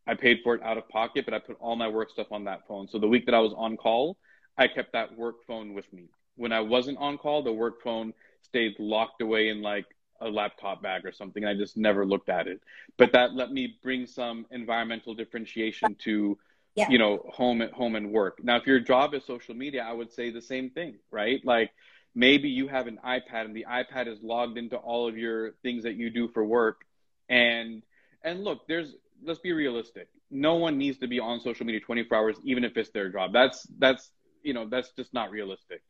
I 0.06 0.15
paid 0.15 0.39
for 0.43 0.54
it 0.56 0.62
out 0.63 0.78
of 0.78 0.89
pocket, 0.89 1.23
but 1.23 1.34
I 1.34 1.39
put 1.39 1.56
all 1.62 1.78
my 1.78 1.88
work 1.88 2.10
stuff 2.10 2.28
on 2.30 2.43
that 2.43 2.67
phone. 2.67 2.89
So 2.89 2.99
the 2.99 3.08
week 3.08 3.26
that 3.28 3.36
I 3.36 3.39
was 3.39 3.54
on 3.56 3.78
call, 3.78 4.17
I 4.58 4.67
kept 4.67 4.91
that 4.91 5.17
work 5.17 5.45
phone 5.47 5.73
with 5.73 5.91
me. 5.93 6.10
When 6.36 6.52
I 6.52 6.62
wasn't 6.62 6.98
on 6.98 7.17
call, 7.17 7.43
the 7.43 7.52
work 7.52 7.82
phone 7.82 8.13
stayed 8.41 8.76
locked 8.80 9.22
away 9.22 9.50
in 9.50 9.62
like 9.62 9.86
a 10.22 10.30
laptop 10.30 10.82
bag 10.82 11.06
or 11.06 11.12
something. 11.12 11.46
I 11.46 11.54
just 11.54 11.78
never 11.78 12.06
looked 12.06 12.30
at 12.30 12.48
it. 12.48 12.62
But 12.98 13.12
that 13.13 13.34
let 13.34 13.52
me 13.52 13.78
bring 13.82 14.08
some 14.08 14.46
environmental 14.52 15.13
differentiation 15.13 15.96
to 16.04 16.38
yeah. 16.76 16.89
you 16.89 16.98
know 16.98 17.26
home 17.32 17.62
at 17.62 17.72
home 17.72 17.96
and 17.96 18.12
work. 18.12 18.43
Now, 18.43 18.58
if 18.58 18.65
your 18.65 18.80
job 18.80 19.13
is 19.13 19.26
social 19.26 19.56
media, 19.56 19.84
I 19.84 19.93
would 19.93 20.12
say 20.12 20.32
the 20.32 20.41
same 20.41 20.69
thing, 20.69 20.96
right? 21.12 21.41
Like 21.43 21.72
maybe 22.15 22.50
you 22.50 22.67
have 22.67 22.88
an 22.88 23.00
iPad 23.06 23.46
and 23.46 23.56
the 23.56 23.65
iPad 23.69 24.08
is 24.08 24.19
logged 24.22 24.58
into 24.58 24.78
all 24.78 25.08
of 25.08 25.17
your 25.17 25.52
things 25.63 25.84
that 25.84 25.96
you 25.96 26.10
do 26.10 26.28
for 26.30 26.46
work 26.46 26.86
and 27.30 27.84
and 28.24 28.43
look, 28.43 28.67
there's 28.67 28.96
let's 29.24 29.39
be 29.39 29.52
realistic. 29.52 30.08
No 30.32 30.56
one 30.56 30.78
needs 30.78 30.98
to 31.00 31.08
be 31.08 31.19
on 31.19 31.39
social 31.39 31.65
media 31.65 31.82
24 31.82 32.17
hours 32.17 32.38
even 32.43 32.63
if 32.63 32.78
it's 32.78 32.89
their 32.91 33.10
job. 33.10 33.34
That's 33.34 33.65
that's 33.78 34.12
you 34.43 34.54
know, 34.54 34.67
that's 34.67 34.91
just 34.91 35.13
not 35.13 35.32
realistic. 35.32 35.82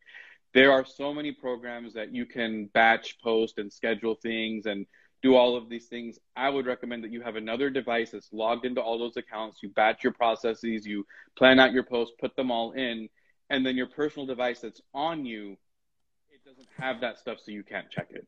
There 0.53 0.71
are 0.71 0.85
so 0.85 1.13
many 1.13 1.31
programs 1.31 1.93
that 1.93 2.13
you 2.13 2.25
can 2.25 2.65
batch 2.73 3.17
post 3.19 3.57
and 3.57 3.73
schedule 3.73 4.15
things 4.15 4.65
and 4.67 4.85
do 5.23 5.35
all 5.35 5.55
of 5.55 5.69
these 5.69 5.87
things. 5.87 6.19
I 6.35 6.49
would 6.49 6.65
recommend 6.67 7.03
that 7.03 7.11
you 7.11 7.21
have 7.21 7.37
another 7.37 7.69
device 7.69 8.11
that's 8.11 8.31
logged 8.31 8.65
into 8.65 8.81
all 8.81 8.99
those 8.99 9.17
accounts. 9.17 9.63
You 9.63 9.69
batch 9.69 10.03
your 10.03 10.13
processes, 10.13 10.85
you 10.85 11.07
plan 11.35 11.59
out 11.59 11.71
your 11.71 11.83
posts, 11.83 12.13
put 12.19 12.35
them 12.35 12.51
all 12.51 12.73
in, 12.73 13.09
and 13.49 13.65
then 13.65 13.75
your 13.75 13.87
personal 13.87 14.27
device 14.27 14.59
that's 14.59 14.81
on 14.93 15.25
you, 15.25 15.57
it 16.29 16.43
doesn't 16.45 16.67
have 16.77 17.01
that 17.01 17.17
stuff 17.17 17.39
so 17.43 17.51
you 17.51 17.63
can't 17.63 17.89
check 17.89 18.07
it. 18.11 18.27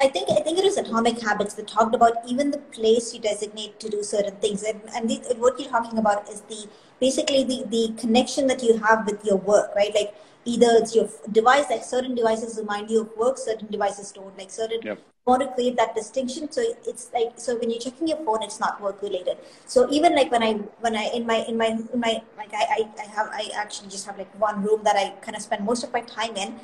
I 0.00 0.06
think 0.06 0.30
I 0.30 0.40
think 0.42 0.58
it 0.58 0.64
was 0.64 0.76
Atomic 0.76 1.20
Habits 1.20 1.54
that 1.54 1.66
talked 1.66 1.92
about 1.92 2.12
even 2.24 2.52
the 2.52 2.58
place 2.58 3.12
you 3.12 3.20
designate 3.20 3.80
to 3.80 3.88
do 3.88 4.04
certain 4.04 4.36
things, 4.36 4.62
and 4.62 4.80
and, 4.94 5.10
the, 5.10 5.20
and 5.28 5.40
what 5.40 5.58
you're 5.58 5.68
talking 5.68 5.98
about 5.98 6.28
is 6.28 6.42
the 6.42 6.68
basically 7.00 7.44
the 7.44 7.64
the 7.68 7.94
connection 8.00 8.46
that 8.46 8.62
you 8.62 8.78
have 8.78 9.06
with 9.06 9.24
your 9.24 9.36
work, 9.36 9.74
right? 9.74 9.94
Like 9.94 10.14
either 10.44 10.68
it's 10.80 10.94
your 10.94 11.08
device, 11.32 11.66
like 11.70 11.84
certain 11.84 12.14
devices 12.14 12.58
remind 12.58 12.90
you 12.90 13.02
of 13.02 13.16
work, 13.16 13.38
certain 13.38 13.68
devices 13.68 14.12
don't. 14.12 14.36
Like 14.38 14.50
certain 14.50 14.80
yep. 14.82 14.98
want 15.26 15.42
to 15.42 15.48
create 15.48 15.76
that 15.76 15.94
distinction. 15.94 16.50
So 16.50 16.62
it's 16.86 17.10
like 17.12 17.32
so 17.36 17.56
when 17.58 17.70
you're 17.70 17.80
checking 17.80 18.08
your 18.08 18.18
phone, 18.24 18.42
it's 18.42 18.60
not 18.60 18.80
work 18.80 19.02
related. 19.02 19.38
So 19.66 19.88
even 19.90 20.14
like 20.14 20.30
when 20.30 20.42
I 20.42 20.52
when 20.86 20.96
I 20.96 21.10
in 21.14 21.26
my 21.26 21.44
in 21.48 21.56
my 21.56 21.68
in 21.92 22.00
my 22.00 22.22
like 22.36 22.52
I 22.52 22.64
I, 22.78 22.88
I 22.98 23.06
have 23.16 23.28
I 23.32 23.50
actually 23.54 23.90
just 23.90 24.06
have 24.06 24.18
like 24.18 24.32
one 24.40 24.62
room 24.62 24.82
that 24.84 24.96
I 24.96 25.10
kind 25.20 25.36
of 25.36 25.42
spend 25.42 25.64
most 25.64 25.84
of 25.84 25.92
my 25.92 26.00
time 26.02 26.36
in 26.36 26.58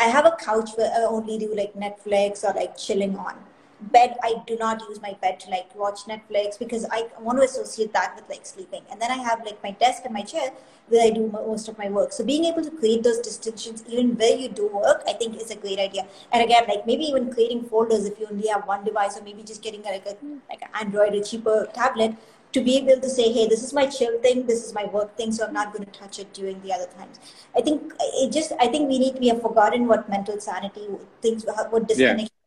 I 0.00 0.04
have 0.04 0.26
a 0.26 0.36
couch 0.38 0.70
where 0.76 0.90
I 0.92 1.04
only 1.04 1.38
do 1.38 1.54
like 1.54 1.74
Netflix 1.74 2.44
or 2.44 2.54
like 2.54 2.76
chilling 2.76 3.16
on. 3.16 3.34
Bed, 3.80 4.16
I 4.24 4.42
do 4.46 4.56
not 4.56 4.80
use 4.88 5.00
my 5.00 5.16
bed 5.22 5.38
to 5.40 5.50
like 5.50 5.74
watch 5.76 6.00
Netflix 6.06 6.58
because 6.58 6.84
I 6.90 7.06
want 7.20 7.38
to 7.38 7.44
associate 7.44 7.92
that 7.92 8.16
with 8.16 8.28
like 8.28 8.44
sleeping. 8.44 8.82
And 8.90 9.00
then 9.00 9.10
I 9.10 9.18
have 9.18 9.44
like 9.44 9.62
my 9.62 9.70
desk 9.70 10.02
and 10.04 10.12
my 10.12 10.22
chair 10.22 10.50
where 10.88 11.06
I 11.06 11.10
do 11.10 11.28
most 11.28 11.68
of 11.68 11.78
my 11.78 11.88
work. 11.88 12.12
So 12.12 12.24
being 12.24 12.44
able 12.46 12.64
to 12.64 12.70
create 12.70 13.04
those 13.04 13.18
distinctions 13.18 13.84
even 13.86 14.16
where 14.16 14.36
you 14.36 14.48
do 14.48 14.66
work, 14.66 15.02
I 15.06 15.12
think 15.12 15.36
is 15.40 15.50
a 15.50 15.56
great 15.56 15.78
idea. 15.78 16.06
And 16.32 16.42
again, 16.42 16.64
like 16.66 16.86
maybe 16.86 17.04
even 17.04 17.32
creating 17.32 17.64
folders 17.66 18.04
if 18.04 18.18
you 18.18 18.26
only 18.28 18.48
have 18.48 18.66
one 18.66 18.84
device, 18.84 19.16
or 19.16 19.22
maybe 19.22 19.42
just 19.44 19.62
getting 19.62 19.82
like 19.82 20.06
a 20.06 20.16
like 20.48 20.62
an 20.62 20.68
Android 20.74 21.14
or 21.14 21.22
cheaper 21.22 21.68
tablet 21.72 22.16
to 22.50 22.60
be 22.62 22.78
able 22.78 23.00
to 23.00 23.08
say, 23.08 23.30
hey, 23.30 23.46
this 23.46 23.62
is 23.62 23.72
my 23.72 23.86
chill 23.86 24.18
thing, 24.20 24.46
this 24.46 24.64
is 24.64 24.72
my 24.72 24.86
work 24.86 25.16
thing, 25.16 25.30
so 25.30 25.46
I'm 25.46 25.52
not 25.52 25.72
going 25.72 25.84
to 25.84 25.90
touch 25.90 26.18
it 26.18 26.32
during 26.32 26.60
the 26.62 26.72
other 26.72 26.86
times. 26.98 27.20
I 27.54 27.60
think 27.60 27.92
it 27.98 28.32
just, 28.32 28.52
I 28.58 28.68
think 28.68 28.88
we 28.88 28.98
need, 28.98 29.18
we 29.20 29.28
have 29.28 29.42
forgotten 29.42 29.86
what 29.86 30.08
mental 30.08 30.40
sanity, 30.40 30.88
things, 31.20 31.44
what 31.44 31.86
disconnection. 31.86 32.37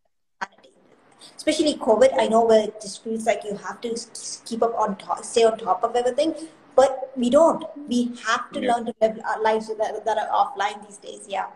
Especially 1.42 1.74
COVID, 1.74 2.20
I 2.20 2.28
know 2.28 2.46
where 2.46 2.66
it 2.66 2.80
just 2.80 3.04
feels 3.04 3.26
like 3.26 3.44
you 3.44 3.56
have 3.56 3.82
to 3.82 3.98
keep 4.46 4.62
up 4.62 4.76
on 4.78 4.96
top, 4.98 5.26
stay 5.26 5.44
on 5.44 5.58
top 5.58 5.84
of 5.84 5.96
everything, 5.96 6.36
but 6.76 7.12
we 7.16 7.32
don't. 7.32 7.66
We 7.90 8.12
have 8.28 8.52
to 8.52 8.62
yeah. 8.62 8.72
learn 8.72 8.86
to 8.86 8.94
live 9.02 9.20
our 9.28 9.42
lives 9.42 9.68
that, 9.68 10.06
that 10.06 10.18
are 10.20 10.30
offline 10.30 10.86
these 10.86 10.98
days. 10.98 11.26
Yeah. 11.28 11.48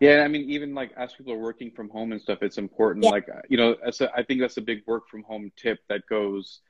Yeah, 0.00 0.22
I 0.22 0.28
mean, 0.28 0.48
even 0.48 0.74
like 0.74 0.92
as 0.96 1.12
people 1.12 1.34
are 1.34 1.38
working 1.38 1.70
from 1.70 1.90
home 1.90 2.12
and 2.12 2.22
stuff, 2.22 2.38
it's 2.40 2.56
important. 2.56 3.04
Yeah. 3.04 3.10
Like, 3.10 3.28
you 3.50 3.58
know, 3.58 3.76
a, 3.84 3.92
I 4.16 4.22
think 4.22 4.40
that's 4.40 4.56
a 4.56 4.62
big 4.62 4.80
work 4.86 5.06
from 5.10 5.22
home 5.24 5.52
tip 5.54 5.80
that 5.90 6.06
goes 6.08 6.60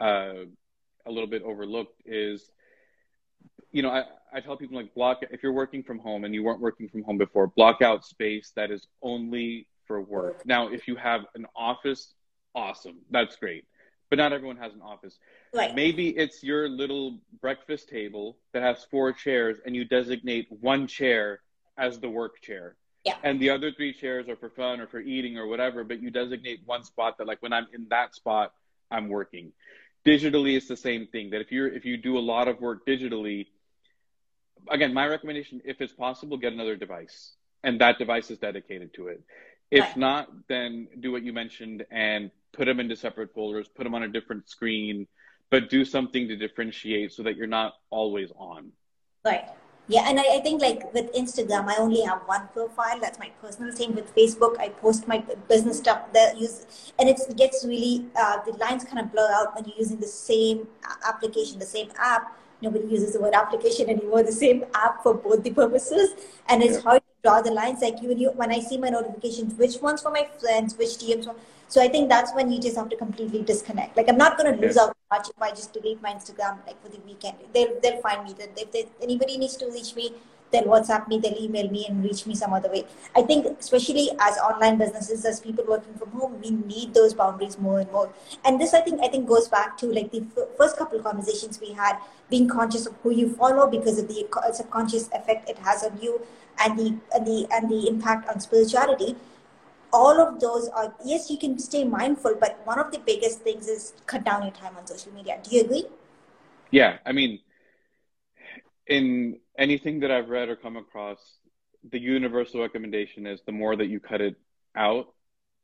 uh, 0.00 0.46
a 1.04 1.10
little 1.10 1.28
bit 1.28 1.42
overlooked 1.42 2.00
is, 2.06 2.50
you 3.72 3.82
know, 3.82 3.90
I, 3.90 4.04
I 4.32 4.40
tell 4.40 4.56
people 4.56 4.76
like 4.76 4.94
block 4.94 5.18
if 5.30 5.42
you're 5.42 5.52
working 5.52 5.82
from 5.82 5.98
home 5.98 6.24
and 6.24 6.32
you 6.32 6.42
weren't 6.42 6.62
working 6.62 6.88
from 6.88 7.02
home 7.02 7.18
before, 7.18 7.46
block 7.46 7.82
out 7.82 8.06
space 8.06 8.52
that 8.56 8.70
is 8.70 8.86
only 9.02 9.66
for 9.86 10.00
work. 10.00 10.44
Now, 10.46 10.68
if 10.68 10.88
you 10.88 10.96
have 10.96 11.22
an 11.34 11.46
office, 11.54 12.12
awesome, 12.54 12.98
that's 13.10 13.36
great. 13.36 13.64
But 14.08 14.18
not 14.18 14.32
everyone 14.32 14.58
has 14.58 14.72
an 14.72 14.82
office. 14.82 15.18
Right. 15.52 15.74
Maybe 15.74 16.08
it's 16.08 16.42
your 16.42 16.68
little 16.68 17.18
breakfast 17.40 17.88
table 17.88 18.38
that 18.52 18.62
has 18.62 18.84
four 18.90 19.12
chairs, 19.12 19.58
and 19.64 19.74
you 19.74 19.84
designate 19.84 20.46
one 20.50 20.86
chair 20.86 21.40
as 21.76 21.98
the 21.98 22.08
work 22.08 22.40
chair. 22.40 22.76
Yeah. 23.04 23.16
And 23.22 23.40
the 23.40 23.50
other 23.50 23.70
three 23.70 23.92
chairs 23.92 24.28
are 24.28 24.36
for 24.36 24.50
fun 24.50 24.80
or 24.80 24.88
for 24.88 25.00
eating 25.00 25.38
or 25.38 25.46
whatever, 25.46 25.84
but 25.84 26.02
you 26.02 26.10
designate 26.10 26.60
one 26.66 26.82
spot 26.82 27.18
that 27.18 27.26
like 27.26 27.40
when 27.40 27.52
I'm 27.52 27.66
in 27.72 27.86
that 27.90 28.14
spot, 28.14 28.52
I'm 28.90 29.08
working. 29.08 29.52
Digitally 30.04 30.56
it's 30.56 30.68
the 30.68 30.76
same 30.76 31.06
thing. 31.06 31.30
That 31.30 31.40
if 31.40 31.52
you're 31.52 31.68
if 31.68 31.84
you 31.84 31.96
do 31.96 32.18
a 32.18 32.20
lot 32.20 32.48
of 32.48 32.60
work 32.60 32.86
digitally, 32.86 33.46
again, 34.68 34.92
my 34.92 35.06
recommendation, 35.06 35.62
if 35.64 35.80
it's 35.80 35.92
possible, 35.92 36.36
get 36.36 36.52
another 36.52 36.76
device. 36.76 37.32
And 37.62 37.80
that 37.80 37.98
device 37.98 38.30
is 38.30 38.38
dedicated 38.38 38.94
to 38.94 39.08
it. 39.08 39.22
If 39.70 39.82
right. 39.82 39.96
not, 39.96 40.28
then 40.48 40.88
do 41.00 41.10
what 41.12 41.22
you 41.22 41.32
mentioned 41.32 41.84
and 41.90 42.30
put 42.52 42.66
them 42.66 42.80
into 42.80 42.96
separate 42.96 43.34
folders, 43.34 43.68
put 43.68 43.84
them 43.84 43.94
on 43.94 44.04
a 44.04 44.08
different 44.08 44.48
screen, 44.48 45.06
but 45.50 45.70
do 45.70 45.84
something 45.84 46.28
to 46.28 46.36
differentiate 46.36 47.12
so 47.12 47.22
that 47.24 47.36
you're 47.36 47.46
not 47.46 47.74
always 47.90 48.30
on. 48.36 48.72
Right. 49.24 49.48
Yeah, 49.88 50.08
and 50.08 50.18
I, 50.18 50.38
I, 50.38 50.40
think 50.40 50.60
like 50.60 50.92
with 50.92 51.12
Instagram, 51.12 51.68
I 51.68 51.76
only 51.76 52.00
have 52.00 52.22
one 52.26 52.48
profile. 52.52 52.98
That's 53.00 53.20
my 53.20 53.30
personal 53.40 53.72
thing. 53.72 53.94
With 53.94 54.12
Facebook, 54.16 54.58
I 54.58 54.70
post 54.70 55.06
my 55.06 55.18
business 55.48 55.78
stuff 55.78 56.12
that 56.12 56.36
use, 56.36 56.92
and 56.98 57.08
it 57.08 57.20
gets 57.36 57.64
really 57.64 58.04
uh, 58.16 58.38
the 58.44 58.52
lines 58.54 58.82
kind 58.82 58.98
of 58.98 59.12
blur 59.12 59.30
out 59.32 59.54
when 59.54 59.64
you're 59.64 59.78
using 59.78 59.98
the 59.98 60.08
same 60.08 60.66
application, 61.06 61.60
the 61.60 61.66
same 61.66 61.90
app. 61.98 62.36
Nobody 62.62 62.86
uses 62.86 63.12
the 63.12 63.20
word 63.20 63.34
application 63.34 63.90
anymore. 63.90 64.22
The 64.22 64.32
same 64.32 64.64
app 64.74 65.02
for 65.02 65.14
both 65.14 65.42
the 65.42 65.50
purposes, 65.50 66.14
and 66.48 66.62
it's 66.62 66.82
hard 66.82 67.02
to 67.02 67.14
draw 67.22 67.42
the 67.42 67.50
lines. 67.50 67.82
Like 67.82 68.02
even 68.02 68.18
you, 68.18 68.30
when 68.30 68.50
I 68.50 68.60
see 68.60 68.78
my 68.78 68.88
notifications, 68.88 69.54
which 69.54 69.76
ones 69.82 70.00
for 70.00 70.10
my 70.10 70.28
friends, 70.40 70.76
which 70.76 70.96
DMs. 70.98 71.26
For, 71.26 71.34
so 71.68 71.82
I 71.82 71.88
think 71.88 72.08
that's 72.08 72.32
when 72.32 72.50
you 72.50 72.60
just 72.60 72.76
have 72.76 72.88
to 72.88 72.96
completely 72.96 73.42
disconnect. 73.42 73.96
Like 73.96 74.08
I'm 74.08 74.16
not 74.16 74.38
going 74.38 74.54
to 74.54 74.60
lose 74.66 74.76
out 74.76 74.96
much 75.10 75.28
if 75.28 75.42
I 75.42 75.50
just 75.50 75.72
delete 75.72 76.00
my 76.00 76.12
Instagram 76.12 76.64
like 76.66 76.82
for 76.82 76.88
the 76.88 76.98
weekend. 77.06 77.36
They'll 77.52 77.78
they'll 77.82 78.00
find 78.00 78.24
me. 78.24 78.32
That 78.34 78.50
if 78.56 78.72
they, 78.72 78.86
anybody 79.02 79.36
needs 79.36 79.56
to 79.58 79.70
reach 79.70 79.94
me, 79.94 80.12
WhatsApp 80.64 81.08
me, 81.08 81.18
they'll 81.18 81.40
email 81.40 81.68
me, 81.70 81.86
and 81.88 82.02
reach 82.02 82.26
me 82.26 82.34
some 82.34 82.52
other 82.52 82.70
way. 82.70 82.84
I 83.14 83.22
think 83.22 83.46
especially 83.58 84.10
as 84.20 84.38
online 84.38 84.78
businesses, 84.78 85.24
as 85.24 85.40
people 85.40 85.64
working 85.66 85.94
from 85.94 86.10
home, 86.10 86.40
we 86.42 86.50
need 86.50 86.94
those 86.94 87.14
boundaries 87.14 87.58
more 87.58 87.80
and 87.80 87.90
more. 87.92 88.12
And 88.44 88.60
this 88.60 88.74
I 88.74 88.80
think 88.80 89.00
I 89.00 89.08
think 89.08 89.28
goes 89.28 89.48
back 89.48 89.76
to 89.78 89.86
like 89.86 90.10
the 90.10 90.24
f- 90.36 90.48
first 90.56 90.76
couple 90.76 90.98
of 90.98 91.04
conversations 91.04 91.60
we 91.60 91.72
had, 91.72 91.98
being 92.30 92.48
conscious 92.48 92.86
of 92.86 92.94
who 93.02 93.10
you 93.10 93.28
follow 93.34 93.70
because 93.70 93.98
of 93.98 94.08
the 94.08 94.26
subconscious 94.52 95.08
effect 95.12 95.48
it 95.48 95.58
has 95.58 95.84
on 95.84 95.98
you, 96.00 96.20
and 96.64 96.78
the 96.78 96.94
and 97.14 97.26
the 97.26 97.46
and 97.52 97.70
the 97.70 97.88
impact 97.88 98.28
on 98.28 98.40
spirituality 98.40 99.16
all 99.92 100.20
of 100.20 100.40
those 100.40 100.68
are 100.68 100.94
yes 101.04 101.30
you 101.30 101.38
can 101.38 101.58
stay 101.58 101.84
mindful 101.84 102.34
but 102.40 102.60
one 102.64 102.78
of 102.78 102.90
the 102.92 102.98
biggest 102.98 103.40
things 103.40 103.68
is 103.68 103.92
cut 104.06 104.24
down 104.24 104.42
your 104.42 104.52
time 104.52 104.76
on 104.76 104.86
social 104.86 105.12
media 105.12 105.38
do 105.42 105.54
you 105.56 105.62
agree 105.62 105.84
yeah 106.70 106.98
i 107.06 107.12
mean 107.12 107.38
in 108.86 109.38
anything 109.58 110.00
that 110.00 110.10
i've 110.10 110.28
read 110.28 110.48
or 110.48 110.56
come 110.56 110.76
across 110.76 111.18
the 111.90 111.98
universal 111.98 112.60
recommendation 112.60 113.26
is 113.26 113.40
the 113.46 113.52
more 113.52 113.76
that 113.76 113.86
you 113.86 114.00
cut 114.00 114.20
it 114.20 114.36
out 114.76 115.12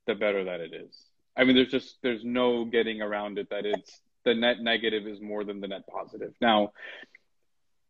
the 0.07 0.15
better 0.15 0.45
that 0.45 0.61
it 0.61 0.73
is 0.73 0.97
i 1.37 1.45
mean 1.45 1.55
there's 1.57 1.71
just 1.71 1.97
there's 2.03 2.25
no 2.25 2.65
getting 2.65 3.01
around 3.01 3.39
it 3.39 3.49
that 3.51 3.65
it's 3.65 4.01
the 4.25 4.35
net 4.35 4.61
negative 4.61 5.07
is 5.07 5.21
more 5.21 5.45
than 5.45 5.61
the 5.61 5.69
net 5.69 5.83
positive 5.87 6.33
now 6.41 6.73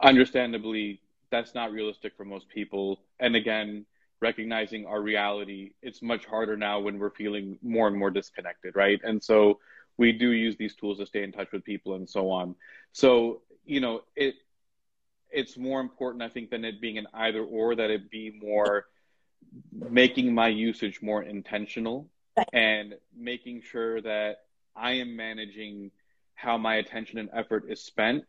understandably 0.02 1.00
that's 1.30 1.54
not 1.54 1.72
realistic 1.72 2.12
for 2.16 2.24
most 2.24 2.48
people 2.48 3.00
and 3.20 3.36
again 3.36 3.86
recognizing 4.22 4.86
our 4.86 5.02
reality, 5.02 5.72
it's 5.82 6.00
much 6.00 6.24
harder 6.24 6.56
now 6.56 6.78
when 6.80 6.98
we're 6.98 7.10
feeling 7.10 7.58
more 7.60 7.88
and 7.88 7.98
more 7.98 8.10
disconnected, 8.10 8.74
right? 8.76 9.00
And 9.02 9.22
so 9.22 9.58
we 9.98 10.12
do 10.12 10.30
use 10.30 10.56
these 10.56 10.74
tools 10.74 10.98
to 10.98 11.06
stay 11.06 11.24
in 11.24 11.32
touch 11.32 11.48
with 11.52 11.64
people 11.64 11.94
and 11.94 12.08
so 12.08 12.30
on. 12.30 12.54
So, 12.92 13.42
you 13.66 13.80
know, 13.80 14.02
it 14.16 14.36
it's 15.32 15.56
more 15.56 15.80
important, 15.80 16.22
I 16.22 16.28
think, 16.28 16.50
than 16.50 16.64
it 16.64 16.80
being 16.80 16.98
an 16.98 17.06
either 17.14 17.42
or, 17.42 17.74
that 17.74 17.90
it 17.90 18.10
be 18.10 18.38
more 18.40 18.86
making 19.72 20.34
my 20.34 20.48
usage 20.48 21.02
more 21.02 21.22
intentional 21.22 22.08
right. 22.36 22.48
and 22.52 22.94
making 23.16 23.62
sure 23.62 24.00
that 24.00 24.44
I 24.76 24.92
am 24.92 25.16
managing 25.16 25.90
how 26.34 26.56
my 26.58 26.76
attention 26.76 27.18
and 27.18 27.28
effort 27.32 27.64
is 27.68 27.82
spent 27.82 28.24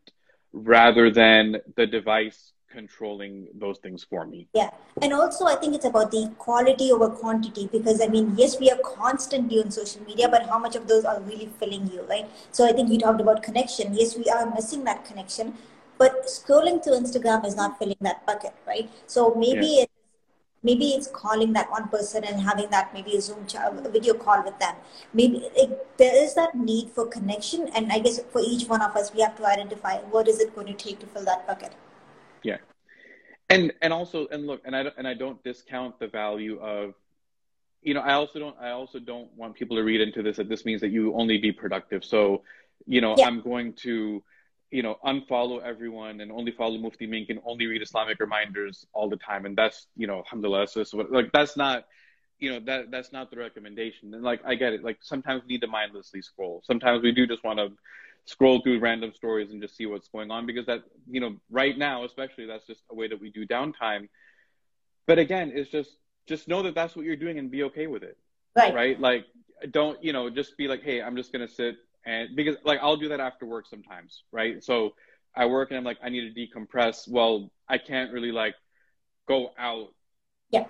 rather 0.52 1.10
than 1.10 1.56
the 1.76 1.86
device 1.86 2.52
controlling 2.70 3.46
those 3.54 3.78
things 3.78 4.04
for 4.04 4.26
me. 4.26 4.48
Yeah. 4.52 4.70
And 5.00 5.12
also, 5.12 5.46
I 5.46 5.54
think 5.54 5.74
it's 5.74 5.84
about 5.84 6.10
the 6.10 6.32
quality 6.38 6.90
over 6.90 7.08
quantity 7.08 7.68
because, 7.70 8.00
I 8.00 8.08
mean, 8.08 8.34
yes, 8.36 8.58
we 8.58 8.68
are 8.70 8.78
constantly 8.84 9.60
on 9.62 9.70
social 9.70 10.02
media, 10.02 10.28
but 10.28 10.46
how 10.46 10.58
much 10.58 10.74
of 10.74 10.88
those 10.88 11.04
are 11.04 11.20
really 11.20 11.48
filling 11.60 11.90
you, 11.92 12.02
right? 12.02 12.28
So 12.50 12.66
I 12.66 12.72
think 12.72 12.90
you 12.90 12.98
talked 12.98 13.20
about 13.20 13.42
connection. 13.42 13.94
Yes, 13.94 14.16
we 14.16 14.24
are 14.24 14.52
missing 14.52 14.82
that 14.84 15.04
connection. 15.04 15.54
But 16.04 16.26
scrolling 16.26 16.84
through 16.84 16.98
Instagram 17.00 17.46
is 17.46 17.56
not 17.56 17.78
filling 17.78 18.02
that 18.02 18.26
bucket, 18.26 18.54
right? 18.66 18.90
So 19.06 19.34
maybe 19.34 19.66
yeah. 19.76 19.82
it 19.84 19.90
maybe 20.68 20.86
it's 20.96 21.06
calling 21.06 21.52
that 21.52 21.70
one 21.70 21.88
person 21.88 22.24
and 22.24 22.40
having 22.40 22.68
that 22.70 22.92
maybe 22.92 23.16
a 23.16 23.20
zoom 23.20 23.46
ch- 23.46 23.56
a 23.56 23.90
video 23.96 24.14
call 24.14 24.42
with 24.42 24.58
them 24.58 24.74
maybe 25.12 25.42
it, 25.54 25.86
there 25.98 26.16
is 26.24 26.34
that 26.34 26.54
need 26.54 26.88
for 26.90 27.06
connection 27.06 27.68
and 27.76 27.92
i 27.92 27.98
guess 27.98 28.18
for 28.32 28.40
each 28.40 28.66
one 28.66 28.80
of 28.80 28.96
us 28.96 29.12
we 29.14 29.20
have 29.20 29.36
to 29.36 29.46
identify 29.46 29.98
what 30.14 30.26
is 30.26 30.40
it 30.40 30.54
going 30.54 30.66
to 30.66 30.72
take 30.72 30.98
to 30.98 31.06
fill 31.06 31.22
that 31.22 31.46
bucket 31.46 31.74
yeah 32.42 32.56
and 33.50 33.74
and 33.82 33.92
also 33.92 34.26
and 34.28 34.46
look 34.46 34.62
and 34.64 34.74
i 34.74 34.86
and 34.96 35.06
i 35.06 35.12
don't 35.12 35.44
discount 35.44 35.98
the 35.98 36.08
value 36.08 36.58
of 36.60 36.94
you 37.82 37.92
know 37.92 38.00
i 38.00 38.14
also 38.14 38.38
don't 38.38 38.56
i 38.58 38.70
also 38.70 38.98
don't 38.98 39.30
want 39.36 39.54
people 39.54 39.76
to 39.76 39.82
read 39.82 40.00
into 40.00 40.22
this 40.22 40.38
that 40.38 40.48
this 40.48 40.64
means 40.64 40.80
that 40.80 40.88
you 40.88 41.14
only 41.14 41.36
be 41.36 41.52
productive 41.52 42.02
so 42.02 42.42
you 42.86 43.02
know 43.02 43.14
yeah. 43.18 43.26
i'm 43.26 43.42
going 43.42 43.74
to 43.74 44.22
you 44.74 44.82
know, 44.82 44.98
unfollow 45.06 45.62
everyone 45.62 46.20
and 46.20 46.32
only 46.32 46.50
follow 46.50 46.76
Mufti 46.78 47.06
Menk 47.06 47.30
and 47.30 47.38
only 47.44 47.68
read 47.68 47.80
Islamic 47.80 48.18
reminders 48.18 48.84
all 48.92 49.08
the 49.08 49.16
time. 49.16 49.46
And 49.46 49.56
that's, 49.56 49.86
you 49.96 50.08
know, 50.08 50.18
alhamdulillah, 50.18 50.66
so, 50.66 50.82
so 50.82 50.96
like 50.96 51.30
that's 51.30 51.56
not, 51.56 51.84
you 52.40 52.50
know, 52.50 52.58
that 52.66 52.90
that's 52.90 53.12
not 53.12 53.30
the 53.30 53.36
recommendation. 53.36 54.12
And 54.12 54.24
like, 54.24 54.40
I 54.44 54.56
get 54.56 54.72
it. 54.72 54.82
Like 54.82 54.98
sometimes 55.00 55.42
we 55.42 55.54
need 55.54 55.60
to 55.60 55.68
mindlessly 55.68 56.22
scroll. 56.22 56.60
Sometimes 56.64 57.04
we 57.04 57.12
do 57.12 57.24
just 57.24 57.44
want 57.44 57.60
to 57.60 57.68
scroll 58.24 58.62
through 58.62 58.80
random 58.80 59.12
stories 59.14 59.52
and 59.52 59.62
just 59.62 59.76
see 59.76 59.86
what's 59.86 60.08
going 60.08 60.32
on 60.32 60.44
because 60.44 60.66
that, 60.66 60.82
you 61.08 61.20
know, 61.20 61.36
right 61.52 61.78
now, 61.78 62.02
especially 62.02 62.46
that's 62.46 62.66
just 62.66 62.82
a 62.90 62.96
way 62.96 63.06
that 63.06 63.20
we 63.20 63.30
do 63.30 63.46
downtime. 63.46 64.08
But 65.06 65.20
again, 65.20 65.52
it's 65.54 65.70
just, 65.70 65.90
just 66.26 66.48
know 66.48 66.64
that 66.64 66.74
that's 66.74 66.96
what 66.96 67.04
you're 67.04 67.14
doing 67.14 67.38
and 67.38 67.48
be 67.48 67.62
okay 67.62 67.86
with 67.86 68.02
it. 68.02 68.18
Right. 68.56 68.74
Right. 68.74 69.00
Like, 69.00 69.26
don't, 69.70 70.02
you 70.02 70.12
know, 70.12 70.30
just 70.30 70.56
be 70.56 70.66
like, 70.66 70.82
hey, 70.82 71.00
I'm 71.00 71.14
just 71.14 71.30
going 71.30 71.46
to 71.46 71.54
sit 71.54 71.76
and 72.06 72.36
because 72.36 72.56
like 72.64 72.80
I'll 72.82 72.96
do 72.96 73.08
that 73.08 73.20
after 73.20 73.46
work 73.46 73.66
sometimes, 73.68 74.22
right? 74.32 74.62
So 74.62 74.94
I 75.34 75.46
work 75.46 75.70
and 75.70 75.78
I'm 75.78 75.84
like 75.84 75.98
I 76.02 76.08
need 76.08 76.34
to 76.34 76.40
decompress. 76.40 77.08
Well, 77.08 77.50
I 77.68 77.78
can't 77.78 78.12
really 78.12 78.32
like 78.32 78.54
go 79.26 79.50
out, 79.58 79.94
yeah, 80.50 80.64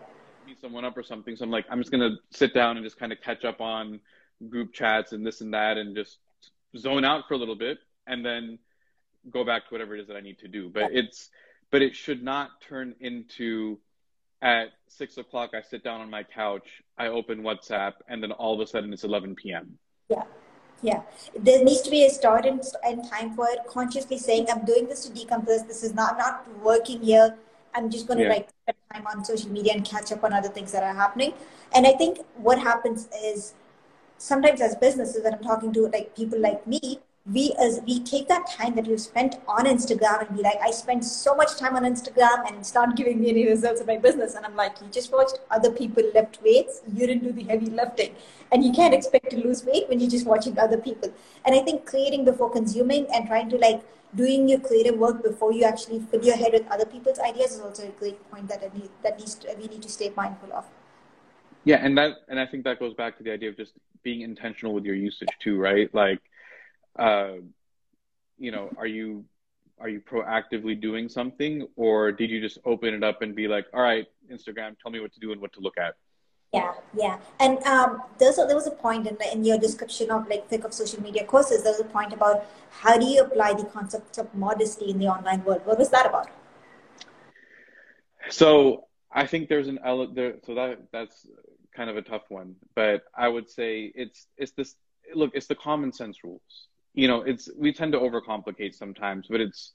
meet 0.46 0.60
someone 0.60 0.84
up 0.84 0.96
or 0.96 1.02
something. 1.02 1.36
So 1.36 1.44
I'm 1.44 1.50
like 1.50 1.66
I'm 1.70 1.78
just 1.78 1.90
gonna 1.90 2.16
sit 2.30 2.54
down 2.54 2.76
and 2.76 2.84
just 2.84 2.98
kind 2.98 3.12
of 3.12 3.20
catch 3.20 3.44
up 3.44 3.60
on 3.60 4.00
group 4.48 4.72
chats 4.72 5.12
and 5.12 5.26
this 5.26 5.40
and 5.40 5.54
that, 5.54 5.76
and 5.76 5.94
just 5.94 6.18
zone 6.76 7.04
out 7.04 7.28
for 7.28 7.34
a 7.34 7.38
little 7.38 7.56
bit, 7.56 7.78
and 8.06 8.24
then 8.24 8.58
go 9.30 9.44
back 9.44 9.68
to 9.68 9.74
whatever 9.74 9.96
it 9.96 10.00
is 10.00 10.08
that 10.08 10.16
I 10.16 10.20
need 10.20 10.38
to 10.40 10.48
do. 10.48 10.68
But 10.68 10.92
yeah. 10.92 11.00
it's 11.00 11.30
but 11.70 11.82
it 11.82 11.94
should 11.94 12.22
not 12.22 12.60
turn 12.68 12.94
into 13.00 13.78
at 14.42 14.68
six 14.88 15.16
o'clock 15.16 15.50
I 15.54 15.62
sit 15.62 15.82
down 15.82 16.00
on 16.00 16.10
my 16.10 16.22
couch, 16.22 16.82
I 16.98 17.08
open 17.08 17.42
WhatsApp, 17.42 17.94
and 18.08 18.22
then 18.22 18.30
all 18.30 18.54
of 18.54 18.60
a 18.60 18.66
sudden 18.66 18.92
it's 18.92 19.04
11 19.04 19.34
p.m. 19.36 19.78
Yeah. 20.08 20.22
Yeah, 20.84 21.00
there 21.48 21.64
needs 21.64 21.80
to 21.82 21.90
be 21.90 22.04
a 22.04 22.10
start 22.10 22.44
and, 22.44 22.62
and 22.86 23.04
time 23.10 23.34
for 23.34 23.46
it. 23.48 23.60
Consciously 23.66 24.18
saying, 24.18 24.48
"I'm 24.54 24.64
doing 24.70 24.86
this 24.86 25.04
to 25.06 25.12
decompress. 25.18 25.66
This 25.66 25.82
is 25.82 25.94
not 25.94 26.18
not 26.18 26.46
working 26.70 27.00
here. 27.10 27.36
I'm 27.74 27.90
just 27.94 28.06
going 28.06 28.18
to 28.18 28.24
yeah. 28.24 28.34
like 28.34 28.48
time 28.92 29.06
on 29.12 29.24
social 29.24 29.50
media 29.50 29.72
and 29.72 29.84
catch 29.92 30.12
up 30.12 30.24
on 30.24 30.34
other 30.40 30.50
things 30.58 30.72
that 30.72 30.82
are 30.82 30.94
happening." 31.02 31.32
And 31.74 31.86
I 31.86 31.92
think 32.02 32.20
what 32.48 32.58
happens 32.58 33.08
is 33.30 33.54
sometimes 34.18 34.60
as 34.60 34.76
businesses 34.76 35.22
that 35.22 35.34
I'm 35.38 35.42
talking 35.42 35.72
to, 35.72 35.88
like 35.88 36.14
people 36.14 36.38
like 36.48 36.66
me, 36.66 37.00
we 37.32 37.54
as 37.58 37.80
we 37.86 38.00
take 38.00 38.28
that 38.28 38.46
time 38.46 38.74
that 38.74 38.86
we've 38.86 39.00
spent 39.00 39.36
on 39.48 39.64
Instagram 39.64 40.26
and 40.26 40.36
be 40.36 40.42
like, 40.42 40.58
I 40.62 40.70
spent 40.70 41.04
so 41.04 41.34
much 41.34 41.56
time 41.56 41.74
on 41.74 41.84
Instagram 41.84 42.46
and 42.46 42.56
it's 42.56 42.74
not 42.74 42.96
giving 42.96 43.18
me 43.18 43.30
any 43.30 43.48
results 43.48 43.80
in 43.80 43.86
my 43.86 43.96
business. 43.96 44.34
And 44.34 44.44
I'm 44.44 44.54
like, 44.54 44.78
you 44.82 44.88
just 44.88 45.10
watched 45.10 45.38
other 45.50 45.70
people 45.70 46.02
lift 46.12 46.42
weights, 46.42 46.82
you 46.86 47.06
didn't 47.06 47.24
do 47.24 47.32
the 47.32 47.44
heavy 47.44 47.66
lifting. 47.66 48.14
And 48.52 48.62
you 48.62 48.72
can't 48.72 48.92
expect 48.92 49.30
to 49.30 49.38
lose 49.38 49.64
weight 49.64 49.88
when 49.88 50.00
you're 50.00 50.10
just 50.10 50.26
watching 50.26 50.58
other 50.58 50.76
people. 50.76 51.14
And 51.46 51.54
I 51.54 51.60
think 51.60 51.86
creating 51.86 52.26
before 52.26 52.50
consuming 52.50 53.06
and 53.14 53.26
trying 53.26 53.48
to 53.50 53.56
like 53.56 53.82
doing 54.14 54.46
your 54.46 54.60
creative 54.60 54.98
work 54.98 55.22
before 55.22 55.50
you 55.50 55.64
actually 55.64 56.00
fill 56.00 56.22
your 56.22 56.36
head 56.36 56.52
with 56.52 56.70
other 56.70 56.84
people's 56.84 57.18
ideas 57.18 57.52
is 57.52 57.60
also 57.60 57.88
a 57.88 57.92
great 57.92 58.30
point 58.30 58.48
that 58.48 58.62
I 58.62 58.76
need, 58.76 58.90
that 59.02 59.18
needs 59.18 59.34
to, 59.36 59.54
we 59.58 59.66
need 59.66 59.82
to 59.82 59.88
stay 59.88 60.12
mindful 60.14 60.52
of. 60.52 60.66
Yeah, 61.64 61.76
and 61.76 61.96
that 61.96 62.16
and 62.28 62.38
I 62.38 62.44
think 62.44 62.64
that 62.64 62.78
goes 62.78 62.92
back 62.92 63.16
to 63.16 63.24
the 63.24 63.32
idea 63.32 63.48
of 63.48 63.56
just 63.56 63.72
being 64.02 64.20
intentional 64.20 64.74
with 64.74 64.84
your 64.84 64.94
usage 64.94 65.30
too, 65.42 65.58
right? 65.58 65.92
Like 65.94 66.20
uh, 66.98 67.34
you 68.38 68.50
know, 68.50 68.70
are 68.76 68.86
you 68.86 69.24
are 69.80 69.88
you 69.88 70.00
proactively 70.00 70.80
doing 70.80 71.08
something, 71.08 71.66
or 71.76 72.12
did 72.12 72.30
you 72.30 72.40
just 72.40 72.58
open 72.64 72.94
it 72.94 73.02
up 73.02 73.22
and 73.22 73.34
be 73.34 73.48
like, 73.48 73.66
all 73.74 73.82
right, 73.82 74.06
Instagram, 74.30 74.78
tell 74.80 74.90
me 74.90 75.00
what 75.00 75.12
to 75.12 75.20
do 75.20 75.32
and 75.32 75.40
what 75.40 75.52
to 75.54 75.60
look 75.60 75.76
at? 75.78 75.96
Yeah, 76.52 76.72
yeah, 76.96 77.18
and 77.40 77.60
um, 77.64 78.02
there's 78.18 78.38
a, 78.38 78.44
there 78.46 78.54
was 78.54 78.68
a 78.68 78.70
point 78.70 79.08
in, 79.08 79.16
in 79.32 79.44
your 79.44 79.58
description 79.58 80.10
of 80.12 80.28
like 80.28 80.48
fiqh 80.48 80.64
of 80.64 80.72
social 80.72 81.02
media 81.02 81.24
courses. 81.24 81.64
There 81.64 81.72
was 81.72 81.80
a 81.80 81.84
point 81.84 82.12
about 82.12 82.46
how 82.70 82.96
do 82.96 83.06
you 83.06 83.22
apply 83.22 83.54
the 83.54 83.64
concept 83.64 84.18
of 84.18 84.32
modesty 84.34 84.90
in 84.90 84.98
the 84.98 85.08
online 85.08 85.42
world. 85.44 85.62
What 85.64 85.78
was 85.78 85.90
that 85.90 86.06
about? 86.06 86.28
So 88.30 88.86
I 89.10 89.26
think 89.26 89.48
there's 89.48 89.66
an 89.68 89.80
element 89.84 90.14
there. 90.14 90.34
So 90.44 90.54
that 90.54 90.92
that's 90.92 91.26
kind 91.74 91.90
of 91.90 91.96
a 91.96 92.02
tough 92.02 92.22
one, 92.28 92.54
but 92.76 93.02
I 93.16 93.26
would 93.26 93.50
say 93.50 93.92
it's 93.92 94.28
it's 94.36 94.52
this. 94.52 94.76
Look, 95.12 95.32
it's 95.34 95.48
the 95.48 95.56
common 95.56 95.92
sense 95.92 96.22
rules 96.22 96.68
you 96.94 97.08
know, 97.08 97.22
it's 97.22 97.48
we 97.56 97.72
tend 97.72 97.92
to 97.92 97.98
overcomplicate 97.98 98.74
sometimes, 98.74 99.26
but 99.28 99.40
it's 99.40 99.72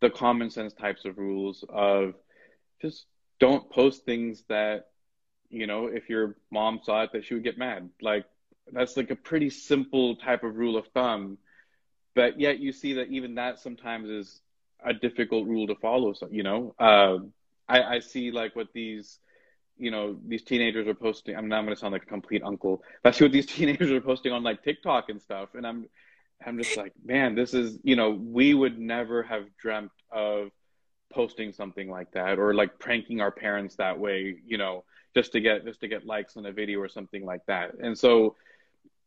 the 0.00 0.10
common 0.10 0.50
sense 0.50 0.72
types 0.72 1.04
of 1.04 1.18
rules 1.18 1.64
of 1.68 2.14
just 2.80 3.06
don't 3.40 3.68
post 3.70 4.04
things 4.04 4.44
that, 4.48 4.86
you 5.50 5.66
know, 5.66 5.86
if 5.86 6.08
your 6.08 6.36
mom 6.50 6.80
saw 6.82 7.02
it 7.02 7.10
that 7.12 7.24
she 7.24 7.34
would 7.34 7.44
get 7.44 7.58
mad. 7.58 7.90
Like 8.00 8.24
that's 8.72 8.96
like 8.96 9.10
a 9.10 9.16
pretty 9.16 9.50
simple 9.50 10.16
type 10.16 10.44
of 10.44 10.54
rule 10.56 10.76
of 10.76 10.86
thumb. 10.88 11.38
But 12.14 12.40
yet 12.40 12.60
you 12.60 12.72
see 12.72 12.94
that 12.94 13.08
even 13.08 13.34
that 13.34 13.58
sometimes 13.58 14.08
is 14.08 14.40
a 14.84 14.94
difficult 14.94 15.46
rule 15.46 15.66
to 15.66 15.74
follow. 15.74 16.12
So, 16.12 16.28
you 16.30 16.44
know, 16.44 16.74
uh, 16.78 17.18
I, 17.68 17.96
I 17.96 17.98
see 17.98 18.30
like 18.30 18.54
what 18.54 18.68
these, 18.72 19.18
you 19.76 19.90
know, 19.90 20.16
these 20.24 20.42
teenagers 20.44 20.86
are 20.86 20.94
posting. 20.94 21.34
I'm 21.34 21.48
not 21.48 21.62
going 21.62 21.74
to 21.74 21.80
sound 21.80 21.92
like 21.92 22.04
a 22.04 22.06
complete 22.06 22.42
uncle. 22.44 22.82
But 23.02 23.14
I 23.14 23.18
see 23.18 23.24
what 23.24 23.32
these 23.32 23.46
teenagers 23.56 23.90
are 23.90 24.00
posting 24.00 24.32
on 24.32 24.44
like 24.44 24.62
TikTok 24.62 25.08
and 25.08 25.20
stuff. 25.20 25.50
And 25.54 25.66
I'm, 25.66 25.86
I'm 26.44 26.58
just 26.58 26.76
like, 26.76 26.92
man, 27.04 27.34
this 27.34 27.54
is, 27.54 27.78
you 27.82 27.96
know, 27.96 28.10
we 28.10 28.54
would 28.54 28.78
never 28.78 29.22
have 29.22 29.44
dreamt 29.56 29.92
of 30.10 30.50
posting 31.12 31.52
something 31.52 31.88
like 31.88 32.10
that 32.12 32.38
or 32.38 32.54
like 32.54 32.78
pranking 32.78 33.20
our 33.20 33.30
parents 33.30 33.76
that 33.76 33.98
way, 33.98 34.36
you 34.46 34.58
know, 34.58 34.84
just 35.14 35.32
to 35.32 35.40
get 35.40 35.64
just 35.64 35.80
to 35.80 35.88
get 35.88 36.04
likes 36.04 36.36
on 36.36 36.44
a 36.46 36.52
video 36.52 36.80
or 36.80 36.88
something 36.88 37.24
like 37.24 37.44
that. 37.46 37.74
And 37.80 37.96
so, 37.96 38.36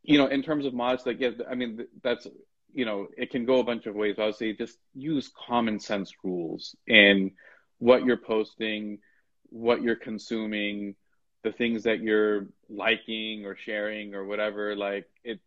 you 0.03 0.17
know, 0.17 0.28
in 0.28 0.41
terms 0.41 0.65
of 0.65 0.73
mods, 0.73 1.05
like 1.05 1.19
yeah, 1.19 1.32
I 1.49 1.55
mean, 1.55 1.86
that's 2.01 2.28
you 2.73 2.86
know, 2.86 3.07
it 3.17 3.32
can 3.32 3.45
go 3.45 3.59
a 3.59 3.63
bunch 3.63 3.86
of 3.86 3.95
ways. 3.95 4.15
I 4.19 4.25
would 4.25 4.36
say 4.36 4.53
just 4.53 4.78
use 4.93 5.32
common 5.47 5.80
sense 5.80 6.11
rules 6.23 6.75
in 6.86 7.32
what 7.80 8.05
you're 8.05 8.17
posting, 8.17 8.99
what 9.49 9.82
you're 9.82 9.95
consuming, 9.95 10.95
the 11.43 11.51
things 11.51 11.84
that 11.84 11.99
you're 11.99 12.47
liking 12.69 13.45
or 13.45 13.55
sharing 13.55 14.15
or 14.15 14.25
whatever. 14.25 14.75
Like 14.75 15.09
it, 15.23 15.39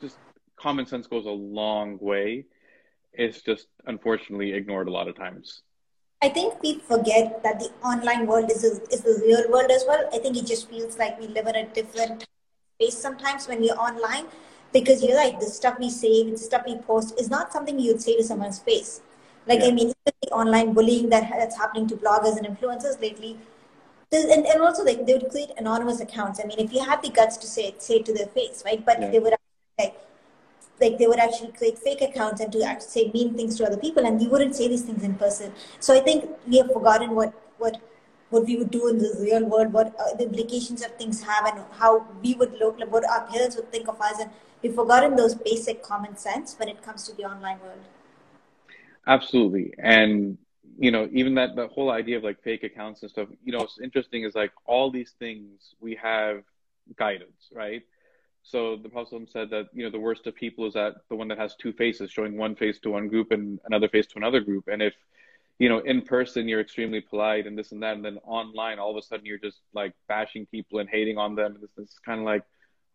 just 0.00 0.16
common 0.62 0.86
sense 0.86 1.06
goes 1.06 1.26
a 1.26 1.30
long 1.30 1.98
way. 2.00 2.46
It's 3.12 3.42
just 3.42 3.66
unfortunately 3.86 4.52
ignored 4.52 4.88
a 4.88 4.92
lot 4.92 5.08
of 5.08 5.16
times. 5.16 5.62
I 6.22 6.28
think 6.28 6.62
we 6.62 6.78
forget 6.78 7.42
that 7.42 7.58
the 7.58 7.70
online 7.84 8.26
world 8.26 8.50
is, 8.50 8.62
is 8.64 9.00
the 9.00 9.20
real 9.26 9.50
world 9.50 9.70
as 9.72 9.84
well. 9.88 10.08
I 10.12 10.18
think 10.18 10.36
it 10.36 10.46
just 10.46 10.70
feels 10.70 10.96
like 10.96 11.20
we 11.20 11.26
live 11.26 11.48
in 11.48 11.56
a 11.56 11.66
different 11.66 12.26
space 12.76 12.96
sometimes 12.96 13.48
when 13.48 13.60
we're 13.60 13.74
online 13.74 14.26
because 14.72 15.02
you're 15.02 15.16
like, 15.16 15.40
the 15.40 15.46
stuff 15.46 15.78
we 15.80 15.90
say, 15.90 16.30
the 16.30 16.38
stuff 16.38 16.62
we 16.64 16.76
post 16.76 17.20
is 17.20 17.28
not 17.28 17.52
something 17.52 17.78
you'd 17.78 18.00
say 18.00 18.16
to 18.16 18.22
someone's 18.22 18.60
face. 18.60 19.00
Like, 19.46 19.60
yeah. 19.60 19.66
I 19.66 19.70
mean, 19.72 19.92
the 20.06 20.28
online 20.30 20.72
bullying 20.72 21.08
that, 21.10 21.28
that's 21.28 21.56
happening 21.56 21.88
to 21.88 21.96
bloggers 21.96 22.38
and 22.38 22.46
influencers 22.46 23.00
lately, 23.00 23.36
and, 24.12 24.46
and 24.46 24.62
also 24.62 24.84
like 24.84 25.04
they 25.04 25.14
would 25.14 25.28
create 25.30 25.50
anonymous 25.58 26.00
accounts. 26.00 26.40
I 26.42 26.46
mean, 26.46 26.60
if 26.60 26.72
you 26.72 26.84
had 26.84 27.02
the 27.02 27.10
guts 27.10 27.36
to 27.38 27.46
say 27.46 27.64
it, 27.68 27.82
say 27.82 27.96
it 27.96 28.06
to 28.06 28.14
their 28.14 28.26
face, 28.26 28.62
right? 28.64 28.84
But 28.84 29.00
yeah. 29.00 29.10
they 29.10 29.18
would 29.18 29.34
like 29.78 29.96
like 30.82 30.98
they 30.98 31.06
would 31.06 31.18
actually 31.18 31.52
create 31.52 31.78
fake 31.78 32.02
accounts 32.02 32.40
and 32.40 32.52
to 32.52 32.62
actually 32.62 32.88
say 32.96 33.10
mean 33.14 33.34
things 33.34 33.56
to 33.58 33.66
other 33.66 33.76
people 33.76 34.04
and 34.06 34.20
we 34.20 34.26
wouldn't 34.26 34.54
say 34.56 34.68
these 34.68 34.82
things 34.82 35.02
in 35.02 35.14
person. 35.14 35.52
So 35.80 35.94
i 35.94 36.00
think 36.00 36.28
we 36.46 36.58
have 36.58 36.72
forgotten 36.72 37.14
what 37.14 37.32
what 37.58 37.80
what 38.30 38.46
we 38.46 38.56
would 38.56 38.70
do 38.70 38.88
in 38.88 38.98
the 38.98 39.14
real 39.20 39.44
world 39.54 39.72
what 39.72 39.94
uh, 40.00 40.14
the 40.18 40.24
implications 40.24 40.82
of 40.82 40.94
things 40.96 41.22
have 41.22 41.46
and 41.46 41.64
how 41.80 42.06
we 42.22 42.34
would 42.34 42.54
look 42.60 42.78
like 42.78 42.92
what 42.92 43.08
our 43.16 43.26
parents 43.32 43.56
would 43.56 43.70
think 43.70 43.88
of 43.88 44.00
us 44.00 44.20
and 44.20 44.30
we've 44.62 44.74
forgotten 44.74 45.16
those 45.16 45.34
basic 45.34 45.82
common 45.82 46.16
sense 46.16 46.54
when 46.58 46.68
it 46.68 46.82
comes 46.82 47.08
to 47.08 47.16
the 47.16 47.24
online 47.24 47.60
world. 47.60 47.84
Absolutely. 49.06 49.74
And 49.78 50.38
you 50.78 50.90
know 50.90 51.08
even 51.12 51.34
that 51.34 51.54
the 51.54 51.68
whole 51.68 51.90
idea 51.90 52.16
of 52.16 52.24
like 52.24 52.42
fake 52.42 52.64
accounts 52.64 53.02
and 53.02 53.10
stuff 53.10 53.28
you 53.44 53.52
know 53.52 53.58
what's 53.58 53.78
interesting 53.80 54.24
is 54.24 54.34
like 54.34 54.52
all 54.64 54.90
these 54.90 55.12
things 55.18 55.74
we 55.80 55.94
have 55.94 56.42
guidance 56.96 57.50
right 57.54 57.82
so 58.42 58.76
the 58.76 58.88
Prophet 58.88 59.30
said 59.30 59.50
that 59.50 59.68
you 59.72 59.84
know 59.84 59.90
the 59.90 60.00
worst 60.00 60.26
of 60.26 60.34
people 60.34 60.66
is 60.66 60.74
that 60.74 60.94
the 61.08 61.16
one 61.16 61.28
that 61.28 61.38
has 61.38 61.54
two 61.54 61.72
faces, 61.72 62.10
showing 62.10 62.36
one 62.36 62.54
face 62.56 62.78
to 62.80 62.90
one 62.90 63.08
group 63.08 63.30
and 63.30 63.60
another 63.66 63.88
face 63.88 64.06
to 64.08 64.18
another 64.18 64.40
group. 64.40 64.68
And 64.68 64.82
if 64.82 64.94
you 65.58 65.68
know 65.68 65.78
in 65.78 66.02
person 66.02 66.48
you're 66.48 66.60
extremely 66.60 67.00
polite 67.00 67.46
and 67.46 67.56
this 67.56 67.72
and 67.72 67.82
that, 67.82 67.94
and 67.96 68.04
then 68.04 68.18
online 68.24 68.78
all 68.78 68.90
of 68.90 68.96
a 68.96 69.02
sudden 69.02 69.24
you're 69.24 69.38
just 69.38 69.60
like 69.72 69.92
bashing 70.08 70.46
people 70.46 70.80
and 70.80 70.88
hating 70.88 71.18
on 71.18 71.36
them, 71.36 71.56
this 71.60 71.76
is 71.78 71.98
kind 72.04 72.20
of 72.20 72.26
like, 72.26 72.42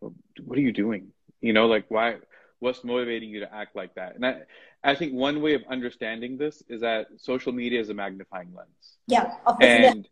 what 0.00 0.58
are 0.58 0.62
you 0.62 0.72
doing? 0.72 1.12
You 1.40 1.52
know, 1.54 1.66
like 1.66 1.86
why 1.88 2.16
what's 2.60 2.82
motivating 2.84 3.30
you 3.30 3.40
to 3.40 3.54
act 3.54 3.76
like 3.76 3.94
that 3.94 4.16
and 4.16 4.26
i 4.26 4.40
i 4.82 4.94
think 4.94 5.12
one 5.12 5.40
way 5.40 5.54
of 5.54 5.62
understanding 5.70 6.36
this 6.36 6.60
is 6.68 6.80
that 6.80 7.06
social 7.16 7.52
media 7.52 7.80
is 7.80 7.88
a 7.88 7.94
magnifying 7.94 8.52
lens 8.52 8.98
yeah 9.06 9.36
and 9.60 10.08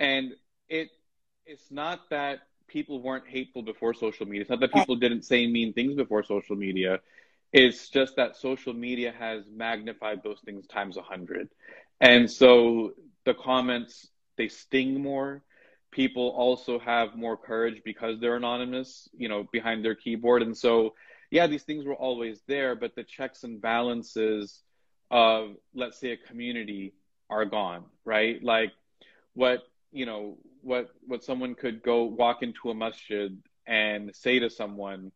and 0.00 0.32
it 0.68 0.88
it's 1.44 1.70
not 1.70 2.08
that 2.10 2.40
people 2.68 3.00
weren't 3.00 3.26
hateful 3.26 3.62
before 3.62 3.94
social 3.94 4.26
media. 4.26 4.42
It's 4.42 4.50
not 4.50 4.60
that 4.60 4.72
people 4.72 4.96
didn't 4.96 5.22
say 5.22 5.46
mean 5.46 5.72
things 5.72 5.94
before 5.94 6.22
social 6.22 6.56
media. 6.56 7.00
It's 7.52 7.88
just 7.88 8.16
that 8.16 8.36
social 8.36 8.74
media 8.74 9.14
has 9.18 9.44
magnified 9.50 10.22
those 10.22 10.40
things 10.44 10.66
times 10.66 10.96
a 10.96 11.02
hundred. 11.02 11.48
And 12.00 12.30
so 12.30 12.92
the 13.24 13.34
comments 13.34 14.08
they 14.36 14.48
sting 14.48 15.02
more. 15.02 15.42
People 15.90 16.28
also 16.36 16.78
have 16.78 17.16
more 17.16 17.36
courage 17.36 17.82
because 17.84 18.20
they're 18.20 18.36
anonymous, 18.36 19.08
you 19.16 19.28
know, 19.28 19.46
behind 19.50 19.84
their 19.84 19.94
keyboard. 19.94 20.42
And 20.42 20.56
so, 20.56 20.94
yeah, 21.30 21.46
these 21.46 21.62
things 21.62 21.86
were 21.86 21.94
always 21.94 22.40
there, 22.46 22.76
but 22.76 22.94
the 22.94 23.04
checks 23.04 23.44
and 23.44 23.60
balances 23.60 24.62
of, 25.10 25.56
let's 25.74 25.98
say, 25.98 26.10
a 26.10 26.16
community 26.16 26.92
are 27.30 27.44
gone, 27.44 27.84
right? 28.04 28.42
Like 28.42 28.72
what, 29.34 29.62
you 29.92 30.06
know, 30.06 30.38
what, 30.62 30.90
what 31.06 31.24
someone 31.24 31.54
could 31.54 31.82
go 31.82 32.04
walk 32.04 32.42
into 32.42 32.70
a 32.70 32.74
masjid 32.74 33.36
and 33.66 34.14
say 34.14 34.38
to 34.38 34.50
someone 34.50 35.12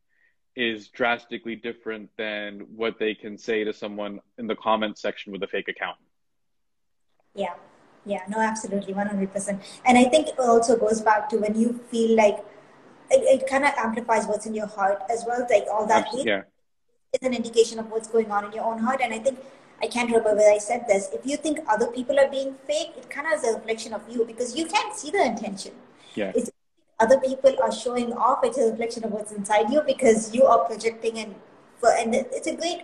is 0.55 0.89
drastically 0.89 1.55
different 1.55 2.09
than 2.17 2.61
what 2.75 2.99
they 2.99 3.13
can 3.15 3.37
say 3.37 3.63
to 3.63 3.73
someone 3.73 4.19
in 4.37 4.47
the 4.47 4.55
comment 4.55 4.97
section 4.97 5.31
with 5.31 5.41
a 5.43 5.47
fake 5.47 5.69
account. 5.69 5.97
Yeah. 7.33 7.53
Yeah, 8.03 8.23
no, 8.27 8.39
absolutely, 8.39 8.93
100%. 8.93 9.61
And 9.85 9.97
I 9.97 10.05
think 10.05 10.29
it 10.29 10.39
also 10.39 10.75
goes 10.75 11.01
back 11.01 11.29
to 11.29 11.37
when 11.37 11.59
you 11.59 11.79
feel 11.91 12.17
like 12.17 12.43
it, 13.11 13.41
it 13.41 13.47
kind 13.47 13.63
of 13.63 13.73
amplifies 13.77 14.25
what's 14.25 14.45
in 14.45 14.55
your 14.55 14.67
heart 14.67 15.03
as 15.09 15.23
well. 15.27 15.45
Like 15.49 15.65
all 15.71 15.85
that 15.85 16.07
yeah. 16.13 16.41
is 17.13 17.19
an 17.21 17.35
indication 17.35 17.77
of 17.77 17.91
what's 17.91 18.07
going 18.07 18.31
on 18.31 18.45
in 18.45 18.53
your 18.53 18.63
own 18.63 18.79
heart. 18.79 19.01
And 19.03 19.13
I 19.13 19.19
think, 19.19 19.39
I 19.83 19.87
can't 19.87 20.07
remember 20.09 20.35
whether 20.35 20.49
I 20.49 20.57
said 20.57 20.85
this, 20.87 21.09
if 21.13 21.25
you 21.25 21.37
think 21.37 21.59
other 21.67 21.87
people 21.87 22.19
are 22.19 22.29
being 22.29 22.55
fake, 22.67 22.93
it 22.97 23.09
kind 23.09 23.27
of 23.27 23.33
is 23.33 23.43
a 23.43 23.53
reflection 23.55 23.93
of 23.93 24.01
you 24.09 24.25
because 24.25 24.55
you 24.55 24.65
can't 24.65 24.93
see 24.95 25.11
the 25.11 25.23
intention. 25.25 25.73
Yeah. 26.15 26.31
It's, 26.35 26.51
other 26.99 27.19
people 27.19 27.55
are 27.63 27.71
showing 27.71 28.13
off, 28.13 28.39
it's 28.43 28.59
a 28.59 28.69
reflection 28.69 29.03
of 29.03 29.11
what's 29.11 29.31
inside 29.31 29.71
you 29.71 29.81
because 29.81 30.35
you 30.35 30.45
are 30.45 30.65
projecting 30.65 31.17
and 31.17 31.35
and 31.83 32.13
it's 32.15 32.47
a 32.47 32.55
great 32.55 32.83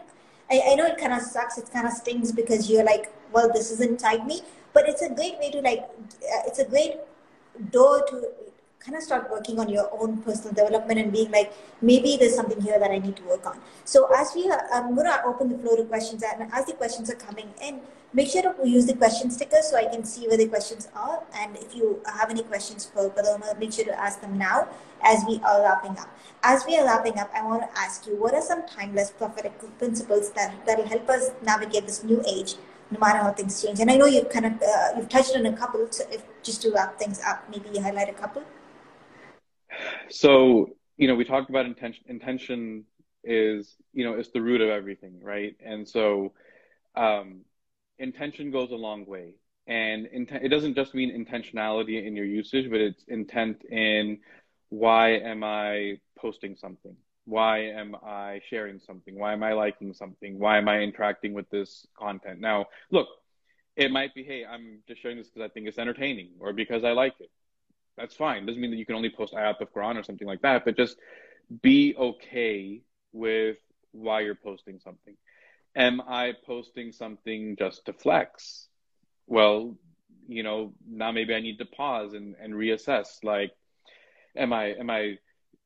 I, 0.49 0.61
I 0.69 0.75
know 0.75 0.85
it 0.85 0.97
kind 0.97 1.13
of 1.13 1.21
sucks 1.21 1.57
it 1.57 1.69
kind 1.71 1.87
of 1.87 1.93
stings 1.93 2.31
because 2.31 2.69
you're 2.69 2.83
like 2.83 3.11
well 3.31 3.51
this 3.51 3.71
is 3.71 3.81
inside 3.81 4.25
me 4.25 4.41
but 4.73 4.87
it's 4.87 5.01
a 5.01 5.09
great 5.09 5.37
way 5.39 5.51
to 5.51 5.61
like 5.61 5.79
uh, 5.81 6.41
it's 6.45 6.59
a 6.59 6.65
great 6.65 6.95
door 7.71 8.05
to 8.07 8.29
kind 8.87 8.97
of 8.97 9.03
start 9.03 9.29
working 9.29 9.59
on 9.59 9.67
your 9.67 9.89
own 9.99 10.17
personal 10.25 10.53
development 10.53 10.97
and 10.99 11.11
being 11.11 11.29
like 11.29 11.51
maybe 11.81 12.15
there's 12.19 12.35
something 12.35 12.61
here 12.61 12.79
that 12.79 12.89
i 12.89 12.97
need 12.97 13.15
to 13.17 13.23
work 13.23 13.45
on 13.45 13.59
so 13.83 14.07
as 14.19 14.31
we 14.33 14.49
are 14.49 14.61
i'm 14.73 14.95
going 14.95 15.05
to 15.05 15.23
open 15.25 15.49
the 15.49 15.57
floor 15.63 15.75
to 15.75 15.83
questions 15.83 16.23
and 16.23 16.49
as 16.53 16.65
the 16.65 16.75
questions 16.81 17.09
are 17.09 17.19
coming 17.23 17.49
in 17.61 17.81
make 18.13 18.29
sure 18.29 18.41
to 18.41 18.69
use 18.75 18.85
the 18.85 18.93
question 19.01 19.29
sticker 19.29 19.61
so 19.69 19.75
i 19.75 19.83
can 19.93 20.05
see 20.11 20.25
where 20.29 20.37
the 20.43 20.47
questions 20.47 20.87
are 20.95 21.21
and 21.41 21.57
if 21.57 21.75
you 21.75 21.99
have 22.19 22.29
any 22.29 22.43
questions 22.43 22.85
for 22.85 23.09
Paloma, 23.09 23.53
make 23.59 23.73
sure 23.73 23.83
to 23.83 23.99
ask 23.99 24.21
them 24.21 24.37
now 24.37 24.69
as 25.03 25.25
we 25.27 25.35
are 25.43 25.61
wrapping 25.63 25.97
up 26.05 26.09
as 26.43 26.63
we 26.65 26.77
are 26.77 26.85
wrapping 26.85 27.19
up 27.19 27.29
i 27.35 27.43
want 27.43 27.61
to 27.61 27.79
ask 27.79 28.07
you 28.07 28.15
what 28.15 28.33
are 28.33 28.41
some 28.41 28.65
timeless 28.77 29.11
prophetic 29.11 29.53
principles 29.77 30.31
that 30.31 30.65
that 30.65 30.77
will 30.77 30.87
help 30.95 31.09
us 31.09 31.31
navigate 31.43 31.85
this 31.85 32.03
new 32.05 32.23
age 32.25 32.55
no 32.89 32.99
matter 32.99 33.19
how 33.19 33.31
things 33.33 33.61
change. 33.61 33.81
And 33.81 33.91
I 33.91 33.97
know 33.97 34.05
you've 34.05 34.29
kind 34.29 34.45
of 34.45 34.53
uh, 34.61 34.91
you've 34.95 35.09
touched 35.09 35.35
on 35.35 35.45
a 35.45 35.51
couple. 35.51 35.85
So 35.91 36.05
if 36.09 36.23
just 36.41 36.61
to 36.61 36.71
wrap 36.71 36.97
things 36.97 37.19
up, 37.21 37.43
maybe 37.51 37.67
you 37.73 37.81
highlight 37.81 38.07
a 38.07 38.13
couple. 38.13 38.43
So 40.09 40.69
you 40.97 41.07
know, 41.07 41.15
we 41.15 41.25
talked 41.25 41.49
about 41.49 41.65
intention. 41.65 42.03
Intention 42.07 42.85
is 43.23 43.75
you 43.93 44.03
know 44.03 44.13
it's 44.13 44.29
the 44.29 44.41
root 44.41 44.61
of 44.61 44.69
everything, 44.69 45.19
right? 45.21 45.55
And 45.63 45.87
so 45.87 46.33
um, 46.95 47.41
intention 47.99 48.51
goes 48.51 48.71
a 48.71 48.75
long 48.75 49.05
way. 49.05 49.35
And 49.67 50.05
intent, 50.07 50.45
it 50.45 50.49
doesn't 50.49 50.75
just 50.75 50.93
mean 50.93 51.11
intentionality 51.11 52.05
in 52.05 52.15
your 52.15 52.25
usage, 52.25 52.69
but 52.69 52.79
it's 52.79 53.03
intent 53.09 53.63
in 53.65 54.19
why 54.69 55.17
am 55.17 55.43
I 55.43 55.99
posting 56.17 56.55
something? 56.55 56.95
why 57.27 57.59
am 57.59 57.93
I 58.03 58.39
sharing 58.49 58.79
something? 58.79 59.19
Why 59.19 59.33
am 59.33 59.43
I 59.43 59.51
liking 59.51 59.93
something? 59.93 60.39
Why 60.39 60.57
am 60.57 60.69
I 60.69 60.79
interacting 60.79 61.33
with 61.33 61.49
this 61.49 61.85
content? 61.99 62.39
Now, 62.39 62.67
look, 62.89 63.07
it 63.75 63.91
might 63.91 64.15
be, 64.15 64.23
hey, 64.23 64.45
I'm 64.45 64.79
just 64.87 65.01
sharing 65.01 65.17
this 65.17 65.27
because 65.27 65.47
I 65.47 65.53
think 65.53 65.67
it's 65.67 65.77
entertaining 65.77 66.29
or 66.39 66.53
because 66.53 66.85
I 66.85 66.93
like 66.93 67.15
it. 67.19 67.29
That's 67.97 68.15
fine. 68.15 68.45
Doesn't 68.45 68.61
mean 68.61 68.71
that 68.71 68.77
you 68.77 68.85
can 68.85 68.95
only 68.95 69.09
post 69.09 69.33
ayat 69.33 69.59
of 69.59 69.73
Quran 69.73 69.99
or 69.99 70.03
something 70.03 70.27
like 70.27 70.41
that, 70.41 70.65
but 70.65 70.77
just 70.77 70.97
be 71.61 71.95
okay 71.97 72.81
with 73.11 73.57
why 73.91 74.21
you're 74.21 74.35
posting 74.35 74.79
something. 74.79 75.15
Am 75.75 76.01
I 76.01 76.33
posting 76.45 76.91
something 76.91 77.55
just 77.57 77.85
to 77.85 77.93
flex? 77.93 78.67
Well, 79.25 79.75
you 80.27 80.43
know, 80.43 80.73
now 80.87 81.11
maybe 81.11 81.33
I 81.33 81.39
need 81.39 81.59
to 81.59 81.65
pause 81.65 82.13
and, 82.13 82.35
and 82.41 82.53
reassess. 82.53 83.23
Like, 83.23 83.51
am 84.35 84.53
I 84.53 84.73
am 84.73 84.89
I 84.89 85.17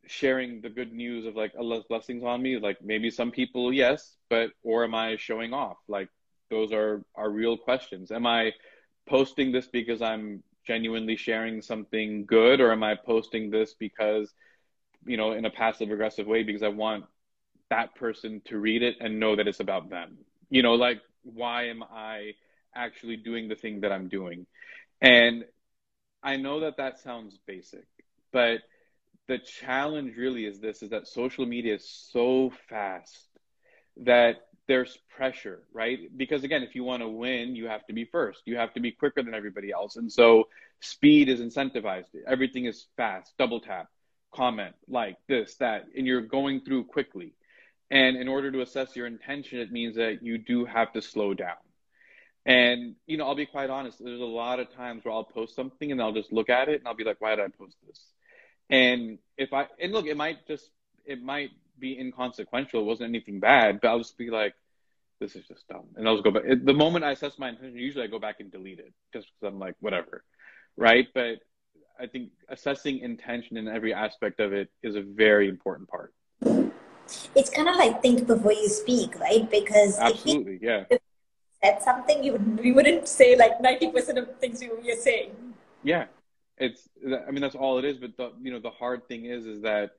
sharing 0.07 0.61
the 0.61 0.69
good 0.69 0.93
news 0.93 1.25
of 1.25 1.35
like 1.35 1.53
Allah's 1.57 1.85
blessings 1.87 2.23
on 2.23 2.41
me? 2.41 2.57
Like 2.57 2.81
maybe 2.83 3.09
some 3.09 3.31
people, 3.31 3.73
yes, 3.73 4.15
but 4.29 4.51
or 4.63 4.83
am 4.83 4.95
I 4.95 5.17
showing 5.17 5.53
off? 5.53 5.77
Like 5.87 6.09
those 6.49 6.71
are 6.71 7.03
are 7.15 7.29
real 7.29 7.57
questions. 7.57 8.11
Am 8.11 8.25
I 8.25 8.53
posting 9.07 9.51
this 9.51 9.67
because 9.67 10.01
I'm 10.01 10.43
genuinely 10.65 11.15
sharing 11.15 11.61
something 11.61 12.25
good, 12.25 12.61
or 12.61 12.71
am 12.71 12.83
I 12.83 12.95
posting 12.95 13.49
this 13.49 13.73
because 13.73 14.33
you 15.05 15.17
know 15.17 15.31
in 15.33 15.45
a 15.45 15.49
passive 15.49 15.91
aggressive 15.91 16.27
way 16.27 16.43
because 16.43 16.63
I 16.63 16.69
want 16.69 17.05
that 17.69 17.95
person 17.95 18.41
to 18.45 18.57
read 18.57 18.83
it 18.83 18.97
and 18.99 19.19
know 19.19 19.35
that 19.35 19.47
it's 19.47 19.59
about 19.59 19.89
them? 19.89 20.17
You 20.49 20.63
know, 20.63 20.73
like 20.73 21.01
why 21.23 21.67
am 21.67 21.83
I 21.83 22.33
actually 22.75 23.17
doing 23.17 23.47
the 23.47 23.55
thing 23.55 23.81
that 23.81 23.91
I'm 23.91 24.07
doing? 24.09 24.45
And 25.01 25.45
I 26.23 26.37
know 26.37 26.61
that 26.61 26.77
that 26.77 26.99
sounds 26.99 27.37
basic, 27.45 27.87
but 28.31 28.59
the 29.27 29.39
challenge 29.39 30.17
really 30.17 30.45
is 30.45 30.59
this 30.59 30.83
is 30.83 30.89
that 30.89 31.07
social 31.07 31.45
media 31.45 31.75
is 31.75 31.89
so 32.11 32.51
fast 32.69 33.27
that 33.97 34.35
there's 34.67 34.97
pressure, 35.15 35.63
right? 35.73 35.99
Because 36.15 36.43
again, 36.43 36.63
if 36.63 36.75
you 36.75 36.83
want 36.83 37.01
to 37.01 37.07
win, 37.07 37.55
you 37.55 37.67
have 37.67 37.85
to 37.87 37.93
be 37.93 38.05
first. 38.05 38.41
You 38.45 38.57
have 38.57 38.73
to 38.73 38.79
be 38.79 38.91
quicker 38.91 39.21
than 39.23 39.33
everybody 39.33 39.71
else. 39.71 39.95
And 39.95 40.11
so 40.11 40.47
speed 40.79 41.29
is 41.29 41.39
incentivized. 41.39 42.05
Everything 42.27 42.65
is 42.65 42.87
fast, 42.95 43.33
double 43.37 43.59
tap, 43.59 43.87
comment, 44.33 44.75
like 44.87 45.17
this, 45.27 45.55
that, 45.55 45.85
and 45.95 46.07
you're 46.07 46.21
going 46.21 46.61
through 46.61 46.85
quickly. 46.85 47.33
And 47.89 48.15
in 48.15 48.27
order 48.27 48.51
to 48.51 48.61
assess 48.61 48.95
your 48.95 49.07
intention, 49.07 49.59
it 49.59 49.71
means 49.71 49.97
that 49.97 50.23
you 50.23 50.37
do 50.37 50.63
have 50.65 50.93
to 50.93 51.01
slow 51.01 51.33
down. 51.33 51.57
And, 52.45 52.95
you 53.05 53.17
know, 53.17 53.27
I'll 53.27 53.35
be 53.35 53.45
quite 53.45 53.69
honest, 53.69 54.03
there's 54.03 54.21
a 54.21 54.25
lot 54.25 54.59
of 54.59 54.73
times 54.73 55.03
where 55.03 55.13
I'll 55.13 55.23
post 55.23 55.55
something 55.55 55.91
and 55.91 56.01
I'll 56.01 56.13
just 56.13 56.31
look 56.31 56.49
at 56.49 56.69
it 56.69 56.79
and 56.79 56.87
I'll 56.87 56.95
be 56.95 57.03
like, 57.03 57.19
why 57.19 57.35
did 57.35 57.45
I 57.45 57.49
post 57.49 57.75
this? 57.85 58.01
And 58.69 59.19
if 59.37 59.53
I 59.53 59.67
and 59.79 59.91
look, 59.91 60.05
it 60.05 60.15
might 60.17 60.47
just 60.47 60.67
it 61.05 61.21
might 61.21 61.51
be 61.81 61.99
inconsequential. 61.99 62.81
It 62.81 62.85
wasn't 62.85 63.09
anything 63.09 63.39
bad, 63.39 63.81
but 63.81 63.89
I'll 63.89 63.97
just 63.97 64.17
be 64.17 64.29
like, 64.29 64.53
this 65.19 65.35
is 65.35 65.45
just 65.45 65.67
dumb, 65.67 65.85
and 65.95 66.07
I'll 66.07 66.15
just 66.15 66.23
go 66.23 66.31
back. 66.31 66.43
The 66.63 66.73
moment 66.73 67.03
I 67.03 67.11
assess 67.11 67.37
my 67.37 67.49
intention, 67.49 67.77
usually 67.77 68.05
I 68.05 68.07
go 68.07 68.19
back 68.19 68.39
and 68.39 68.51
delete 68.51 68.79
it 68.79 68.93
just 69.13 69.27
because 69.27 69.53
I'm 69.53 69.59
like, 69.59 69.75
whatever, 69.79 70.23
right? 70.77 71.07
But 71.13 71.39
I 71.99 72.07
think 72.07 72.31
assessing 72.49 72.99
intention 72.99 73.57
in 73.57 73.67
every 73.67 73.93
aspect 73.93 74.39
of 74.39 74.53
it 74.53 74.69
is 74.81 74.95
a 74.95 75.01
very 75.01 75.49
important 75.49 75.89
part. 75.89 76.13
It's 77.35 77.49
kind 77.49 77.67
of 77.67 77.75
like 77.75 78.01
think 78.01 78.25
before 78.25 78.53
you 78.53 78.69
speak, 78.69 79.19
right? 79.19 79.49
Because 79.49 79.99
absolutely, 79.99 80.55
if 80.55 80.61
you, 80.61 80.69
yeah. 80.69 80.97
Said 81.63 81.83
something 81.83 82.23
you 82.23 82.31
would 82.31 82.59
you 82.63 82.73
wouldn't 82.73 83.07
say 83.07 83.35
like 83.35 83.61
ninety 83.61 83.91
percent 83.91 84.17
of 84.17 84.35
things 84.39 84.63
you, 84.63 84.79
you're 84.83 84.95
saying. 84.97 85.35
Yeah, 85.83 86.05
it's 86.61 86.87
i 87.27 87.31
mean 87.31 87.41
that's 87.41 87.55
all 87.55 87.79
it 87.79 87.85
is 87.85 87.97
but 87.97 88.15
the 88.17 88.31
you 88.41 88.51
know 88.51 88.59
the 88.59 88.69
hard 88.69 89.07
thing 89.07 89.25
is 89.25 89.45
is 89.45 89.61
that 89.61 89.91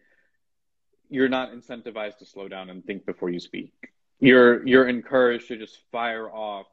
you're 1.13 1.29
not 1.29 1.53
incentivized 1.53 2.19
to 2.19 2.27
slow 2.27 2.49
down 2.49 2.71
and 2.71 2.85
think 2.85 3.05
before 3.07 3.31
you 3.31 3.41
speak 3.41 3.73
you're 4.21 4.67
you're 4.67 4.89
encouraged 4.89 5.49
to 5.49 5.57
just 5.57 5.79
fire 5.91 6.31
off 6.31 6.67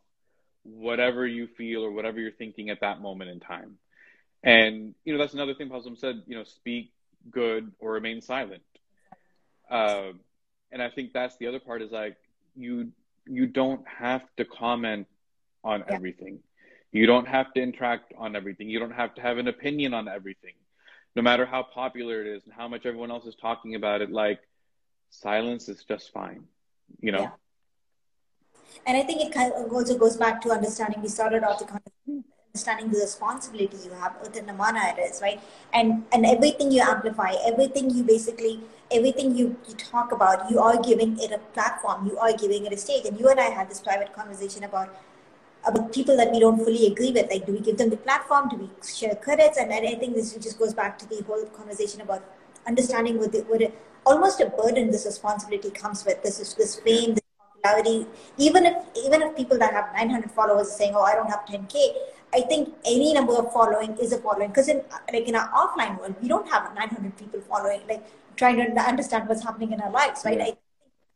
whatever 0.64 1.26
you 1.26 1.48
feel 1.48 1.84
or 1.84 1.92
whatever 1.92 2.20
you're 2.20 2.32
thinking 2.32 2.70
at 2.70 2.82
that 2.82 3.02
moment 3.02 3.30
in 3.30 3.40
time 3.40 3.78
and 4.44 4.94
you 5.04 5.14
know 5.14 5.20
that's 5.20 5.34
another 5.34 5.54
thing 5.54 5.70
Pasum 5.70 5.98
said 5.98 6.22
you 6.28 6.36
know 6.36 6.44
speak 6.44 6.92
good 7.30 7.72
or 7.80 7.94
remain 7.94 8.22
silent 8.22 8.64
uh, 9.70 10.12
and 10.72 10.82
i 10.82 10.90
think 10.90 11.14
that's 11.14 11.38
the 11.38 11.48
other 11.48 11.60
part 11.60 11.82
is 11.82 11.92
like 11.92 12.18
you 12.56 12.92
you 13.28 13.46
don't 13.46 13.86
have 13.88 14.24
to 14.38 14.46
comment 14.46 15.08
on 15.64 15.82
yeah. 15.82 15.96
everything 15.96 16.40
you 16.92 17.06
don't 17.06 17.28
have 17.28 17.54
to 17.54 17.62
interact 17.62 18.14
on 18.18 18.36
everything. 18.36 18.70
You 18.70 18.80
don't 18.80 18.92
have 18.92 19.14
to 19.16 19.22
have 19.22 19.38
an 19.38 19.48
opinion 19.48 19.94
on 19.94 20.08
everything. 20.08 20.54
No 21.16 21.22
matter 21.22 21.46
how 21.46 21.64
popular 21.64 22.22
it 22.22 22.28
is 22.28 22.44
and 22.46 22.54
how 22.54 22.68
much 22.68 22.86
everyone 22.86 23.12
else 23.12 23.26
is 23.26 23.36
talking 23.36 23.76
about 23.76 24.02
it, 24.02 24.12
like 24.12 24.40
silence 25.10 25.68
is 25.68 25.84
just 25.84 26.14
fine, 26.14 26.44
you 27.02 27.12
know? 27.12 27.22
Yeah. 27.22 27.32
And 28.86 28.96
I 28.98 29.02
think 29.04 29.22
it 29.22 29.34
kind 29.34 29.52
of 29.54 29.72
also 29.72 29.98
goes 29.98 30.18
back 30.18 30.42
to 30.42 30.52
understanding. 30.52 31.02
We 31.02 31.10
started 31.10 31.44
off 31.44 31.60
the 31.60 31.66
conversation 31.66 32.24
understanding 32.50 32.90
the 32.90 33.00
responsibility 33.00 33.78
you 33.86 33.92
have, 33.92 34.16
the 34.34 34.42
namana 34.42 34.98
it 34.98 35.00
is, 35.00 35.22
right? 35.22 35.40
And 35.72 36.04
and 36.12 36.26
everything 36.26 36.72
you 36.72 36.82
amplify, 36.82 37.34
everything 37.46 37.90
you 37.92 38.04
basically, 38.04 38.62
everything 38.92 39.36
you, 39.36 39.56
you 39.68 39.76
talk 39.76 40.12
about, 40.12 40.50
you 40.50 40.60
are 40.60 40.82
giving 40.82 41.20
it 41.20 41.32
a 41.32 41.38
platform, 41.58 42.08
you 42.08 42.18
are 42.18 42.34
giving 42.34 42.66
it 42.66 42.74
a 42.74 42.78
stage. 42.78 43.06
And 43.06 43.20
you 43.20 43.30
and 43.30 43.40
I 43.40 43.50
had 43.60 43.70
this 43.70 43.80
private 43.80 44.14
conversation 44.14 44.64
about 44.64 44.96
about 45.70 45.94
people 45.94 46.18
that 46.18 46.32
we 46.32 46.40
don't 46.40 46.58
fully 46.58 46.88
agree 46.88 47.12
with. 47.12 47.30
Like, 47.30 47.46
do 47.46 47.54
we 47.54 47.60
give 47.60 47.78
them 47.78 47.90
the 47.90 47.98
platform? 47.98 48.50
Do 48.50 48.58
we 48.58 48.70
share 48.86 49.16
credits? 49.16 49.58
And, 49.58 49.72
and 49.72 49.88
I 49.88 49.96
think 49.96 50.16
this 50.16 50.34
just 50.34 50.60
goes 50.60 50.74
back 50.74 50.98
to 51.00 51.10
the 51.10 51.24
whole 51.24 51.46
conversation 51.46 52.02
about 52.02 52.24
understanding 52.68 53.20
what, 53.20 53.32
the, 53.32 53.40
what 53.42 53.62
it, 53.62 53.74
almost 54.06 54.42
a 54.42 54.48
burden 54.48 54.92
this 54.92 55.06
responsibility 55.06 55.72
comes 55.72 56.06
with. 56.06 56.22
This 56.24 56.40
is 56.40 56.54
this 56.56 56.76
fame, 56.80 57.16
this 57.16 57.24
popularity. 57.40 58.08
Even 58.38 58.66
if 58.66 58.78
even 59.06 59.22
if 59.22 59.36
people 59.36 59.58
that 59.58 59.74
have 59.74 59.90
900 59.94 60.32
followers 60.32 60.68
are 60.68 60.78
saying, 60.82 60.94
"Oh, 60.96 61.04
I 61.04 61.16
don't 61.16 61.30
have 61.30 61.46
10k," 61.46 61.92
I 62.34 62.42
think 62.42 62.74
any 62.86 63.14
number 63.14 63.36
of 63.42 63.52
following 63.54 63.98
is 63.98 64.14
a 64.14 64.20
following. 64.28 64.50
Because 64.50 64.70
in 64.70 64.82
like 65.14 65.28
in 65.28 65.36
our 65.36 65.50
offline 65.50 66.00
world, 66.00 66.16
we 66.22 66.28
don't 66.28 66.50
have 66.56 66.74
900 66.74 67.18
people 67.18 67.42
following, 67.42 67.82
like 67.88 68.06
trying 68.36 68.58
to 68.58 68.82
understand 68.94 69.28
what's 69.28 69.44
happening 69.44 69.74
in 69.74 69.82
our 69.82 69.92
lives, 69.92 70.24
right? 70.26 70.38
Yeah. 70.38 70.46
I, 70.46 70.58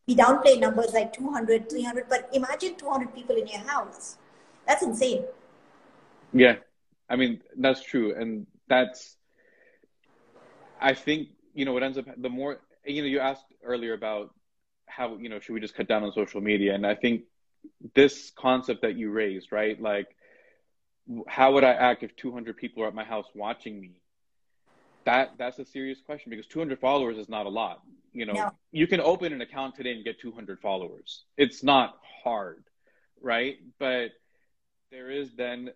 we 0.08 0.16
downplay 0.16 0.60
numbers 0.60 0.94
like 0.94 1.14
200, 1.14 1.70
300, 1.70 2.08
but 2.10 2.30
imagine 2.34 2.76
200 2.76 3.16
people 3.16 3.38
in 3.38 3.48
your 3.48 3.62
house. 3.62 4.18
That's 4.68 4.84
insane. 4.84 5.26
Yeah, 6.34 6.56
I 7.10 7.16
mean 7.16 7.42
that's 7.58 7.84
true, 7.84 8.16
and 8.16 8.48
that's. 8.68 9.16
I 10.82 10.94
think 10.94 11.30
you 11.54 11.66
know 11.66 11.74
what 11.74 11.84
ends 11.84 11.98
up 11.98 12.06
the 12.18 12.30
more 12.30 12.60
you 12.86 13.02
know 13.02 13.08
you 13.08 13.20
asked 13.20 13.46
earlier 13.64 13.94
about 13.94 14.34
how 14.88 15.18
you 15.18 15.30
know 15.30 15.40
should 15.40 15.54
we 15.54 15.60
just 15.60 15.76
cut 15.76 15.88
down 15.88 16.04
on 16.04 16.12
social 16.14 16.42
media, 16.42 16.74
and 16.74 16.86
I 16.86 16.96
think 16.96 17.24
this 17.96 18.32
concept 18.36 18.82
that 18.82 18.98
you 18.98 19.12
raised, 19.12 19.52
right? 19.52 19.82
Like, 19.82 20.08
how 21.28 21.54
would 21.54 21.64
I 21.64 21.74
act 21.74 22.04
if 22.04 22.16
200 22.16 22.58
people 22.58 22.84
are 22.84 22.88
at 22.88 22.96
my 22.96 23.04
house 23.04 23.28
watching 23.34 23.80
me? 23.80 24.02
That 25.06 25.34
that's 25.38 25.60
a 25.60 25.66
serious 25.66 26.00
question 26.06 26.30
because 26.30 26.48
200 26.48 26.80
followers 26.80 27.18
is 27.18 27.30
not 27.30 27.46
a 27.46 27.50
lot. 27.50 27.82
You 28.14 28.26
know, 28.26 28.34
no. 28.34 28.52
you 28.72 28.88
can 28.88 29.02
open 29.02 29.34
an 29.34 29.42
account 29.42 29.76
today 29.76 29.92
and 29.92 30.04
get 30.04 30.20
200 30.20 30.60
followers. 30.60 31.24
It's 31.38 31.64
not 31.64 31.98
hard, 32.24 32.64
right? 33.22 33.58
But 33.80 34.12
there 34.94 35.10
is 35.10 35.32
then 35.36 35.66
the 35.66 35.72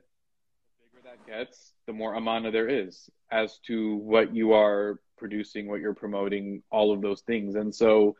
bigger 0.79 1.03
that 1.03 1.25
gets, 1.25 1.73
the 1.87 1.93
more 1.93 2.13
amana 2.13 2.51
there 2.51 2.69
is 2.69 3.09
as 3.31 3.57
to 3.65 3.95
what 3.95 4.33
you 4.33 4.53
are 4.53 4.99
producing, 5.17 5.67
what 5.67 5.81
you're 5.81 5.95
promoting, 5.95 6.61
all 6.69 6.93
of 6.93 7.01
those 7.01 7.21
things. 7.21 7.55
And 7.55 7.73
so 7.73 8.15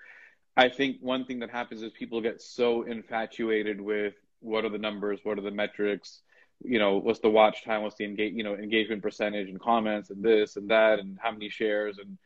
I 0.58 0.70
think 0.70 0.98
one 1.00 1.26
thing 1.26 1.40
that 1.40 1.52
happens 1.52 1.84
is 1.84 1.92
people 1.92 2.20
get 2.20 2.42
so 2.42 2.82
infatuated 2.82 3.80
with 3.80 4.16
what 4.40 4.66
are 4.66 4.70
the 4.70 4.80
numbers, 4.80 5.20
what 5.22 5.38
are 5.38 5.44
the 5.44 5.52
metrics, 5.52 6.22
you 6.64 6.80
know, 6.80 6.98
what's 6.98 7.20
the 7.20 7.30
watch 7.30 7.64
time, 7.64 7.84
what's 7.84 7.96
the 7.96 8.06
engage, 8.06 8.34
you 8.34 8.44
know, 8.44 8.56
engagement 8.56 9.04
percentage 9.04 9.50
and 9.50 9.62
comments 9.62 10.10
and 10.10 10.24
this 10.24 10.56
and 10.56 10.72
that 10.72 10.98
and 10.98 11.20
how 11.22 11.32
many 11.32 11.48
shares 11.48 12.00
and 12.00 12.18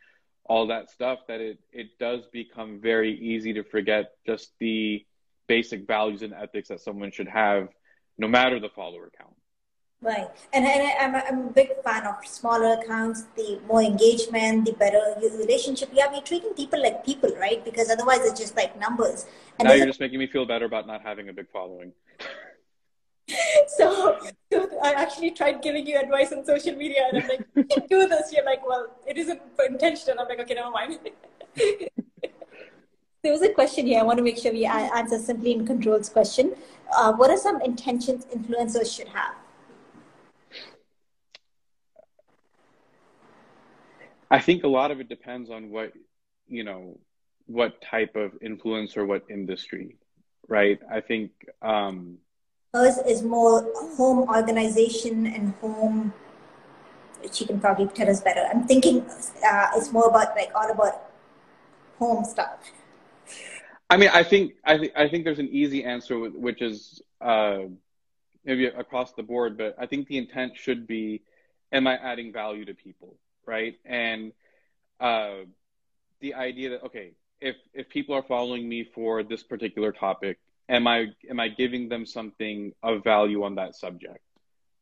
all 0.45 0.67
that 0.67 0.89
stuff 0.89 1.19
that 1.27 1.41
it 1.41 1.59
it 1.73 1.99
does 1.99 2.21
become 2.31 2.79
very 2.79 3.19
easy 3.19 3.51
to 3.53 3.63
forget 3.63 4.13
just 4.25 4.53
the 4.59 5.05
basic 5.47 5.85
values 5.85 6.21
and 6.21 6.33
ethics 6.33 6.69
that 6.69 6.79
someone 6.79 7.11
should 7.11 7.27
have 7.27 7.67
no 8.17 8.27
matter 8.27 8.59
the 8.59 8.69
follower 8.69 9.11
count. 9.17 9.35
Right. 10.01 10.27
And, 10.51 10.65
and 10.65 10.81
I, 10.81 10.91
am 11.05 11.15
a, 11.15 11.19
I'm 11.19 11.47
a 11.47 11.51
big 11.51 11.69
fan 11.83 12.07
of 12.07 12.25
smaller 12.25 12.73
accounts. 12.73 13.25
The 13.35 13.59
more 13.67 13.83
engagement, 13.83 14.65
the 14.65 14.71
better 14.73 15.15
your 15.21 15.37
relationship. 15.37 15.89
Yeah, 15.93 16.11
we're 16.11 16.21
treating 16.21 16.53
people 16.53 16.81
like 16.81 17.05
people, 17.05 17.29
right? 17.39 17.63
Because 17.63 17.91
otherwise 17.91 18.21
it's 18.21 18.39
just 18.39 18.55
like 18.55 18.79
numbers. 18.79 19.27
And 19.59 19.67
now 19.67 19.75
you're 19.75 19.85
just 19.85 19.99
making 19.99 20.17
me 20.17 20.25
feel 20.25 20.45
better 20.47 20.65
about 20.65 20.87
not 20.87 21.03
having 21.03 21.29
a 21.29 21.33
big 21.33 21.51
following. 21.51 21.91
so, 23.67 24.17
so, 24.51 24.79
I 24.83 24.93
actually 24.93 25.31
tried 25.31 25.61
giving 25.61 25.85
you 25.85 25.99
advice 25.99 26.33
on 26.33 26.43
social 26.45 26.75
media 26.75 27.07
and 27.11 27.21
I'm 27.21 27.29
like, 27.29 27.45
you 27.55 27.63
can 27.65 27.85
do 27.87 28.07
this. 28.07 28.33
You're 28.33 28.45
like, 28.45 28.67
well, 28.67 28.87
it 29.05 29.17
isn't 29.17 29.39
intentional. 29.67 30.21
I'm 30.21 30.27
like, 30.27 30.39
okay, 30.39 30.55
never 30.55 30.71
mind. 30.71 30.97
there 33.23 33.31
was 33.31 33.41
a 33.43 33.49
question 33.49 33.85
here. 33.85 33.99
I 33.99 34.03
want 34.03 34.17
to 34.17 34.23
make 34.23 34.37
sure 34.37 34.51
we 34.51 34.65
answer 34.65 35.19
simply 35.19 35.51
in 35.51 35.65
controls 35.65 36.09
question. 36.09 36.55
Uh, 36.97 37.13
what 37.13 37.29
are 37.29 37.37
some 37.37 37.61
intentions 37.61 38.25
influencers 38.25 38.95
should 38.95 39.07
have? 39.09 39.35
I 44.31 44.39
think 44.39 44.63
a 44.63 44.67
lot 44.67 44.91
of 44.91 44.99
it 44.99 45.09
depends 45.09 45.49
on 45.49 45.69
what, 45.69 45.91
you 46.47 46.63
know, 46.63 46.97
what 47.45 47.81
type 47.81 48.15
of 48.15 48.31
influence 48.41 48.97
or 48.97 49.05
what 49.05 49.23
industry, 49.29 49.97
right? 50.47 50.79
I 50.89 51.01
think. 51.01 51.31
Um, 51.61 52.17
Hers 52.73 52.97
is 52.99 53.21
more 53.21 53.69
home 53.97 54.29
organization 54.29 55.27
and 55.27 55.53
home. 55.55 56.13
She 57.31 57.45
can 57.45 57.59
probably 57.59 57.87
tell 57.87 58.09
us 58.09 58.21
better. 58.21 58.47
I'm 58.49 58.65
thinking 58.65 59.01
uh, 59.45 59.67
it's 59.75 59.91
more 59.91 60.07
about 60.07 60.35
like 60.35 60.51
all 60.55 60.71
about 60.71 61.11
home 61.99 62.23
stuff. 62.23 62.71
I 63.91 63.97
mean, 63.97 64.09
I 64.13 64.23
think 64.23 64.53
I 64.63 64.77
think 64.77 64.93
I 64.95 65.09
think 65.09 65.25
there's 65.25 65.39
an 65.39 65.49
easy 65.49 65.83
answer, 65.83 66.17
which 66.17 66.61
is 66.61 67.01
uh, 67.19 67.63
maybe 68.45 68.67
across 68.67 69.11
the 69.11 69.21
board, 69.21 69.57
but 69.57 69.75
I 69.77 69.85
think 69.85 70.07
the 70.07 70.17
intent 70.17 70.55
should 70.55 70.87
be, 70.87 71.23
am 71.73 71.87
I 71.87 71.97
adding 71.97 72.31
value 72.31 72.63
to 72.63 72.73
people, 72.73 73.17
right? 73.45 73.75
And 73.83 74.31
uh, 75.01 75.39
the 76.21 76.35
idea 76.35 76.69
that 76.69 76.83
okay, 76.83 77.11
if 77.41 77.57
if 77.73 77.89
people 77.89 78.15
are 78.15 78.23
following 78.23 78.69
me 78.69 78.85
for 78.85 79.23
this 79.23 79.43
particular 79.43 79.91
topic, 79.91 80.39
am 80.69 80.87
I 80.87 81.07
am 81.29 81.41
I 81.41 81.49
giving 81.49 81.89
them 81.89 82.05
something 82.05 82.71
of 82.81 83.03
value 83.03 83.43
on 83.43 83.55
that 83.55 83.75
subject 83.75 84.23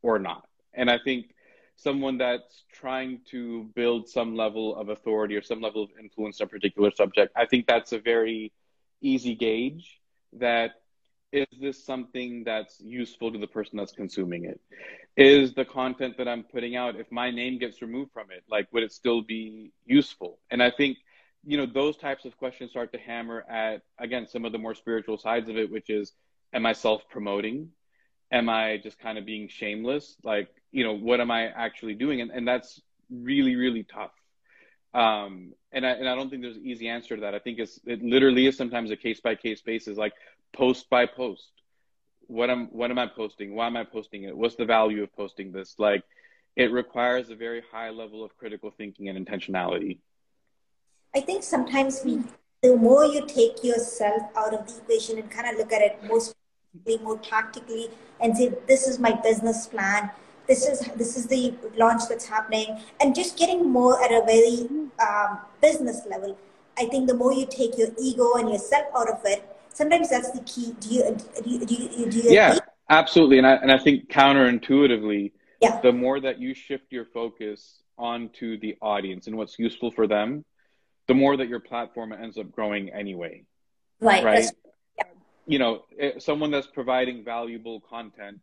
or 0.03 0.19
not? 0.19 0.47
And 0.75 0.87
I 0.87 0.99
think 1.03 1.33
someone 1.77 2.19
that's 2.19 2.63
trying 2.71 3.21
to 3.31 3.63
build 3.73 4.07
some 4.07 4.35
level 4.35 4.75
of 4.75 4.89
authority 4.89 5.35
or 5.35 5.41
some 5.41 5.61
level 5.61 5.81
of 5.81 5.89
influence 5.99 6.39
on 6.41 6.45
a 6.45 6.49
particular 6.49 6.91
subject, 6.91 7.33
I 7.35 7.47
think 7.47 7.65
that's 7.65 7.91
a 7.91 7.97
very 7.99 8.51
easy 9.01 9.35
gauge 9.35 9.99
that 10.33 10.71
is 11.31 11.47
this 11.61 11.85
something 11.85 12.43
that's 12.43 12.79
useful 12.79 13.31
to 13.31 13.37
the 13.37 13.47
person 13.47 13.77
that's 13.77 13.91
consuming 13.91 14.45
it? 14.45 14.59
Is 15.15 15.53
the 15.53 15.65
content 15.65 16.17
that 16.17 16.27
i'm 16.27 16.43
putting 16.43 16.75
out 16.75 16.95
if 16.95 17.11
my 17.11 17.29
name 17.31 17.59
gets 17.59 17.81
removed 17.81 18.11
from 18.13 18.31
it 18.31 18.43
like 18.49 18.67
would 18.71 18.83
it 18.83 18.91
still 18.91 19.21
be 19.21 19.71
useful? 19.85 20.39
And 20.49 20.61
i 20.63 20.71
think 20.71 20.97
you 21.45 21.57
know 21.57 21.65
those 21.65 21.97
types 21.97 22.25
of 22.25 22.37
questions 22.37 22.71
start 22.71 22.91
to 22.93 22.99
hammer 22.99 23.45
at 23.49 23.81
again 23.97 24.27
some 24.27 24.45
of 24.45 24.51
the 24.51 24.57
more 24.57 24.75
spiritual 24.75 25.17
sides 25.17 25.49
of 25.49 25.57
it 25.57 25.71
which 25.71 25.89
is 25.89 26.13
am 26.53 26.65
i 26.65 26.73
self 26.73 27.01
promoting 27.09 27.69
am 28.31 28.49
i 28.49 28.77
just 28.77 28.99
kind 28.99 29.17
of 29.17 29.25
being 29.25 29.47
shameless? 29.47 30.15
Like 30.23 30.49
you 30.71 30.83
know 30.83 30.93
what 30.93 31.21
am 31.21 31.31
i 31.31 31.47
actually 31.47 31.95
doing? 31.95 32.21
And, 32.21 32.31
and 32.31 32.47
that's 32.47 32.81
really 33.11 33.55
really 33.55 33.83
tough 33.83 34.11
um, 34.93 35.53
and 35.71 35.85
I, 35.85 35.91
and 35.91 36.09
I 36.09 36.15
don't 36.15 36.29
think 36.29 36.41
there's 36.41 36.57
an 36.57 36.65
easy 36.65 36.87
answer 36.87 37.15
to 37.15 37.21
that. 37.21 37.35
I 37.35 37.39
think 37.39 37.59
it's, 37.59 37.79
it 37.85 38.01
literally 38.01 38.47
is 38.47 38.57
sometimes 38.57 38.91
a 38.91 38.95
case 38.95 39.19
by 39.19 39.35
case 39.35 39.61
basis, 39.61 39.97
like 39.97 40.13
post 40.53 40.89
by 40.89 41.05
post. 41.05 41.51
What 42.27 42.49
am, 42.49 42.67
what 42.67 42.91
am 42.91 42.99
I 42.99 43.07
posting? 43.07 43.55
Why 43.55 43.67
am 43.67 43.77
I 43.77 43.83
posting 43.83 44.23
it? 44.23 44.37
What's 44.37 44.55
the 44.55 44.65
value 44.65 45.03
of 45.03 45.15
posting 45.15 45.51
this? 45.51 45.75
Like, 45.77 46.03
it 46.55 46.71
requires 46.71 47.29
a 47.29 47.35
very 47.35 47.63
high 47.71 47.89
level 47.89 48.23
of 48.23 48.35
critical 48.37 48.71
thinking 48.71 49.09
and 49.09 49.25
intentionality. 49.25 49.99
I 51.15 51.21
think 51.21 51.43
sometimes 51.43 52.01
we, 52.03 52.21
the 52.61 52.75
more 52.75 53.05
you 53.05 53.25
take 53.25 53.63
yourself 53.63 54.23
out 54.35 54.53
of 54.53 54.67
the 54.67 54.77
equation 54.77 55.17
and 55.17 55.29
kind 55.31 55.47
of 55.49 55.57
look 55.57 55.71
at 55.71 55.81
it 55.81 56.03
most 56.03 56.35
more 57.01 57.17
tactically 57.17 57.89
and 58.21 58.37
say, 58.37 58.53
this 58.67 58.87
is 58.87 58.99
my 58.99 59.11
business 59.11 59.65
plan 59.67 60.11
this 60.49 60.65
is 60.65 60.79
this 60.97 61.15
is 61.15 61.27
the 61.27 61.53
launch 61.77 62.01
that's 62.09 62.25
happening 62.25 62.79
and 62.99 63.15
just 63.15 63.37
getting 63.37 63.69
more 63.69 64.03
at 64.03 64.11
a 64.11 64.21
very 64.25 64.67
um, 65.07 65.39
business 65.61 66.01
level 66.09 66.35
i 66.77 66.85
think 66.85 67.07
the 67.07 67.13
more 67.13 67.31
you 67.31 67.45
take 67.45 67.77
your 67.77 67.89
ego 68.01 68.33
and 68.33 68.49
yourself 68.49 68.85
out 68.97 69.09
of 69.09 69.21
it 69.23 69.47
sometimes 69.71 70.09
that's 70.09 70.31
the 70.31 70.41
key 70.41 70.75
do 70.81 70.89
you 70.89 71.17
do 71.43 71.49
you, 71.49 71.65
do 71.65 71.75
you, 71.75 72.11
do 72.11 72.17
you 72.17 72.31
yeah 72.31 72.49
agree? 72.49 72.59
absolutely 72.89 73.37
and 73.37 73.47
I, 73.47 73.53
and 73.55 73.71
I 73.71 73.77
think 73.77 74.09
counterintuitively 74.09 75.31
yeah. 75.61 75.79
the 75.81 75.93
more 75.93 76.19
that 76.19 76.39
you 76.39 76.53
shift 76.53 76.91
your 76.91 77.05
focus 77.05 77.83
onto 77.97 78.59
the 78.59 78.75
audience 78.81 79.27
and 79.27 79.37
what's 79.37 79.59
useful 79.59 79.91
for 79.91 80.07
them 80.07 80.43
the 81.07 81.13
more 81.13 81.37
that 81.37 81.47
your 81.47 81.59
platform 81.59 82.11
ends 82.11 82.37
up 82.37 82.51
growing 82.51 82.89
anyway 82.89 83.43
right 84.01 84.23
right 84.23 84.45
yeah. 84.97 85.03
you 85.45 85.59
know 85.59 85.83
eh, 85.99 86.13
someone 86.17 86.49
that's 86.49 86.67
providing 86.67 87.23
valuable 87.23 87.81
content 87.81 88.39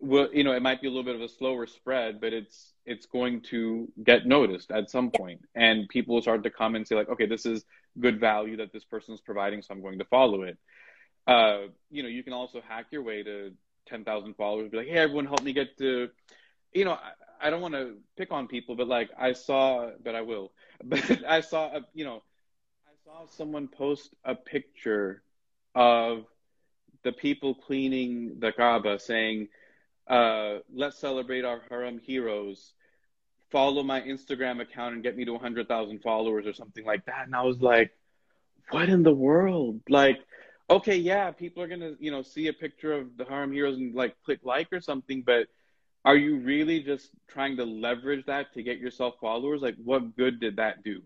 well, 0.00 0.28
you 0.32 0.44
know, 0.44 0.52
it 0.52 0.62
might 0.62 0.80
be 0.80 0.86
a 0.86 0.90
little 0.90 1.04
bit 1.04 1.14
of 1.14 1.20
a 1.20 1.28
slower 1.28 1.66
spread, 1.66 2.20
but 2.20 2.32
it's 2.32 2.72
it's 2.86 3.06
going 3.06 3.42
to 3.42 3.88
get 4.02 4.26
noticed 4.26 4.70
at 4.70 4.90
some 4.90 5.10
point, 5.10 5.42
and 5.54 5.88
people 5.88 6.14
will 6.14 6.22
start 6.22 6.42
to 6.42 6.50
come 6.50 6.74
and 6.74 6.88
say 6.88 6.94
like, 6.94 7.08
okay, 7.10 7.26
this 7.26 7.44
is 7.44 7.64
good 7.98 8.18
value 8.18 8.56
that 8.56 8.72
this 8.72 8.84
person 8.84 9.14
is 9.14 9.20
providing, 9.20 9.62
so 9.62 9.74
I'm 9.74 9.82
going 9.82 9.98
to 9.98 10.04
follow 10.06 10.42
it. 10.42 10.58
Uh, 11.26 11.68
you 11.90 12.02
know, 12.02 12.08
you 12.08 12.22
can 12.22 12.32
also 12.32 12.62
hack 12.66 12.86
your 12.90 13.02
way 13.02 13.22
to 13.22 13.52
ten 13.86 14.04
thousand 14.04 14.34
followers, 14.36 14.70
be 14.70 14.78
like, 14.78 14.88
hey, 14.88 14.98
everyone, 14.98 15.26
help 15.26 15.42
me 15.42 15.52
get 15.52 15.76
to, 15.78 16.08
you 16.72 16.84
know, 16.84 16.92
I, 16.92 17.46
I 17.46 17.50
don't 17.50 17.60
want 17.60 17.74
to 17.74 17.96
pick 18.16 18.32
on 18.32 18.48
people, 18.48 18.76
but 18.76 18.88
like 18.88 19.10
I 19.18 19.32
saw, 19.34 19.90
but 20.02 20.14
I 20.14 20.22
will, 20.22 20.52
but 20.84 21.24
I 21.26 21.42
saw, 21.42 21.76
a, 21.76 21.80
you 21.92 22.04
know, 22.04 22.22
I 22.86 22.92
saw 23.04 23.26
someone 23.26 23.68
post 23.68 24.14
a 24.24 24.34
picture 24.34 25.22
of 25.74 26.24
the 27.02 27.12
people 27.12 27.54
cleaning 27.54 28.36
the 28.40 28.52
Kaaba 28.52 28.98
saying 28.98 29.48
uh, 30.08 30.58
let's 30.72 30.98
celebrate 30.98 31.44
our 31.44 31.62
Haram 31.68 31.98
heroes. 31.98 32.72
Follow 33.50 33.82
my 33.82 34.00
Instagram 34.00 34.60
account 34.60 34.94
and 34.94 35.02
get 35.02 35.16
me 35.16 35.24
to 35.24 35.32
100,000 35.32 36.00
followers 36.00 36.46
or 36.46 36.52
something 36.52 36.84
like 36.84 37.04
that. 37.06 37.26
And 37.26 37.34
I 37.34 37.42
was 37.42 37.60
like, 37.60 37.90
what 38.70 38.88
in 38.88 39.02
the 39.02 39.12
world? 39.12 39.80
Like, 39.88 40.20
okay, 40.68 40.96
yeah, 40.96 41.30
people 41.32 41.62
are 41.62 41.68
gonna, 41.68 41.94
you 41.98 42.10
know, 42.10 42.22
see 42.22 42.46
a 42.46 42.52
picture 42.52 42.92
of 42.92 43.16
the 43.16 43.24
Haram 43.24 43.52
heroes 43.52 43.76
and 43.76 43.94
like 43.94 44.14
click 44.24 44.40
like 44.44 44.68
or 44.72 44.80
something, 44.80 45.22
but 45.26 45.48
are 46.04 46.16
you 46.16 46.38
really 46.38 46.82
just 46.82 47.10
trying 47.28 47.56
to 47.58 47.64
leverage 47.64 48.24
that 48.26 48.54
to 48.54 48.62
get 48.62 48.78
yourself 48.78 49.16
followers? 49.20 49.60
Like, 49.60 49.76
what 49.82 50.16
good 50.16 50.40
did 50.40 50.56
that 50.56 50.82
do? 50.82 51.02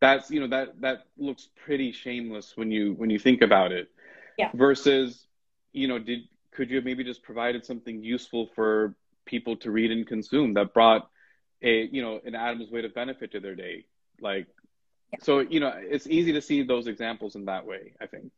That's 0.00 0.30
you 0.30 0.40
know 0.40 0.48
that 0.48 0.80
that 0.80 1.06
looks 1.16 1.48
pretty 1.64 1.92
shameless 1.92 2.56
when 2.56 2.70
you 2.70 2.94
when 2.94 3.08
you 3.08 3.18
think 3.18 3.40
about 3.40 3.72
it. 3.72 3.88
Yeah. 4.36 4.50
Versus, 4.52 5.26
you 5.72 5.88
know, 5.88 5.98
did 5.98 6.20
could 6.56 6.70
you 6.70 6.76
have 6.76 6.84
maybe 6.84 7.04
just 7.04 7.22
provided 7.22 7.64
something 7.64 8.02
useful 8.02 8.48
for 8.54 8.94
people 9.26 9.56
to 9.56 9.70
read 9.70 9.90
and 9.90 10.06
consume 10.06 10.54
that 10.54 10.72
brought 10.72 11.08
a 11.62 11.88
you 11.92 12.02
know 12.02 12.20
an 12.24 12.34
atom's 12.34 12.70
weight 12.70 12.84
of 12.84 12.94
benefit 12.94 13.32
to 13.32 13.40
their 13.40 13.54
day? 13.54 13.84
Like, 14.20 14.46
yeah. 15.12 15.18
so 15.22 15.40
you 15.40 15.60
know, 15.60 15.72
it's 15.76 16.06
easy 16.06 16.32
to 16.32 16.40
see 16.40 16.62
those 16.62 16.86
examples 16.86 17.36
in 17.36 17.44
that 17.44 17.66
way. 17.66 17.92
I 18.00 18.06
think. 18.06 18.32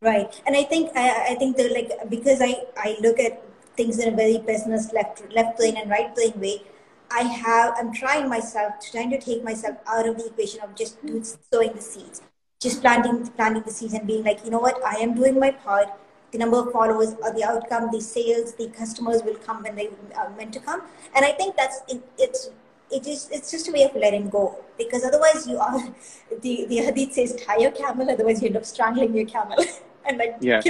Right, 0.00 0.30
and 0.46 0.56
I 0.56 0.62
think 0.62 0.96
I, 0.96 1.32
I 1.32 1.34
think 1.34 1.56
the 1.56 1.68
like 1.70 1.90
because 2.08 2.40
I 2.40 2.62
I 2.76 2.96
look 3.00 3.18
at 3.18 3.42
things 3.76 3.98
in 3.98 4.12
a 4.12 4.16
very 4.16 4.38
business 4.38 4.92
left 4.92 5.22
left 5.34 5.58
brain 5.58 5.76
and 5.76 5.90
right 5.90 6.14
brain 6.14 6.38
way. 6.40 6.62
I 7.10 7.22
have 7.22 7.74
I'm 7.76 7.92
trying 7.92 8.28
myself 8.28 8.74
trying 8.92 9.10
to 9.10 9.20
take 9.20 9.42
myself 9.42 9.78
out 9.86 10.06
of 10.06 10.18
the 10.18 10.26
equation 10.26 10.60
of 10.60 10.76
just 10.76 11.02
mm-hmm. 11.04 11.22
sowing 11.52 11.72
the 11.72 11.80
seeds, 11.80 12.22
just 12.60 12.80
planting 12.80 13.26
planting 13.28 13.64
the 13.64 13.72
seeds 13.72 13.94
and 13.94 14.06
being 14.06 14.22
like, 14.22 14.44
you 14.44 14.50
know 14.50 14.60
what, 14.60 14.84
I 14.84 14.96
am 14.96 15.14
doing 15.14 15.40
my 15.40 15.50
part. 15.50 15.88
The 16.30 16.38
number 16.38 16.58
of 16.58 16.72
followers 16.72 17.14
or 17.22 17.32
the 17.32 17.44
outcome, 17.44 17.90
the 17.90 18.00
sales, 18.00 18.54
the 18.54 18.68
customers 18.68 19.22
will 19.22 19.36
come 19.36 19.62
when 19.62 19.76
they 19.76 19.88
are 20.14 20.30
meant 20.30 20.52
to 20.54 20.60
come. 20.60 20.82
And 21.14 21.24
I 21.24 21.32
think 21.32 21.56
that's 21.56 21.80
it, 21.88 22.02
it's 22.18 22.50
it 22.90 23.06
is 23.06 23.28
it's 23.30 23.50
just 23.50 23.68
a 23.68 23.72
way 23.72 23.84
of 23.84 23.94
letting 23.94 24.28
go 24.30 24.64
because 24.78 25.04
otherwise 25.04 25.46
you 25.46 25.58
are 25.58 25.78
the 26.42 26.66
the 26.66 26.76
hadith 26.76 27.12
says 27.12 27.36
tie 27.36 27.58
your 27.58 27.70
camel 27.70 28.10
otherwise 28.10 28.40
you 28.40 28.48
end 28.48 28.56
up 28.56 28.64
strangling 28.64 29.14
your 29.14 29.26
camel 29.26 29.58
and 30.06 30.16
like 30.16 30.36
yeah 30.40 30.62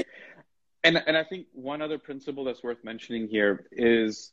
and 0.85 1.03
and 1.07 1.17
I 1.17 1.25
think 1.25 1.47
one 1.53 1.83
other 1.83 1.99
principle 1.99 2.45
that's 2.45 2.63
worth 2.63 2.83
mentioning 2.85 3.29
here 3.29 3.67
is 3.73 4.33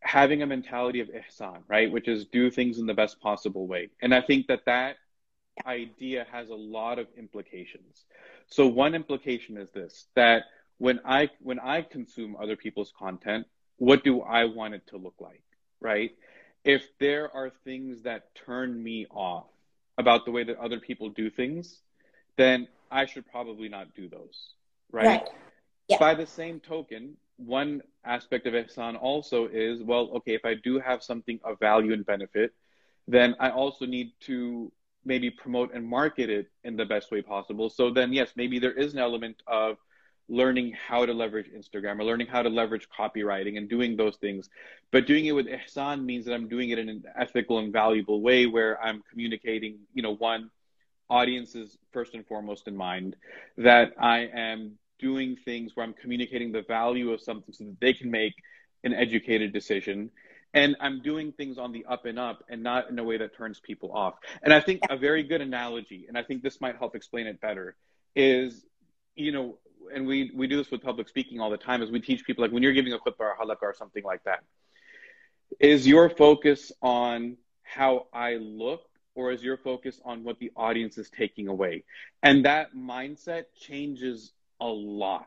having 0.00 0.42
a 0.42 0.46
mentality 0.46 1.00
of 1.00 1.08
ihsan, 1.08 1.62
right, 1.68 1.90
which 1.90 2.08
is 2.08 2.26
do 2.26 2.50
things 2.50 2.78
in 2.78 2.86
the 2.86 2.94
best 2.94 3.20
possible 3.20 3.66
way. 3.66 3.88
And 4.02 4.14
I 4.14 4.20
think 4.20 4.46
that 4.48 4.66
that 4.66 4.96
idea 5.66 6.26
has 6.32 6.48
a 6.48 6.54
lot 6.54 6.98
of 6.98 7.06
implications. 7.16 8.04
So 8.48 8.66
one 8.66 8.94
implication 8.94 9.56
is 9.56 9.70
this 9.70 10.06
that 10.14 10.44
when 10.78 11.00
I 11.04 11.30
when 11.40 11.60
I 11.60 11.82
consume 11.82 12.36
other 12.40 12.56
people's 12.56 12.92
content, 12.98 13.46
what 13.76 14.04
do 14.04 14.20
I 14.20 14.44
want 14.44 14.74
it 14.74 14.86
to 14.88 14.96
look 14.96 15.14
like, 15.20 15.42
right? 15.80 16.12
If 16.64 16.82
there 16.98 17.34
are 17.34 17.50
things 17.64 18.02
that 18.02 18.34
turn 18.34 18.82
me 18.82 19.06
off 19.10 19.46
about 19.98 20.24
the 20.24 20.30
way 20.30 20.44
that 20.44 20.58
other 20.58 20.80
people 20.80 21.10
do 21.10 21.30
things, 21.30 21.80
then 22.36 22.68
I 22.90 23.06
should 23.06 23.26
probably 23.30 23.68
not 23.68 23.94
do 23.94 24.08
those, 24.08 24.54
right? 24.90 25.06
right. 25.06 25.28
Yeah. 25.88 25.98
By 25.98 26.14
the 26.14 26.26
same 26.26 26.60
token, 26.60 27.16
one 27.36 27.82
aspect 28.04 28.46
of 28.46 28.54
ihsan 28.54 29.00
also 29.00 29.46
is 29.46 29.82
well, 29.82 30.10
okay, 30.16 30.34
if 30.34 30.44
I 30.44 30.54
do 30.54 30.78
have 30.78 31.02
something 31.02 31.38
of 31.44 31.58
value 31.58 31.92
and 31.92 32.04
benefit, 32.04 32.52
then 33.06 33.36
I 33.38 33.50
also 33.50 33.84
need 33.84 34.12
to 34.20 34.72
maybe 35.04 35.30
promote 35.30 35.74
and 35.74 35.86
market 35.86 36.30
it 36.30 36.50
in 36.64 36.76
the 36.76 36.84
best 36.84 37.10
way 37.10 37.22
possible. 37.22 37.68
So 37.70 37.90
then, 37.90 38.12
yes, 38.12 38.30
maybe 38.36 38.58
there 38.58 38.72
is 38.72 38.92
an 38.94 38.98
element 38.98 39.42
of 39.46 39.76
learning 40.28 40.72
how 40.88 41.04
to 41.04 41.12
leverage 41.12 41.50
Instagram 41.50 42.00
or 42.00 42.04
learning 42.04 42.26
how 42.28 42.42
to 42.42 42.48
leverage 42.48 42.88
copywriting 42.88 43.58
and 43.58 43.68
doing 43.68 43.96
those 43.96 44.16
things. 44.16 44.48
But 44.90 45.06
doing 45.06 45.26
it 45.26 45.32
with 45.32 45.46
ihsan 45.46 46.04
means 46.04 46.24
that 46.24 46.32
I'm 46.32 46.48
doing 46.48 46.70
it 46.70 46.78
in 46.78 46.88
an 46.88 47.04
ethical 47.18 47.58
and 47.58 47.72
valuable 47.72 48.22
way 48.22 48.46
where 48.46 48.82
I'm 48.82 49.02
communicating, 49.10 49.80
you 49.92 50.02
know, 50.02 50.14
one, 50.14 50.50
audiences 51.10 51.76
first 51.92 52.14
and 52.14 52.26
foremost 52.26 52.66
in 52.68 52.76
mind, 52.76 53.16
that 53.58 53.92
I 54.00 54.30
am 54.34 54.78
doing 54.98 55.36
things 55.44 55.72
where 55.74 55.84
I'm 55.84 55.92
communicating 55.92 56.52
the 56.52 56.62
value 56.62 57.12
of 57.12 57.20
something 57.20 57.52
so 57.52 57.64
that 57.64 57.80
they 57.80 57.92
can 57.92 58.10
make 58.10 58.34
an 58.84 58.94
educated 58.94 59.52
decision. 59.52 60.10
And 60.54 60.76
I'm 60.80 61.02
doing 61.02 61.32
things 61.32 61.58
on 61.58 61.72
the 61.72 61.84
up 61.86 62.06
and 62.06 62.18
up 62.18 62.44
and 62.48 62.62
not 62.62 62.88
in 62.88 62.98
a 62.98 63.04
way 63.04 63.18
that 63.18 63.36
turns 63.36 63.60
people 63.60 63.92
off. 63.92 64.14
And 64.42 64.52
I 64.52 64.60
think 64.60 64.82
a 64.88 64.96
very 64.96 65.24
good 65.24 65.40
analogy, 65.40 66.06
and 66.08 66.16
I 66.16 66.22
think 66.22 66.42
this 66.42 66.60
might 66.60 66.76
help 66.76 66.94
explain 66.94 67.26
it 67.26 67.40
better, 67.40 67.74
is, 68.14 68.64
you 69.16 69.32
know, 69.32 69.58
and 69.92 70.06
we, 70.06 70.30
we 70.34 70.46
do 70.46 70.56
this 70.56 70.70
with 70.70 70.82
public 70.82 71.08
speaking 71.08 71.40
all 71.40 71.50
the 71.50 71.56
time, 71.56 71.82
is 71.82 71.90
we 71.90 72.00
teach 72.00 72.24
people 72.24 72.42
like 72.42 72.52
when 72.52 72.62
you're 72.62 72.72
giving 72.72 72.92
a 72.92 72.98
khutbah 72.98 73.20
or 73.20 73.36
halaqah 73.40 73.62
or 73.62 73.74
something 73.74 74.04
like 74.04 74.22
that, 74.24 74.44
is 75.58 75.86
your 75.86 76.08
focus 76.08 76.72
on 76.80 77.36
how 77.62 78.06
I 78.12 78.36
look 78.36 78.82
or 79.14 79.32
is 79.32 79.42
your 79.42 79.56
focus 79.56 80.00
on 80.04 80.24
what 80.24 80.38
the 80.38 80.52
audience 80.56 80.98
is 80.98 81.10
taking 81.10 81.48
away? 81.48 81.84
And 82.22 82.44
that 82.44 82.74
mindset 82.74 83.44
changes 83.60 84.32
a 84.60 84.66
lot 84.66 85.26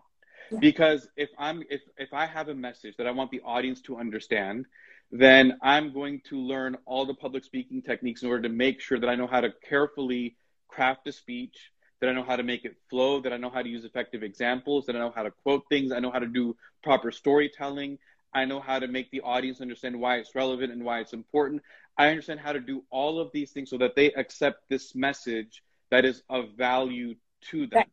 because 0.59 1.07
if 1.15 1.29
i'm 1.37 1.63
if 1.69 1.81
if 1.97 2.13
i 2.13 2.25
have 2.25 2.49
a 2.49 2.53
message 2.53 2.95
that 2.97 3.07
i 3.07 3.11
want 3.11 3.31
the 3.31 3.41
audience 3.41 3.81
to 3.81 3.97
understand 3.97 4.65
then 5.11 5.57
i'm 5.61 5.93
going 5.93 6.21
to 6.27 6.37
learn 6.37 6.77
all 6.85 7.05
the 7.05 7.13
public 7.13 7.43
speaking 7.43 7.81
techniques 7.81 8.23
in 8.23 8.29
order 8.29 8.43
to 8.43 8.49
make 8.49 8.81
sure 8.81 8.99
that 8.99 9.09
i 9.09 9.15
know 9.15 9.27
how 9.27 9.41
to 9.41 9.51
carefully 9.67 10.35
craft 10.67 11.07
a 11.07 11.11
speech 11.11 11.71
that 11.99 12.09
i 12.09 12.13
know 12.13 12.23
how 12.23 12.35
to 12.35 12.43
make 12.43 12.65
it 12.65 12.75
flow 12.89 13.19
that 13.21 13.33
i 13.33 13.37
know 13.37 13.49
how 13.49 13.61
to 13.61 13.69
use 13.69 13.85
effective 13.85 14.23
examples 14.23 14.85
that 14.85 14.95
i 14.95 14.99
know 14.99 15.13
how 15.15 15.23
to 15.23 15.31
quote 15.43 15.63
things 15.69 15.91
i 15.91 15.99
know 15.99 16.11
how 16.11 16.19
to 16.19 16.27
do 16.27 16.55
proper 16.83 17.11
storytelling 17.11 17.97
i 18.33 18.45
know 18.45 18.59
how 18.59 18.79
to 18.79 18.87
make 18.87 19.09
the 19.11 19.21
audience 19.21 19.61
understand 19.61 19.99
why 19.99 20.17
it's 20.17 20.35
relevant 20.35 20.71
and 20.71 20.83
why 20.83 20.99
it's 20.99 21.13
important. 21.13 21.61
I 21.97 22.09
understand 22.09 22.39
how 22.39 22.53
to 22.53 22.59
do 22.59 22.83
all 22.91 23.19
of 23.19 23.31
these 23.31 23.51
things 23.51 23.69
so 23.69 23.77
that 23.79 23.95
they 23.95 24.11
accept 24.13 24.69
this 24.69 24.93
message 24.93 25.63
that 25.89 26.05
is 26.05 26.21
of 26.29 26.49
value 26.55 27.15
to 27.49 27.67
them. 27.67 27.85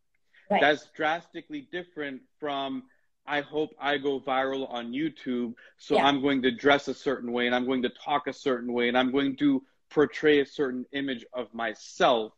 Right. 0.50 0.60
That's 0.60 0.86
drastically 0.94 1.66
different 1.72 2.20
from 2.38 2.84
I 3.26 3.40
hope 3.40 3.74
I 3.80 3.96
go 3.96 4.20
viral 4.20 4.70
on 4.70 4.92
YouTube, 4.92 5.54
so 5.78 5.94
yeah. 5.94 6.04
I'm 6.06 6.20
going 6.20 6.42
to 6.42 6.50
dress 6.50 6.88
a 6.88 6.94
certain 6.94 7.32
way 7.32 7.46
and 7.46 7.54
I'm 7.54 7.64
going 7.64 7.82
to 7.82 7.88
talk 7.88 8.26
a 8.26 8.32
certain 8.32 8.72
way 8.72 8.88
and 8.88 8.98
I'm 8.98 9.10
going 9.12 9.36
to 9.36 9.62
portray 9.90 10.40
a 10.40 10.46
certain 10.46 10.84
image 10.92 11.24
of 11.32 11.52
myself. 11.54 12.32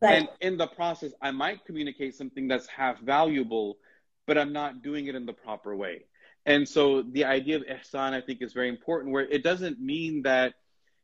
Right. 0.00 0.14
And 0.14 0.28
in 0.40 0.56
the 0.56 0.66
process, 0.66 1.12
I 1.22 1.30
might 1.30 1.64
communicate 1.64 2.16
something 2.16 2.48
that's 2.48 2.66
half 2.66 2.98
valuable, 3.00 3.76
but 4.26 4.36
I'm 4.36 4.52
not 4.52 4.82
doing 4.82 5.06
it 5.06 5.14
in 5.14 5.26
the 5.26 5.32
proper 5.32 5.76
way. 5.76 6.06
And 6.44 6.68
so 6.68 7.02
the 7.02 7.24
idea 7.24 7.56
of 7.56 7.62
ihsan, 7.62 8.12
I 8.12 8.20
think, 8.20 8.42
is 8.42 8.52
very 8.52 8.68
important, 8.68 9.12
where 9.12 9.24
it 9.24 9.44
doesn't 9.44 9.80
mean 9.80 10.22
that 10.22 10.54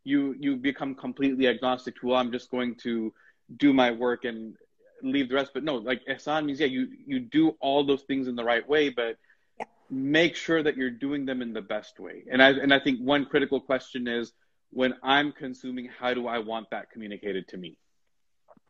you 0.02 0.34
you 0.40 0.56
become 0.56 0.96
completely 0.96 1.46
agnostic 1.46 2.00
to, 2.00 2.08
well, 2.08 2.16
I'm 2.16 2.32
just 2.32 2.50
going 2.50 2.74
to 2.76 3.12
do 3.56 3.72
my 3.72 3.92
work 3.92 4.24
and 4.24 4.56
leave 5.02 5.28
the 5.28 5.36
rest. 5.36 5.52
But 5.54 5.62
no, 5.62 5.76
like 5.76 6.04
ihsan 6.06 6.46
means 6.46 6.58
yeah, 6.58 6.66
you 6.66 6.88
you 7.06 7.20
do 7.20 7.56
all 7.60 7.84
those 7.84 8.02
things 8.02 8.26
in 8.26 8.34
the 8.34 8.44
right 8.44 8.68
way, 8.68 8.88
but. 8.88 9.16
Make 9.90 10.36
sure 10.36 10.62
that 10.62 10.76
you're 10.76 10.90
doing 10.90 11.24
them 11.24 11.42
in 11.42 11.52
the 11.52 11.62
best 11.62 11.98
way. 11.98 12.24
And 12.30 12.42
I 12.42 12.50
and 12.50 12.72
I 12.72 12.78
think 12.78 13.00
one 13.00 13.24
critical 13.24 13.60
question 13.60 14.06
is 14.06 14.32
when 14.70 14.94
I'm 15.02 15.32
consuming, 15.32 15.88
how 15.98 16.14
do 16.14 16.26
I 16.26 16.38
want 16.38 16.70
that 16.70 16.90
communicated 16.90 17.48
to 17.48 17.56
me? 17.56 17.78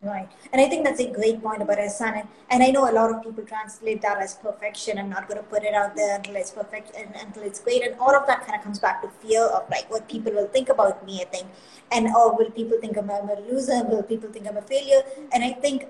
Right. 0.01 0.31
And 0.53 0.63
I 0.63 0.69
think 0.69 0.85
that's 0.85 1.01
a 1.01 1.11
great 1.11 1.43
point 1.43 1.61
about 1.61 1.79
ihsan. 1.79 2.21
And, 2.21 2.29
and 2.51 2.63
I 2.63 2.69
know 2.69 2.89
a 2.89 2.95
lot 2.95 3.13
of 3.13 3.21
people 3.21 3.43
translate 3.43 4.01
that 4.03 4.19
as 4.19 4.35
perfection. 4.35 4.97
I'm 4.97 5.11
not 5.11 5.27
going 5.27 5.41
to 5.41 5.43
put 5.43 5.65
it 5.65 5.75
out 5.75 5.97
there 5.97 6.15
until 6.15 6.37
it's 6.37 6.53
perfect 6.53 6.95
and 6.97 7.13
until 7.17 7.43
it's 7.43 7.59
great. 7.59 7.83
And 7.83 7.99
all 7.99 8.15
of 8.15 8.25
that 8.29 8.47
kind 8.47 8.57
of 8.57 8.63
comes 8.63 8.79
back 8.79 9.03
to 9.03 9.09
fear 9.09 9.43
of 9.43 9.69
like 9.69 9.91
what 9.91 10.09
people 10.09 10.33
will 10.33 10.47
think 10.47 10.69
about 10.69 11.05
me, 11.05 11.23
I 11.23 11.25
think. 11.25 11.49
And 11.91 12.07
or 12.15 12.37
will 12.37 12.53
people 12.53 12.79
think 12.81 12.97
I'm 12.97 13.11
a 13.11 13.41
loser? 13.51 13.83
Will 13.83 14.05
people 14.05 14.31
think 14.31 14.47
I'm 14.47 14.57
a 14.57 14.63
failure? 14.63 15.03
And 15.33 15.43
I 15.43 15.51
think 15.51 15.89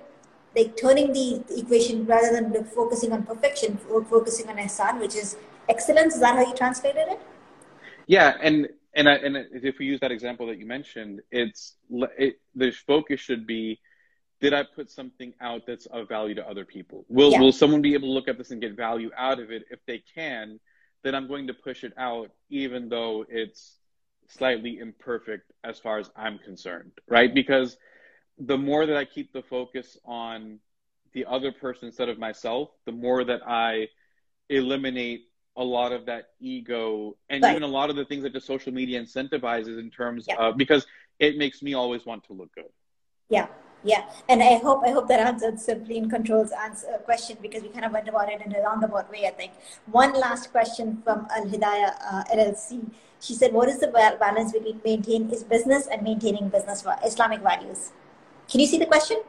like 0.57 0.77
turning 0.77 1.13
the 1.13 1.43
equation 1.57 2.07
rather 2.07 2.33
than 2.33 2.65
focusing 2.65 3.13
on 3.13 3.23
perfection, 3.23 3.77
focusing 3.77 4.49
on 4.49 4.57
ihsan, 4.57 5.01
which 5.01 5.15
is 5.15 5.37
excellence. 5.69 6.15
Is 6.15 6.21
that 6.21 6.37
how 6.37 6.47
you 6.47 6.55
translated 6.55 7.09
it? 7.09 7.21
Yeah, 8.07 8.37
and 8.41 8.69
and 8.95 9.09
I, 9.09 9.15
and 9.15 9.37
if 9.53 9.79
we 9.79 9.87
use 9.87 10.01
that 10.01 10.11
example 10.11 10.47
that 10.47 10.59
you 10.59 10.67
mentioned, 10.67 11.21
it's 11.31 11.75
it, 12.19 12.41
the 12.55 12.73
focus 12.73 13.21
should 13.21 13.47
be: 13.47 13.79
Did 14.41 14.55
I 14.55 14.65
put 14.65 14.91
something 14.91 15.35
out 15.41 15.63
that's 15.67 15.87
of 15.87 16.09
value 16.09 16.35
to 16.37 16.49
other 16.49 16.65
people? 16.65 17.05
Will 17.09 17.33
yeah. 17.33 17.41
Will 17.41 17.53
someone 17.53 17.83
be 17.83 17.95
able 17.95 18.09
to 18.09 18.13
look 18.13 18.29
at 18.29 18.39
this 18.39 18.51
and 18.51 18.61
get 18.61 18.77
value 18.77 19.11
out 19.17 19.41
of 19.41 19.51
it? 19.51 19.65
If 19.71 19.81
they 19.87 20.03
can, 20.15 20.59
then 21.05 21.15
I'm 21.15 21.29
going 21.29 21.47
to 21.49 21.55
push 21.55 21.85
it 21.85 21.93
out, 21.99 22.31
even 22.51 22.89
though 22.89 23.25
it's 23.29 23.77
slightly 24.29 24.79
imperfect 24.79 25.51
as 25.65 25.79
far 25.79 25.99
as 25.99 26.11
I'm 26.17 26.39
concerned, 26.39 26.93
right? 27.09 27.33
Because 27.33 27.77
the 28.39 28.57
more 28.57 28.87
that 28.87 28.97
I 28.97 29.05
keep 29.05 29.33
the 29.33 29.43
focus 29.43 29.99
on 30.05 30.59
the 31.13 31.25
other 31.27 31.53
person 31.53 31.87
instead 31.87 32.09
of 32.09 32.19
myself, 32.19 32.71
the 32.85 32.93
more 32.93 33.25
that 33.25 33.41
I 33.47 33.89
eliminate 34.49 35.27
a 35.57 35.65
lot 35.65 35.93
of 35.93 36.07
that 36.07 36.31
ego 36.41 37.17
and 37.29 37.43
right. 37.43 37.51
even 37.51 37.65
a 37.65 37.67
lot 37.67 37.91
of 37.91 37.97
the 37.97 38.05
things 38.05 38.23
that 38.23 38.33
the 38.33 38.41
social 38.41 38.73
media 38.73 39.03
incentivizes 39.03 39.79
in 39.79 39.91
terms 39.91 40.27
yeah. 40.29 40.37
of 40.37 40.57
because 40.57 40.87
it 41.19 41.37
makes 41.37 41.63
me 41.63 41.75
always 41.75 42.07
want 42.07 42.23
to 42.25 42.33
look 42.33 42.55
good. 42.55 42.71
Yeah, 43.29 43.49
Yeah, 43.85 44.09
and 44.29 44.43
I 44.43 44.59
hope 44.59 44.83
I 44.85 44.91
hope 44.91 45.07
that 45.09 45.21
answered 45.21 45.61
Simply 45.61 46.01
Control's 46.09 46.51
answer 46.51 46.89
uh, 46.95 46.99
question 46.99 47.39
because 47.41 47.63
we 47.63 47.69
kind 47.69 47.85
of 47.85 47.93
went 47.93 48.09
about 48.09 48.29
it 48.33 48.41
in 48.45 48.55
a 48.55 48.61
roundabout 48.61 49.11
way. 49.11 49.27
I 49.27 49.31
think 49.31 49.53
one 49.87 50.15
last 50.15 50.51
question 50.51 51.01
from 51.05 51.29
Al 51.31 51.47
Hidayah 51.47 51.93
uh, 52.13 52.25
LLC. 52.35 52.91
She 53.21 53.35
said, 53.35 53.53
"What 53.53 53.69
is 53.69 53.79
the 53.79 53.89
balance 53.89 54.53
between 54.53 54.81
maintain 54.85 55.31
is 55.31 55.45
business 55.45 55.87
and 55.87 56.03
maintaining 56.03 56.49
business 56.49 56.85
Islamic 57.05 57.41
values?" 57.41 57.93
Can 58.49 58.61
you 58.61 58.67
see 58.67 58.79
the 58.79 58.87
question? 58.87 59.23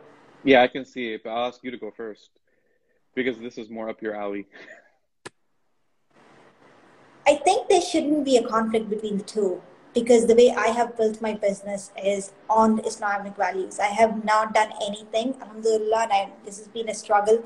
Yeah, 0.44 0.62
I 0.62 0.68
can 0.68 0.86
see 0.86 1.14
it, 1.14 1.24
but 1.24 1.32
I'll 1.32 1.48
ask 1.48 1.62
you 1.64 1.72
to 1.72 1.78
go 1.78 1.92
first 1.92 2.30
because 3.16 3.38
this 3.38 3.58
is 3.58 3.70
more 3.70 3.90
up 3.90 4.02
your 4.02 4.16
alley. 4.16 4.48
I 7.28 7.36
think 7.36 7.68
there 7.68 7.82
shouldn't 7.82 8.24
be 8.24 8.38
a 8.38 8.48
conflict 8.48 8.90
between 8.90 9.18
the 9.18 9.24
two 9.24 9.62
because 9.94 10.26
the 10.26 10.36
way 10.36 10.52
I 10.52 10.68
have 10.68 10.96
built 10.98 11.22
my 11.22 11.34
business 11.34 11.92
is 12.02 12.32
on 12.50 12.80
Islamic 12.86 13.36
values. 13.36 13.80
I 13.80 13.88
have 13.88 14.24
not 14.24 14.54
done 14.54 14.72
anything, 14.82 15.36
alhamdulillah, 15.42 16.04
and 16.04 16.12
I, 16.14 16.30
this 16.46 16.58
has 16.58 16.68
been 16.70 16.90
a 16.90 16.94
struggle 16.94 17.44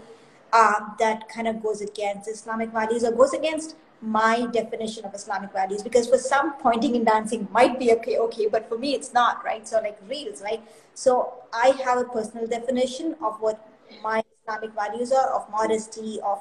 um, 0.53 0.95
that 0.99 1.27
kind 1.27 1.47
of 1.47 1.61
goes 1.63 1.81
against 1.81 2.29
Islamic 2.29 2.69
values 2.69 3.03
or 3.03 3.11
goes 3.11 3.33
against 3.33 3.75
my 4.03 4.45
definition 4.47 5.05
of 5.05 5.13
Islamic 5.13 5.53
values 5.53 5.81
because 5.81 6.09
for 6.09 6.17
some 6.17 6.53
pointing 6.59 6.95
and 6.97 7.05
dancing 7.05 7.47
might 7.51 7.79
be 7.79 7.93
okay, 7.93 8.17
okay, 8.17 8.47
but 8.47 8.67
for 8.67 8.77
me 8.77 8.93
it's 8.93 9.13
not, 9.13 9.43
right? 9.45 9.65
So 9.67 9.79
like 9.79 9.97
reels, 10.09 10.41
right? 10.41 10.61
So 10.93 11.33
I 11.53 11.69
have 11.85 11.99
a 11.99 12.03
personal 12.03 12.45
definition 12.45 13.15
of 13.23 13.39
what 13.39 13.65
my 14.03 14.21
Islamic 14.41 14.73
values 14.73 15.13
are 15.13 15.29
of 15.29 15.49
modesty, 15.49 16.19
of 16.21 16.39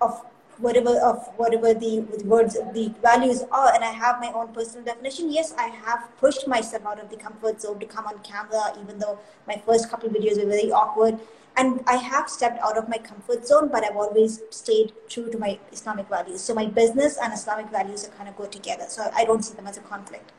of 0.00 0.24
whatever 0.60 0.98
of 1.00 1.26
whatever 1.36 1.72
the, 1.72 2.00
words 2.24 2.54
the 2.74 2.92
values 3.02 3.42
are 3.50 3.74
and 3.74 3.82
i 3.82 3.90
have 3.90 4.20
my 4.20 4.30
own 4.32 4.48
personal 4.48 4.84
definition 4.84 5.32
yes 5.32 5.54
i 5.58 5.68
have 5.68 6.08
pushed 6.18 6.46
myself 6.46 6.84
out 6.86 7.00
of 7.00 7.10
the 7.10 7.16
comfort 7.16 7.60
zone 7.60 7.78
to 7.78 7.86
come 7.86 8.06
on 8.06 8.18
camera 8.20 8.72
even 8.80 8.98
though 8.98 9.18
my 9.46 9.60
first 9.66 9.90
couple 9.90 10.08
videos 10.08 10.42
were 10.42 10.48
very 10.48 10.70
awkward. 10.70 11.18
And 11.56 11.80
i 11.86 11.96
have 11.96 12.28
stepped 12.30 12.60
out 12.66 12.78
of 12.78 12.88
my 12.88 12.98
comfort 12.98 13.46
zone 13.46 13.68
but 13.72 13.84
i've 13.84 13.96
always 13.96 14.40
stayed 14.50 14.92
true 15.08 15.30
to 15.30 15.38
my 15.38 15.58
islamic 15.72 16.08
values. 16.08 16.40
So 16.40 16.54
my 16.54 16.66
business 16.66 17.18
and 17.22 17.32
islamic 17.32 17.70
values 17.70 18.06
are 18.06 18.12
kind 18.12 18.28
of 18.28 18.36
go 18.36 18.46
together. 18.46 18.84
So 18.88 19.10
i 19.14 19.24
don't 19.24 19.42
see 19.42 19.54
them 19.54 19.66
as 19.66 19.76
a 19.76 19.80
conflict. 19.80 20.32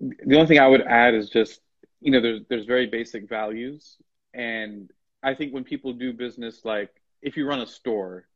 The 0.00 0.36
only 0.36 0.46
thing 0.46 0.58
i 0.58 0.68
would 0.68 0.82
add 0.82 1.14
is 1.14 1.30
just 1.30 1.60
you 2.00 2.10
know 2.10 2.20
there's 2.20 2.42
there's 2.48 2.66
very 2.66 2.86
basic 2.86 3.28
values. 3.28 3.96
And 4.34 4.90
i 5.22 5.34
think 5.34 5.54
when 5.54 5.64
people 5.64 5.92
do 5.94 6.12
business 6.12 6.64
like 6.64 6.90
if 7.22 7.36
you 7.36 7.46
run 7.46 7.60
a 7.60 7.66
store 7.66 8.26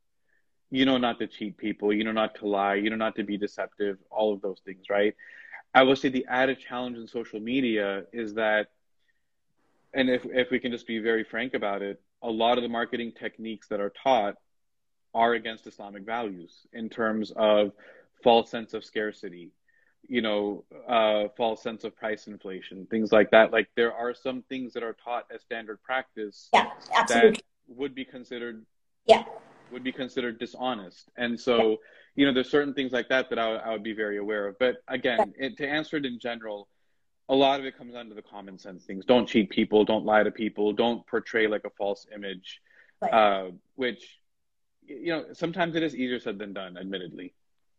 you 0.74 0.84
know 0.84 0.98
not 0.98 1.20
to 1.20 1.28
cheat 1.28 1.56
people, 1.56 1.92
you 1.92 2.02
know 2.02 2.10
not 2.10 2.34
to 2.34 2.48
lie, 2.48 2.74
you 2.74 2.90
know 2.90 2.96
not 2.96 3.14
to 3.14 3.22
be 3.22 3.38
deceptive, 3.38 3.96
all 4.10 4.32
of 4.32 4.42
those 4.42 4.58
things, 4.64 4.86
right? 4.90 5.14
I 5.72 5.84
would 5.84 5.98
say 5.98 6.08
the 6.08 6.26
added 6.28 6.58
challenge 6.58 6.96
in 6.96 7.06
social 7.06 7.38
media 7.38 8.06
is 8.12 8.34
that, 8.34 8.70
and 9.92 10.10
if, 10.10 10.24
if 10.24 10.50
we 10.50 10.58
can 10.58 10.72
just 10.72 10.88
be 10.88 10.98
very 10.98 11.22
frank 11.22 11.54
about 11.54 11.82
it, 11.82 12.02
a 12.22 12.30
lot 12.30 12.58
of 12.58 12.62
the 12.62 12.68
marketing 12.68 13.12
techniques 13.12 13.68
that 13.68 13.78
are 13.78 13.92
taught 14.02 14.34
are 15.14 15.34
against 15.34 15.68
Islamic 15.68 16.04
values 16.04 16.66
in 16.72 16.88
terms 16.88 17.32
of 17.36 17.70
false 18.24 18.50
sense 18.50 18.74
of 18.74 18.84
scarcity, 18.84 19.52
you 20.08 20.22
know, 20.22 20.64
uh, 20.88 21.28
false 21.36 21.62
sense 21.62 21.84
of 21.84 21.94
price 21.94 22.26
inflation, 22.26 22.84
things 22.90 23.12
like 23.12 23.30
that. 23.30 23.52
Like 23.52 23.68
there 23.76 23.92
are 23.92 24.12
some 24.12 24.42
things 24.48 24.72
that 24.72 24.82
are 24.82 24.96
taught 25.04 25.26
as 25.32 25.40
standard 25.40 25.80
practice 25.84 26.48
yeah, 26.52 26.70
absolutely. 26.96 27.30
that 27.30 27.42
would 27.68 27.94
be 27.94 28.04
considered 28.04 28.66
yeah 29.06 29.22
would 29.74 29.84
be 29.84 29.92
considered 29.92 30.38
dishonest. 30.38 31.10
And 31.18 31.38
so, 31.38 31.78
you 32.14 32.24
know, 32.24 32.32
there's 32.32 32.50
certain 32.50 32.72
things 32.72 32.92
like 32.92 33.08
that 33.10 33.28
that 33.30 33.38
I, 33.38 33.56
I 33.56 33.72
would 33.72 33.82
be 33.82 33.92
very 33.92 34.16
aware 34.16 34.46
of. 34.46 34.58
But 34.58 34.76
again, 34.88 35.34
it, 35.36 35.58
to 35.58 35.68
answer 35.68 35.96
it 35.98 36.06
in 36.06 36.18
general, 36.18 36.68
a 37.28 37.34
lot 37.34 37.60
of 37.60 37.66
it 37.66 37.76
comes 37.76 37.92
down 37.94 38.08
to 38.08 38.14
the 38.14 38.22
common 38.22 38.58
sense 38.58 38.84
things. 38.84 39.04
Don't 39.04 39.26
cheat 39.26 39.50
people. 39.50 39.84
Don't 39.84 40.04
lie 40.04 40.22
to 40.22 40.30
people. 40.30 40.72
Don't 40.72 41.06
portray 41.06 41.46
like 41.46 41.64
a 41.64 41.70
false 41.70 42.06
image, 42.14 42.60
right. 43.02 43.12
uh, 43.12 43.50
which, 43.74 44.02
you 44.86 45.12
know, 45.12 45.24
sometimes 45.32 45.76
it 45.76 45.82
is 45.82 45.94
easier 45.94 46.20
said 46.20 46.38
than 46.38 46.52
done, 46.52 46.76
admittedly. 46.78 47.34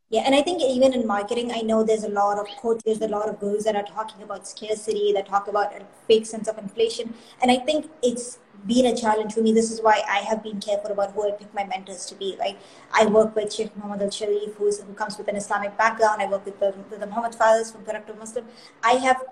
Yeah, 0.09 0.21
and 0.25 0.35
I 0.35 0.41
think 0.43 0.61
even 0.61 0.93
in 0.93 1.07
marketing, 1.07 1.51
I 1.51 1.61
know 1.61 1.83
there's 1.83 2.03
a 2.03 2.09
lot 2.09 2.37
of 2.37 2.47
coaches, 2.61 3.01
a 3.01 3.07
lot 3.07 3.27
of 3.27 3.39
gurus 3.39 3.63
that 3.63 3.75
are 3.75 3.83
talking 3.83 4.21
about 4.21 4.47
scarcity, 4.47 5.11
that 5.13 5.27
talk 5.27 5.47
about 5.47 5.73
a 5.75 5.83
fake 6.07 6.27
sense 6.27 6.47
of 6.47 6.59
inflation. 6.59 7.15
And 7.41 7.51
I 7.51 7.57
think 7.57 7.89
it's 8.03 8.37
been 8.67 8.85
a 8.85 8.95
challenge 8.95 9.33
for 9.33 9.41
me. 9.41 9.51
This 9.51 9.71
is 9.71 9.81
why 9.81 10.03
I 10.07 10.19
have 10.19 10.43
been 10.43 10.59
careful 10.59 10.91
about 10.91 11.11
who 11.13 11.27
I 11.27 11.31
pick 11.31 11.51
my 11.55 11.65
mentors 11.65 12.05
to 12.07 12.15
be. 12.15 12.35
Like 12.37 12.57
I 12.93 13.07
work 13.07 13.35
with 13.35 13.51
Sheikh 13.51 13.75
Muhammad 13.75 14.01
Alshareef, 14.01 14.53
who's 14.55 14.79
who 14.79 14.93
comes 14.93 15.17
with 15.17 15.27
an 15.27 15.35
Islamic 15.35 15.75
background. 15.75 16.21
I 16.21 16.27
work 16.27 16.45
with 16.45 16.59
the, 16.59 16.73
the 16.97 17.07
Muhammad 17.07 17.33
Faris 17.33 17.71
from 17.71 17.83
Productive 17.83 18.17
Muslim. 18.19 18.45
I 18.83 18.93
have 18.93 19.23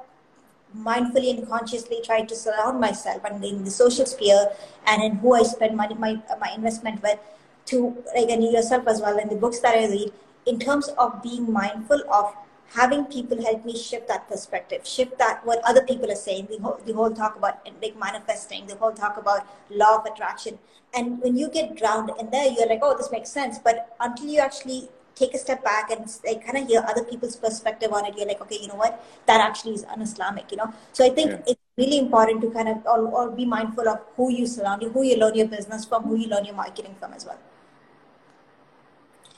mindfully 0.76 1.38
and 1.38 1.47
consciously 1.47 2.01
tried 2.03 2.28
to 2.30 2.36
surround 2.36 2.80
myself 2.80 3.24
and 3.26 3.43
in 3.45 3.63
the 3.63 3.69
social 3.71 4.07
sphere 4.07 4.47
and 4.88 5.03
in 5.03 5.15
who 5.17 5.36
I 5.36 5.43
spend 5.43 5.78
money, 5.78 5.93
my 5.93 6.19
my 6.39 6.51
investment 6.55 7.01
with, 7.03 7.19
to 7.67 7.95
like 8.15 8.30
and 8.30 8.43
yourself 8.43 8.88
as 8.88 9.01
well. 9.01 9.17
And 9.19 9.30
the 9.30 9.36
books 9.36 9.59
that 9.59 9.76
I 9.76 9.86
read, 9.88 10.11
in 10.46 10.60
terms 10.60 10.89
of 10.98 11.22
being 11.22 11.52
mindful 11.52 12.02
of 12.12 12.34
having 12.76 13.06
people 13.06 13.41
help 13.41 13.64
me 13.66 13.78
shift 13.78 14.08
that 14.08 14.28
perspective, 14.28 14.86
shift 14.86 15.18
that 15.20 15.46
what 15.46 15.62
other 15.64 15.84
people 15.84 16.12
are 16.12 16.16
saying, 16.16 16.48
the 16.50 16.58
whole, 16.58 16.80
the 16.86 16.94
whole 16.94 17.12
talk 17.12 17.36
about 17.36 17.66
like 17.82 17.98
manifesting, 17.98 18.66
the 18.66 18.76
whole 18.76 18.91
talk 18.91 19.18
about 19.18 19.48
law 19.70 19.98
of 19.98 20.06
attraction. 20.06 20.58
And 20.96 21.22
when 21.22 21.38
you 21.38 21.50
get 21.50 21.76
drowned 21.76 22.12
in 22.20 22.30
there, 22.32 22.52
you're 22.52 22.68
like, 22.68 22.80
oh, 22.82 22.98
this 22.98 23.12
makes 23.12 23.30
sense. 23.30 23.60
But 23.60 23.96
until 24.00 24.28
you 24.28 24.39
actually 24.39 24.89
take 25.16 25.36
a 25.36 25.38
step 25.38 25.64
back 25.64 25.91
and 25.91 26.12
like, 26.26 26.44
kind 26.44 26.58
of 26.58 26.68
hear 26.68 26.84
other 26.88 27.04
people's 27.04 27.36
perspective 27.36 27.94
on 27.94 28.06
it, 28.06 28.16
you're 28.18 28.28
like, 28.28 28.41
okay, 28.41 28.58
you 28.60 28.68
know 28.68 28.76
what? 28.76 29.04
That 29.28 29.39
actually 29.39 29.74
is 29.74 29.86
un-Islamic, 29.86 30.50
you 30.50 30.58
know? 30.58 30.74
So 30.94 31.06
I 31.06 31.10
think 31.10 31.30
yeah. 31.32 31.41
it's 31.48 31.62
really 31.78 32.00
important 32.00 32.41
to 32.41 32.50
kind 32.50 32.70
of 32.70 32.78
or, 32.86 33.08
or 33.08 33.30
be 33.30 33.46
mindful 33.46 33.88
of 33.88 34.00
who 34.18 34.32
you 34.32 34.48
surround 34.48 34.82
you, 34.82 34.89
who 34.89 35.04
you 35.04 35.18
learn 35.18 35.36
your 35.36 35.48
business 35.48 35.86
from, 35.86 36.04
who 36.04 36.16
you 36.16 36.28
learn 36.28 36.46
your 36.46 36.56
marketing 36.56 36.96
from 37.00 37.14
as 37.14 37.26
well. 37.26 37.38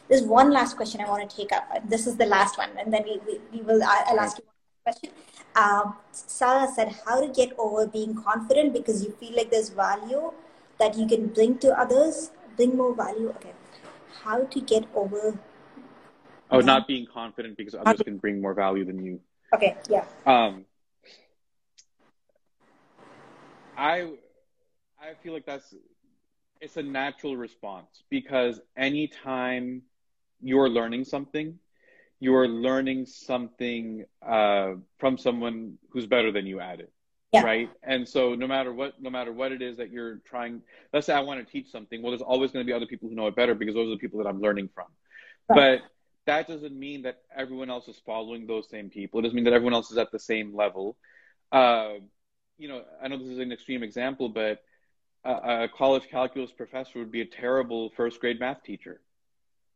There's 0.07 0.23
one 0.23 0.51
last 0.51 0.75
question 0.77 1.01
I 1.01 1.09
want 1.09 1.27
to 1.29 1.35
take 1.35 1.51
up. 1.51 1.63
This 1.89 2.05
is 2.05 2.15
the 2.17 2.25
last 2.25 2.57
one, 2.57 2.69
and 2.77 2.93
then 2.93 3.03
we, 3.03 3.19
we, 3.25 3.39
we 3.51 3.61
will. 3.61 3.81
I'll 3.83 4.19
ask 4.19 4.37
you 4.37 4.45
one 4.45 4.93
question. 4.93 5.09
Um, 5.55 5.95
Sarah 6.11 6.67
said, 6.73 6.95
"How 7.05 7.21
to 7.21 7.27
get 7.27 7.53
over 7.57 7.87
being 7.87 8.13
confident 8.13 8.73
because 8.73 9.03
you 9.03 9.11
feel 9.19 9.35
like 9.35 9.49
there's 9.49 9.69
value 9.69 10.31
that 10.79 10.97
you 10.97 11.07
can 11.07 11.27
bring 11.27 11.57
to 11.59 11.77
others, 11.79 12.31
bring 12.55 12.77
more 12.77 12.93
value." 12.93 13.29
Okay, 13.37 13.53
how 14.23 14.43
to 14.43 14.61
get 14.61 14.85
over? 14.93 15.39
Oh, 16.51 16.59
not 16.59 16.87
being 16.87 17.07
confident 17.11 17.57
because 17.57 17.73
others 17.73 18.01
can 18.03 18.17
bring 18.17 18.41
more 18.41 18.53
value 18.53 18.85
than 18.85 19.03
you. 19.03 19.19
Okay. 19.53 19.75
Yeah. 19.89 20.05
Um, 20.25 20.65
I 23.75 24.11
I 25.01 25.13
feel 25.23 25.33
like 25.33 25.45
that's 25.45 25.73
it's 26.61 26.77
a 26.77 26.83
natural 26.83 27.35
response 27.35 28.03
because 28.09 28.61
anytime 28.77 29.81
you're 30.45 30.69
learning 30.69 31.03
something, 31.03 31.57
you're 32.19 32.47
learning 32.47 33.07
something 33.07 34.05
uh, 34.25 34.73
from 34.99 35.17
someone 35.17 35.77
who's 35.89 36.05
better 36.05 36.31
than 36.31 36.45
you 36.45 36.59
at 36.59 36.79
it. 36.79 36.91
Yeah. 37.33 37.41
Right. 37.41 37.69
And 37.83 38.07
so 38.07 38.35
no 38.35 38.47
matter 38.47 38.71
what, 38.71 39.01
no 39.01 39.09
matter 39.09 39.33
what 39.33 39.51
it 39.51 39.61
is 39.61 39.77
that 39.77 39.91
you're 39.91 40.17
trying, 40.17 40.61
let's 40.93 41.07
say 41.07 41.13
I 41.13 41.19
want 41.19 41.45
to 41.45 41.51
teach 41.51 41.69
something. 41.71 42.01
Well, 42.01 42.11
there's 42.11 42.21
always 42.21 42.51
going 42.51 42.63
to 42.63 42.67
be 42.69 42.73
other 42.73 42.85
people 42.85 43.09
who 43.09 43.15
know 43.15 43.27
it 43.27 43.35
better 43.35 43.55
because 43.55 43.73
those 43.73 43.87
are 43.87 43.95
the 43.95 43.97
people 43.97 44.23
that 44.23 44.29
I'm 44.29 44.39
learning 44.39 44.69
from. 44.73 44.85
Right. 45.49 45.81
But 45.81 45.89
that 46.27 46.47
doesn't 46.47 46.77
mean 46.77 47.01
that 47.01 47.21
everyone 47.35 47.71
else 47.71 47.87
is 47.87 47.99
following 48.05 48.45
those 48.45 48.69
same 48.69 48.89
people. 48.89 49.19
It 49.19 49.23
doesn't 49.23 49.35
mean 49.35 49.45
that 49.45 49.53
everyone 49.53 49.73
else 49.73 49.91
is 49.91 49.97
at 49.97 50.11
the 50.11 50.19
same 50.19 50.55
level. 50.55 50.95
Uh, 51.51 51.95
you 52.57 52.69
know, 52.69 52.83
I 53.03 53.07
know 53.07 53.17
this 53.17 53.27
is 53.27 53.39
an 53.39 53.51
extreme 53.51 53.83
example, 53.83 54.29
but 54.29 54.59
a, 55.25 55.63
a 55.63 55.69
college 55.75 56.03
calculus 56.09 56.51
professor 56.51 56.99
would 56.99 57.11
be 57.11 57.21
a 57.21 57.25
terrible 57.25 57.91
first 57.97 58.21
grade 58.21 58.39
math 58.39 58.63
teacher 58.63 59.01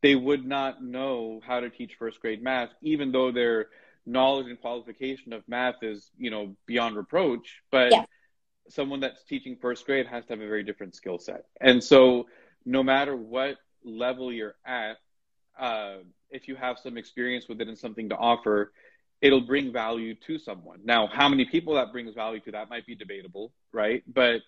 they 0.02 0.14
would 0.14 0.44
not 0.44 0.82
know 0.82 1.40
how 1.46 1.60
to 1.60 1.70
teach 1.70 1.96
first 1.98 2.20
grade 2.20 2.42
math, 2.42 2.70
even 2.82 3.12
though 3.12 3.30
their 3.30 3.68
knowledge 4.06 4.46
and 4.46 4.60
qualification 4.60 5.32
of 5.32 5.42
math 5.46 5.82
is, 5.82 6.10
you 6.16 6.30
know, 6.30 6.56
beyond 6.66 6.96
reproach. 6.96 7.60
But 7.70 7.92
yeah. 7.92 8.04
someone 8.68 9.00
that's 9.00 9.22
teaching 9.24 9.56
first 9.60 9.84
grade 9.84 10.06
has 10.06 10.24
to 10.26 10.32
have 10.32 10.40
a 10.40 10.46
very 10.46 10.62
different 10.62 10.94
skill 10.94 11.18
set. 11.18 11.44
And 11.60 11.82
so, 11.82 12.26
no 12.64 12.82
matter 12.82 13.16
what 13.16 13.56
level 13.84 14.32
you're 14.32 14.56
at, 14.66 14.96
uh, 15.58 15.98
if 16.30 16.48
you 16.48 16.56
have 16.56 16.78
some 16.78 16.96
experience 16.96 17.48
with 17.48 17.60
it 17.60 17.68
and 17.68 17.78
something 17.78 18.08
to 18.08 18.16
offer, 18.16 18.72
it'll 19.20 19.40
bring 19.42 19.72
value 19.72 20.14
to 20.26 20.38
someone. 20.38 20.80
Now, 20.84 21.06
how 21.06 21.28
many 21.28 21.44
people 21.44 21.74
that 21.74 21.92
brings 21.92 22.14
value 22.14 22.40
to 22.40 22.52
that 22.52 22.70
might 22.70 22.86
be 22.86 22.94
debatable, 22.94 23.52
right? 23.72 24.02
But 24.06 24.40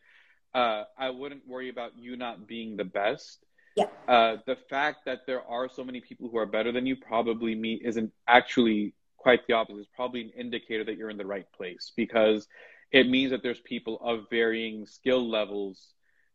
uh, 0.54 0.84
I 0.98 1.10
wouldn't 1.10 1.46
worry 1.46 1.68
about 1.68 1.98
you 1.98 2.16
not 2.16 2.46
being 2.46 2.76
the 2.76 2.84
best 2.84 3.44
yeah. 3.76 3.86
Uh, 4.08 4.36
the 4.46 4.56
fact 4.68 5.04
that 5.06 5.26
there 5.26 5.42
are 5.42 5.68
so 5.68 5.84
many 5.84 6.00
people 6.00 6.28
who 6.28 6.38
are 6.38 6.46
better 6.46 6.72
than 6.72 6.86
you 6.86 6.96
probably 6.96 7.54
me 7.54 7.80
isn't 7.82 8.12
actually 8.28 8.94
quite 9.16 9.46
the 9.46 9.54
opposite. 9.54 9.80
It's 9.80 9.88
probably 9.94 10.22
an 10.22 10.30
indicator 10.30 10.84
that 10.84 10.96
you're 10.96 11.10
in 11.10 11.16
the 11.16 11.26
right 11.26 11.46
place 11.52 11.92
because 11.96 12.46
it 12.90 13.08
means 13.08 13.30
that 13.30 13.42
there's 13.42 13.60
people 13.60 13.98
of 14.02 14.28
varying 14.30 14.86
skill 14.86 15.28
levels 15.28 15.94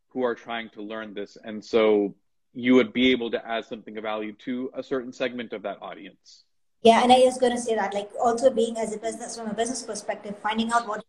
who 0.10 0.24
are 0.24 0.36
trying 0.36 0.70
to 0.70 0.82
learn 0.82 1.14
this, 1.14 1.38
and 1.44 1.64
so 1.64 2.16
you 2.54 2.74
would 2.76 2.92
be 2.94 3.12
able 3.12 3.30
to 3.30 3.48
add 3.48 3.66
something 3.66 3.98
of 3.98 4.04
value 4.04 4.34
to 4.34 4.72
a 4.74 4.82
certain 4.82 5.14
segment 5.14 5.54
of 5.54 5.62
that 5.62 5.78
audience. 5.82 6.44
Yeah, 6.82 7.04
and 7.04 7.12
I 7.12 7.20
was 7.20 7.38
going 7.38 7.52
to 7.52 7.62
say 7.62 7.76
that, 7.76 7.94
like, 7.94 8.10
also 8.20 8.50
being 8.50 8.78
as 8.78 8.96
a 8.96 8.98
business 8.98 9.38
from 9.38 9.48
a 9.50 9.54
business 9.54 9.84
perspective, 9.84 10.36
finding 10.42 10.72
out 10.72 10.88
what 10.88 11.04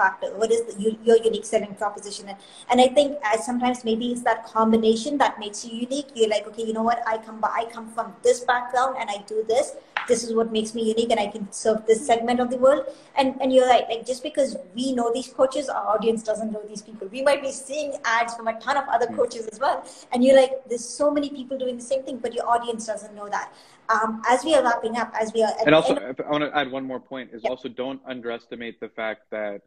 factor 0.00 0.28
what 0.40 0.50
is 0.56 0.62
the, 0.68 0.96
your 1.04 1.18
unique 1.28 1.44
selling 1.44 1.74
proposition. 1.74 2.28
And, 2.28 2.38
and 2.70 2.80
i 2.80 2.88
think 2.96 3.18
as 3.34 3.44
sometimes 3.50 3.84
maybe 3.90 4.10
it's 4.12 4.24
that 4.30 4.46
combination 4.56 5.18
that 5.18 5.38
makes 5.44 5.64
you 5.64 5.72
unique. 5.86 6.08
You're 6.14 6.32
like 6.36 6.46
okay 6.48 6.64
you 6.70 6.74
know 6.78 6.86
what? 6.90 7.02
I 7.06 7.18
come 7.18 7.40
i 7.60 7.64
come 7.76 7.88
from 7.96 8.12
this 8.22 8.40
background 8.52 8.96
and 9.00 9.10
i 9.10 9.18
do 9.34 9.44
this. 9.54 9.72
This 10.08 10.22
is 10.26 10.34
what 10.34 10.52
makes 10.56 10.74
me 10.76 10.82
unique 10.90 11.10
and 11.14 11.20
i 11.24 11.26
can 11.34 11.50
serve 11.52 11.80
this 11.90 12.06
segment 12.10 12.40
of 12.44 12.50
the 12.50 12.58
world. 12.66 12.84
And 13.16 13.34
and 13.40 13.52
you're 13.56 13.68
right 13.74 13.88
like 13.92 14.06
just 14.12 14.22
because 14.28 14.56
we 14.74 14.92
know 15.00 15.10
these 15.18 15.28
coaches 15.40 15.68
our 15.68 15.84
audience 15.94 16.22
doesn't 16.30 16.52
know 16.52 16.62
these 16.72 16.82
people. 16.82 17.08
We 17.18 17.22
might 17.28 17.42
be 17.48 17.52
seeing 17.58 17.92
ads 18.04 18.34
from 18.34 18.48
a 18.54 18.58
ton 18.60 18.76
of 18.82 18.88
other 18.96 19.06
hmm. 19.06 19.20
coaches 19.20 19.46
as 19.52 19.60
well. 19.66 19.84
And 20.12 20.24
you're 20.24 20.38
like 20.42 20.52
there's 20.68 20.88
so 21.02 21.10
many 21.18 21.30
people 21.40 21.58
doing 21.64 21.76
the 21.82 21.88
same 21.92 22.02
thing 22.08 22.18
but 22.18 22.34
your 22.38 22.48
audience 22.56 22.86
doesn't 22.86 23.14
know 23.20 23.28
that. 23.36 23.52
Um, 23.94 24.22
as 24.28 24.44
we 24.44 24.54
are 24.54 24.62
wrapping 24.62 24.96
up 24.96 25.12
as 25.20 25.32
we 25.34 25.42
are 25.42 25.52
and 25.66 25.74
also 25.74 25.96
i 25.96 26.30
want 26.30 26.44
to 26.44 26.56
add 26.56 26.70
one 26.70 26.84
more 26.84 27.00
point 27.00 27.30
is 27.32 27.42
yeah. 27.42 27.50
also 27.50 27.68
don't 27.68 28.00
underestimate 28.06 28.78
the 28.78 28.88
fact 28.88 29.22
that 29.32 29.62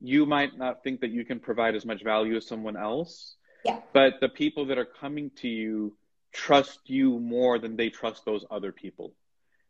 you 0.00 0.26
might 0.26 0.56
not 0.56 0.82
think 0.82 1.00
that 1.00 1.10
you 1.10 1.24
can 1.24 1.40
provide 1.40 1.74
as 1.74 1.84
much 1.84 2.02
value 2.02 2.36
as 2.36 2.46
someone 2.46 2.76
else. 2.76 3.36
Yeah. 3.64 3.80
But 3.92 4.14
the 4.20 4.28
people 4.28 4.66
that 4.66 4.78
are 4.78 4.84
coming 4.84 5.30
to 5.36 5.48
you 5.48 5.96
trust 6.32 6.80
you 6.86 7.18
more 7.18 7.58
than 7.58 7.76
they 7.76 7.90
trust 7.90 8.24
those 8.24 8.44
other 8.50 8.72
people. 8.72 9.14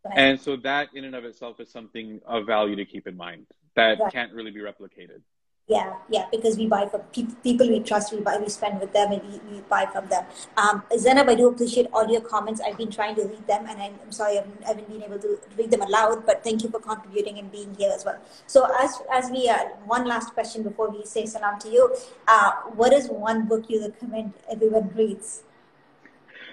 Right. 0.05 0.19
And 0.19 0.41
so 0.41 0.57
that 0.57 0.89
in 0.95 1.05
and 1.05 1.15
of 1.15 1.25
itself 1.25 1.61
is 1.61 1.71
something 1.71 2.21
of 2.27 2.47
value 2.47 2.77
to 2.77 2.85
keep 2.85 3.07
in 3.07 3.17
mind 3.17 3.47
that 3.77 3.99
right. 3.99 4.13
can't 4.13 4.33
really 4.33 4.51
be 4.51 4.61
replicated. 4.61 5.23
Yeah, 5.69 5.97
yeah, 6.09 6.25
because 6.31 6.57
we 6.57 6.67
buy 6.67 6.89
from 6.89 7.03
pe- 7.13 7.35
people 7.45 7.69
we 7.69 7.81
trust, 7.81 8.11
we 8.15 8.21
buy, 8.21 8.39
we 8.39 8.49
spend 8.49 8.81
with 8.81 8.95
them, 8.95 9.13
and 9.13 9.23
we, 9.31 9.39
we 9.51 9.61
buy 9.69 9.85
from 9.85 10.09
them. 10.09 10.25
Um, 10.57 10.83
Zainab, 10.97 11.29
I 11.29 11.35
do 11.35 11.49
appreciate 11.49 11.89
all 11.93 12.09
your 12.11 12.23
comments. 12.23 12.63
I've 12.63 12.79
been 12.79 12.91
trying 12.91 13.17
to 13.17 13.25
read 13.25 13.47
them, 13.47 13.67
and 13.69 13.79
I'm, 13.83 13.93
I'm 14.03 14.11
sorry 14.11 14.39
I 14.39 14.47
haven't, 14.67 14.89
been 14.89 15.03
able 15.03 15.19
to 15.19 15.39
read 15.59 15.71
them 15.71 15.83
aloud, 15.83 16.25
but 16.25 16.43
thank 16.43 16.63
you 16.63 16.71
for 16.71 16.81
contributing 16.81 17.39
and 17.39 17.53
being 17.53 17.75
here 17.75 17.93
as 17.95 18.03
well. 18.03 18.19
So, 18.47 18.67
as 18.81 19.03
as 19.13 19.31
we 19.31 19.51
uh, 19.51 19.59
one 19.85 20.07
last 20.07 20.33
question 20.33 20.63
before 20.63 20.89
we 20.89 21.05
say 21.05 21.27
salam 21.27 21.61
to 21.61 21.69
you, 21.69 21.95
uh, 22.27 22.53
what 22.75 22.95
is 22.95 23.09
one 23.09 23.45
book 23.47 23.67
you 23.69 23.83
recommend 23.83 24.33
everyone 24.51 24.91
reads? 24.95 25.43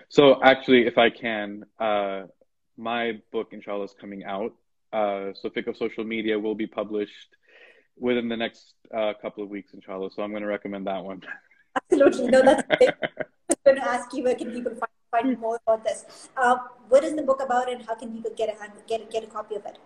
So, 0.10 0.44
actually, 0.44 0.88
if 0.88 0.98
I 0.98 1.10
can, 1.10 1.64
uh, 1.80 2.24
my 2.76 3.22
book, 3.32 3.48
inshallah, 3.54 3.86
is 3.86 3.96
coming 4.00 4.26
out. 4.26 4.54
Uh, 4.92 5.32
so, 5.42 5.50
Fiqh 5.50 5.68
of 5.68 5.78
Social 5.78 6.04
Media 6.04 6.38
will 6.38 6.56
be 6.56 6.68
published 6.68 7.38
within 7.98 8.28
the 8.30 8.38
next 8.38 8.74
uh, 8.94 9.14
couple 9.22 9.44
of 9.44 9.50
weeks, 9.50 9.74
inshallah. 9.74 10.10
So 10.12 10.22
I'm 10.24 10.32
going 10.32 10.44
to 10.44 10.48
recommend 10.48 10.88
that 10.88 11.04
one. 11.04 11.22
Absolutely. 11.92 12.28
No, 12.28 12.42
that's 12.42 12.64
great. 12.78 12.94
I'm 13.02 13.56
going 13.66 13.78
to 13.78 13.88
ask 13.88 14.14
you 14.14 14.24
where 14.24 14.36
can 14.36 14.52
people 14.52 14.74
find, 14.74 14.92
find 15.12 15.40
more 15.40 15.60
about 15.68 15.84
this. 15.84 16.30
Uh, 16.38 16.58
what 16.90 17.04
is 17.04 17.16
the 17.16 17.24
book 17.24 17.42
about 17.42 17.72
and 17.72 17.86
how 17.86 17.96
can 17.96 18.14
people 18.14 18.32
get 18.36 18.50
a, 18.50 18.72
get, 18.88 19.10
get 19.12 19.24
a 19.24 19.28
copy 19.28 19.56
of 19.56 19.66
it? 19.66 19.78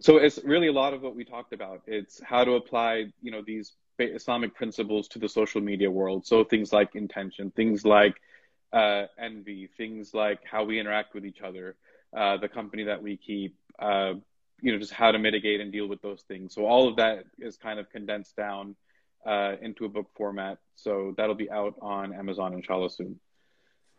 So 0.00 0.16
it's 0.16 0.38
really 0.44 0.66
a 0.66 0.72
lot 0.72 0.94
of 0.94 1.02
what 1.02 1.14
we 1.14 1.24
talked 1.24 1.52
about. 1.52 1.82
It's 1.86 2.20
how 2.22 2.44
to 2.44 2.52
apply, 2.52 3.06
you 3.22 3.30
know, 3.30 3.42
these 3.46 3.72
Islamic 3.98 4.54
principles 4.54 5.08
to 5.08 5.18
the 5.18 5.28
social 5.28 5.60
media 5.60 5.90
world. 5.90 6.26
So 6.26 6.44
things 6.44 6.72
like 6.72 6.94
intention, 6.94 7.52
things 7.52 7.84
like 7.84 8.16
uh, 8.72 9.04
envy, 9.18 9.68
things 9.76 10.12
like 10.14 10.40
how 10.44 10.64
we 10.64 10.80
interact 10.80 11.14
with 11.14 11.24
each 11.24 11.40
other, 11.40 11.76
uh, 12.16 12.36
the 12.38 12.48
company 12.48 12.84
that 12.84 13.02
we 13.02 13.16
keep, 13.16 13.56
uh, 13.78 14.14
you 14.62 14.72
know 14.72 14.78
just 14.78 14.92
how 14.92 15.12
to 15.12 15.18
mitigate 15.18 15.60
and 15.60 15.70
deal 15.70 15.86
with 15.86 16.00
those 16.00 16.22
things. 16.22 16.54
So 16.54 16.64
all 16.64 16.88
of 16.88 16.96
that 16.96 17.24
is 17.38 17.56
kind 17.56 17.78
of 17.78 17.90
condensed 17.90 18.36
down 18.36 18.76
uh, 19.26 19.56
into 19.60 19.84
a 19.84 19.88
book 19.88 20.08
format. 20.16 20.58
So 20.76 21.14
that'll 21.16 21.34
be 21.34 21.50
out 21.50 21.74
on 21.82 22.14
Amazon 22.14 22.54
inshallah 22.54 22.90
soon. 22.90 23.20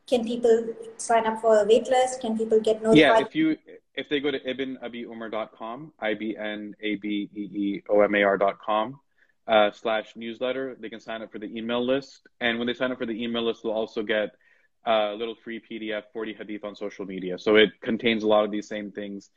Can 0.07 0.25
people 0.25 0.67
sign 0.97 1.25
up 1.25 1.39
for 1.39 1.61
a 1.61 1.65
wait 1.65 1.87
list? 1.87 2.21
Can 2.21 2.37
people 2.37 2.59
get 2.59 2.81
notified? 2.81 2.97
Yeah, 2.97 3.19
if 3.19 3.35
you 3.35 3.57
if 3.95 4.09
they 4.09 4.19
go 4.19 4.31
to 4.31 4.39
ibnabeeomar.com, 4.39 5.93
I 5.99 6.13
B 6.15 6.35
N 6.37 6.75
A 6.81 6.95
B 6.95 7.29
E 7.35 7.41
E 7.41 7.83
O 7.89 8.01
M 8.01 8.15
A 8.15 8.23
R.com 8.23 8.99
uh, 9.47 9.71
slash 9.71 10.13
newsletter, 10.15 10.75
they 10.79 10.89
can 10.89 10.99
sign 10.99 11.21
up 11.21 11.31
for 11.31 11.39
the 11.39 11.57
email 11.57 11.85
list. 11.85 12.27
And 12.41 12.57
when 12.57 12.67
they 12.67 12.73
sign 12.73 12.91
up 12.91 12.97
for 12.97 13.05
the 13.05 13.23
email 13.23 13.43
list, 13.43 13.63
they'll 13.63 13.73
also 13.73 14.03
get 14.03 14.31
a 14.85 15.15
little 15.17 15.35
free 15.35 15.61
PDF 15.61 16.03
40 16.11 16.33
hadith 16.33 16.63
on 16.63 16.75
social 16.75 17.05
media. 17.05 17.37
So 17.39 17.55
it 17.55 17.69
contains 17.81 18.23
a 18.23 18.27
lot 18.27 18.43
of 18.43 18.51
these 18.51 18.67
same 18.67 18.91
things 18.91 19.29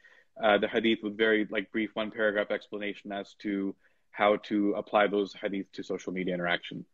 uh, 0.42 0.58
the 0.58 0.68
hadith 0.68 1.00
with 1.02 1.16
very 1.16 1.46
like 1.50 1.70
brief 1.72 1.90
one 1.94 2.10
paragraph 2.10 2.50
explanation 2.50 3.12
as 3.12 3.34
to 3.40 3.74
how 4.10 4.36
to 4.36 4.72
apply 4.72 5.06
those 5.06 5.34
hadith 5.34 5.70
to 5.72 5.82
social 5.82 6.12
media 6.12 6.34
interaction. 6.34 6.84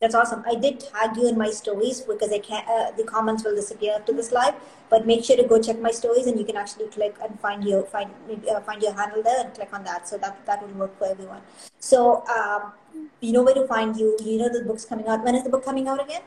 That's 0.00 0.14
awesome. 0.14 0.42
I 0.46 0.54
did 0.54 0.80
tag 0.80 1.14
you 1.18 1.28
in 1.28 1.36
my 1.36 1.50
stories 1.50 2.00
because 2.00 2.32
I 2.32 2.38
can't. 2.38 2.66
Uh, 2.66 2.90
the 2.96 3.04
comments 3.04 3.44
will 3.44 3.54
disappear 3.54 3.96
after 3.96 4.14
this 4.14 4.32
live. 4.32 4.54
But 4.88 5.06
make 5.06 5.22
sure 5.22 5.36
to 5.36 5.42
go 5.42 5.60
check 5.60 5.78
my 5.78 5.90
stories, 5.90 6.26
and 6.26 6.38
you 6.38 6.46
can 6.46 6.56
actually 6.56 6.86
click 6.86 7.16
and 7.22 7.38
find 7.38 7.62
your 7.62 7.82
find 7.84 8.10
uh, 8.50 8.60
find 8.60 8.82
your 8.82 8.94
handle 8.94 9.22
there 9.22 9.44
and 9.44 9.52
click 9.52 9.68
on 9.74 9.84
that. 9.84 10.08
So 10.08 10.16
that 10.16 10.46
that 10.46 10.66
will 10.66 10.74
work 10.84 10.98
for 10.98 11.06
everyone. 11.06 11.42
So 11.80 12.24
um, 12.28 12.72
you 13.20 13.32
know 13.32 13.42
where 13.42 13.54
to 13.54 13.66
find 13.66 13.94
you. 13.94 14.16
You 14.24 14.38
know 14.38 14.48
the 14.48 14.64
book's 14.64 14.86
coming 14.86 15.06
out. 15.06 15.22
When 15.22 15.34
is 15.34 15.44
the 15.44 15.50
book 15.50 15.66
coming 15.66 15.86
out 15.86 16.02
again? 16.02 16.22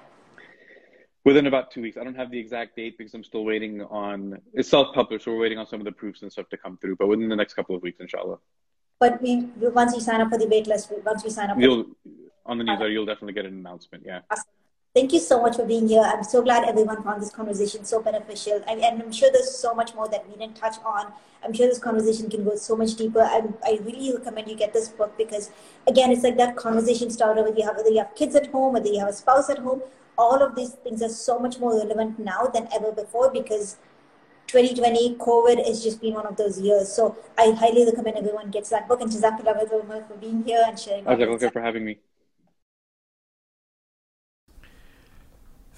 Within 1.25 1.47
about 1.47 1.71
two 1.71 1.81
weeks. 1.81 1.95
I 1.95 2.03
don't 2.03 2.15
have 2.15 2.31
the 2.31 2.39
exact 2.39 2.75
date 2.75 2.97
because 2.97 3.13
I'm 3.13 3.23
still 3.23 3.45
waiting 3.45 3.81
on 3.83 4.39
it's 4.53 4.67
self-published, 4.67 5.23
so 5.23 5.31
we're 5.31 5.39
waiting 5.39 5.57
on 5.57 5.65
some 5.65 5.79
of 5.79 5.85
the 5.85 5.91
proofs 5.91 6.21
and 6.21 6.31
stuff 6.31 6.49
to 6.49 6.57
come 6.57 6.77
through. 6.77 6.97
But 6.97 7.07
within 7.07 7.29
the 7.29 7.35
next 7.35 7.53
couple 7.53 7.75
of 7.75 7.81
weeks, 7.81 8.01
inshallah. 8.01 8.39
But 8.99 9.21
we 9.21 9.47
once 9.57 9.95
you 9.95 10.01
sign 10.01 10.19
up 10.19 10.29
for 10.29 10.37
the 10.37 10.47
wait 10.47 10.67
list, 10.67 10.91
once 11.05 11.23
we 11.23 11.29
sign 11.29 11.49
up, 11.49 11.59
you'll 11.59 11.85
on 12.45 12.57
the 12.57 12.63
newsletter, 12.65 12.89
you'll 12.89 13.05
definitely 13.05 13.33
get 13.33 13.45
an 13.45 13.53
announcement. 13.53 14.03
Yeah. 14.05 14.19
Awesome. 14.29 14.43
Thank 14.93 15.11
you 15.11 15.19
so 15.19 15.41
much 15.41 15.55
for 15.55 15.65
being 15.65 15.87
here. 15.87 16.03
I'm 16.03 16.23
so 16.23 16.43
glad 16.43 16.65
everyone 16.65 17.01
found 17.01 17.19
this 17.19 17.31
conversation 17.31 17.83
so 17.83 17.99
beneficial. 17.99 18.61
I, 18.67 18.73
and 18.73 19.01
I'm 19.01 19.11
sure 19.11 19.31
there's 19.31 19.49
so 19.49 19.73
much 19.73 19.95
more 19.95 20.07
that 20.09 20.29
we 20.29 20.35
didn't 20.35 20.55
touch 20.55 20.75
on. 20.85 21.11
I'm 21.43 21.51
sure 21.51 21.67
this 21.67 21.79
conversation 21.79 22.29
can 22.29 22.43
go 22.43 22.55
so 22.55 22.75
much 22.75 22.93
deeper. 22.93 23.21
I, 23.21 23.41
I 23.65 23.79
really 23.81 24.13
recommend 24.13 24.49
you 24.49 24.55
get 24.55 24.71
this 24.71 24.89
book 24.89 25.17
because, 25.17 25.49
again, 25.87 26.11
it's 26.11 26.21
like 26.23 26.37
that 26.37 26.55
conversation 26.57 27.09
starter 27.09 27.43
whether 27.43 27.57
you 27.57 27.65
have 27.65 27.75
whether 27.75 27.89
you 27.89 27.99
have 27.99 28.13
kids 28.13 28.35
at 28.35 28.51
home, 28.51 28.73
whether 28.73 28.87
you 28.87 28.99
have 28.99 29.09
a 29.09 29.13
spouse 29.13 29.49
at 29.49 29.57
home, 29.57 29.81
all 30.17 30.41
of 30.41 30.55
these 30.55 30.71
things 30.71 31.01
are 31.01 31.09
so 31.09 31.39
much 31.39 31.59
more 31.59 31.75
relevant 31.77 32.19
now 32.19 32.47
than 32.47 32.67
ever 32.73 32.91
before 32.91 33.31
because 33.31 33.77
2020 34.47 35.15
COVID 35.15 35.65
has 35.65 35.83
just 35.83 36.01
been 36.01 36.13
one 36.13 36.27
of 36.27 36.37
those 36.37 36.59
years. 36.59 36.91
So 36.91 37.17
I 37.37 37.51
highly 37.51 37.85
recommend 37.85 38.17
everyone 38.17 38.51
gets 38.51 38.69
that 38.69 38.87
book. 38.87 39.01
And 39.01 39.11
Jazakallah 39.11 40.07
for 40.07 40.15
being 40.15 40.43
here 40.43 40.63
and 40.65 40.79
sharing. 40.79 41.07
Okay, 41.07 41.49
for 41.49 41.61
having 41.61 41.85
me. 41.85 41.99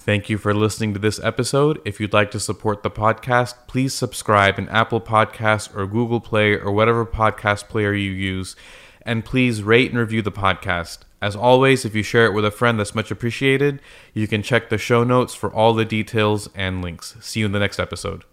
Thank 0.05 0.29
you 0.29 0.37
for 0.37 0.53
listening 0.53 0.93
to 0.93 0.99
this 0.99 1.19
episode. 1.23 1.81
If 1.83 1.99
you'd 1.99 2.13
like 2.13 2.29
to 2.31 2.39
support 2.39 2.83
the 2.83 2.91
podcast, 2.91 3.55
please 3.65 3.91
subscribe 3.91 4.59
in 4.59 4.69
Apple 4.69 5.01
Podcasts 5.01 5.75
or 5.75 5.87
Google 5.87 6.19
Play 6.19 6.53
or 6.53 6.71
whatever 6.71 7.07
podcast 7.07 7.69
player 7.69 7.91
you 7.91 8.11
use. 8.11 8.55
And 9.01 9.25
please 9.25 9.63
rate 9.63 9.89
and 9.89 9.99
review 9.99 10.21
the 10.21 10.31
podcast. 10.31 10.99
As 11.21 11.35
always, 11.35 11.85
if 11.85 11.95
you 11.95 12.03
share 12.03 12.25
it 12.25 12.33
with 12.33 12.45
a 12.45 12.51
friend, 12.51 12.79
that's 12.79 12.95
much 12.95 13.09
appreciated. 13.09 13.81
You 14.13 14.27
can 14.27 14.43
check 14.43 14.69
the 14.69 14.77
show 14.77 15.03
notes 15.03 15.33
for 15.33 15.51
all 15.53 15.73
the 15.73 15.85
details 15.85 16.49
and 16.53 16.81
links. 16.81 17.15
See 17.21 17.39
you 17.39 17.45
in 17.45 17.51
the 17.51 17.59
next 17.59 17.79
episode. 17.79 18.25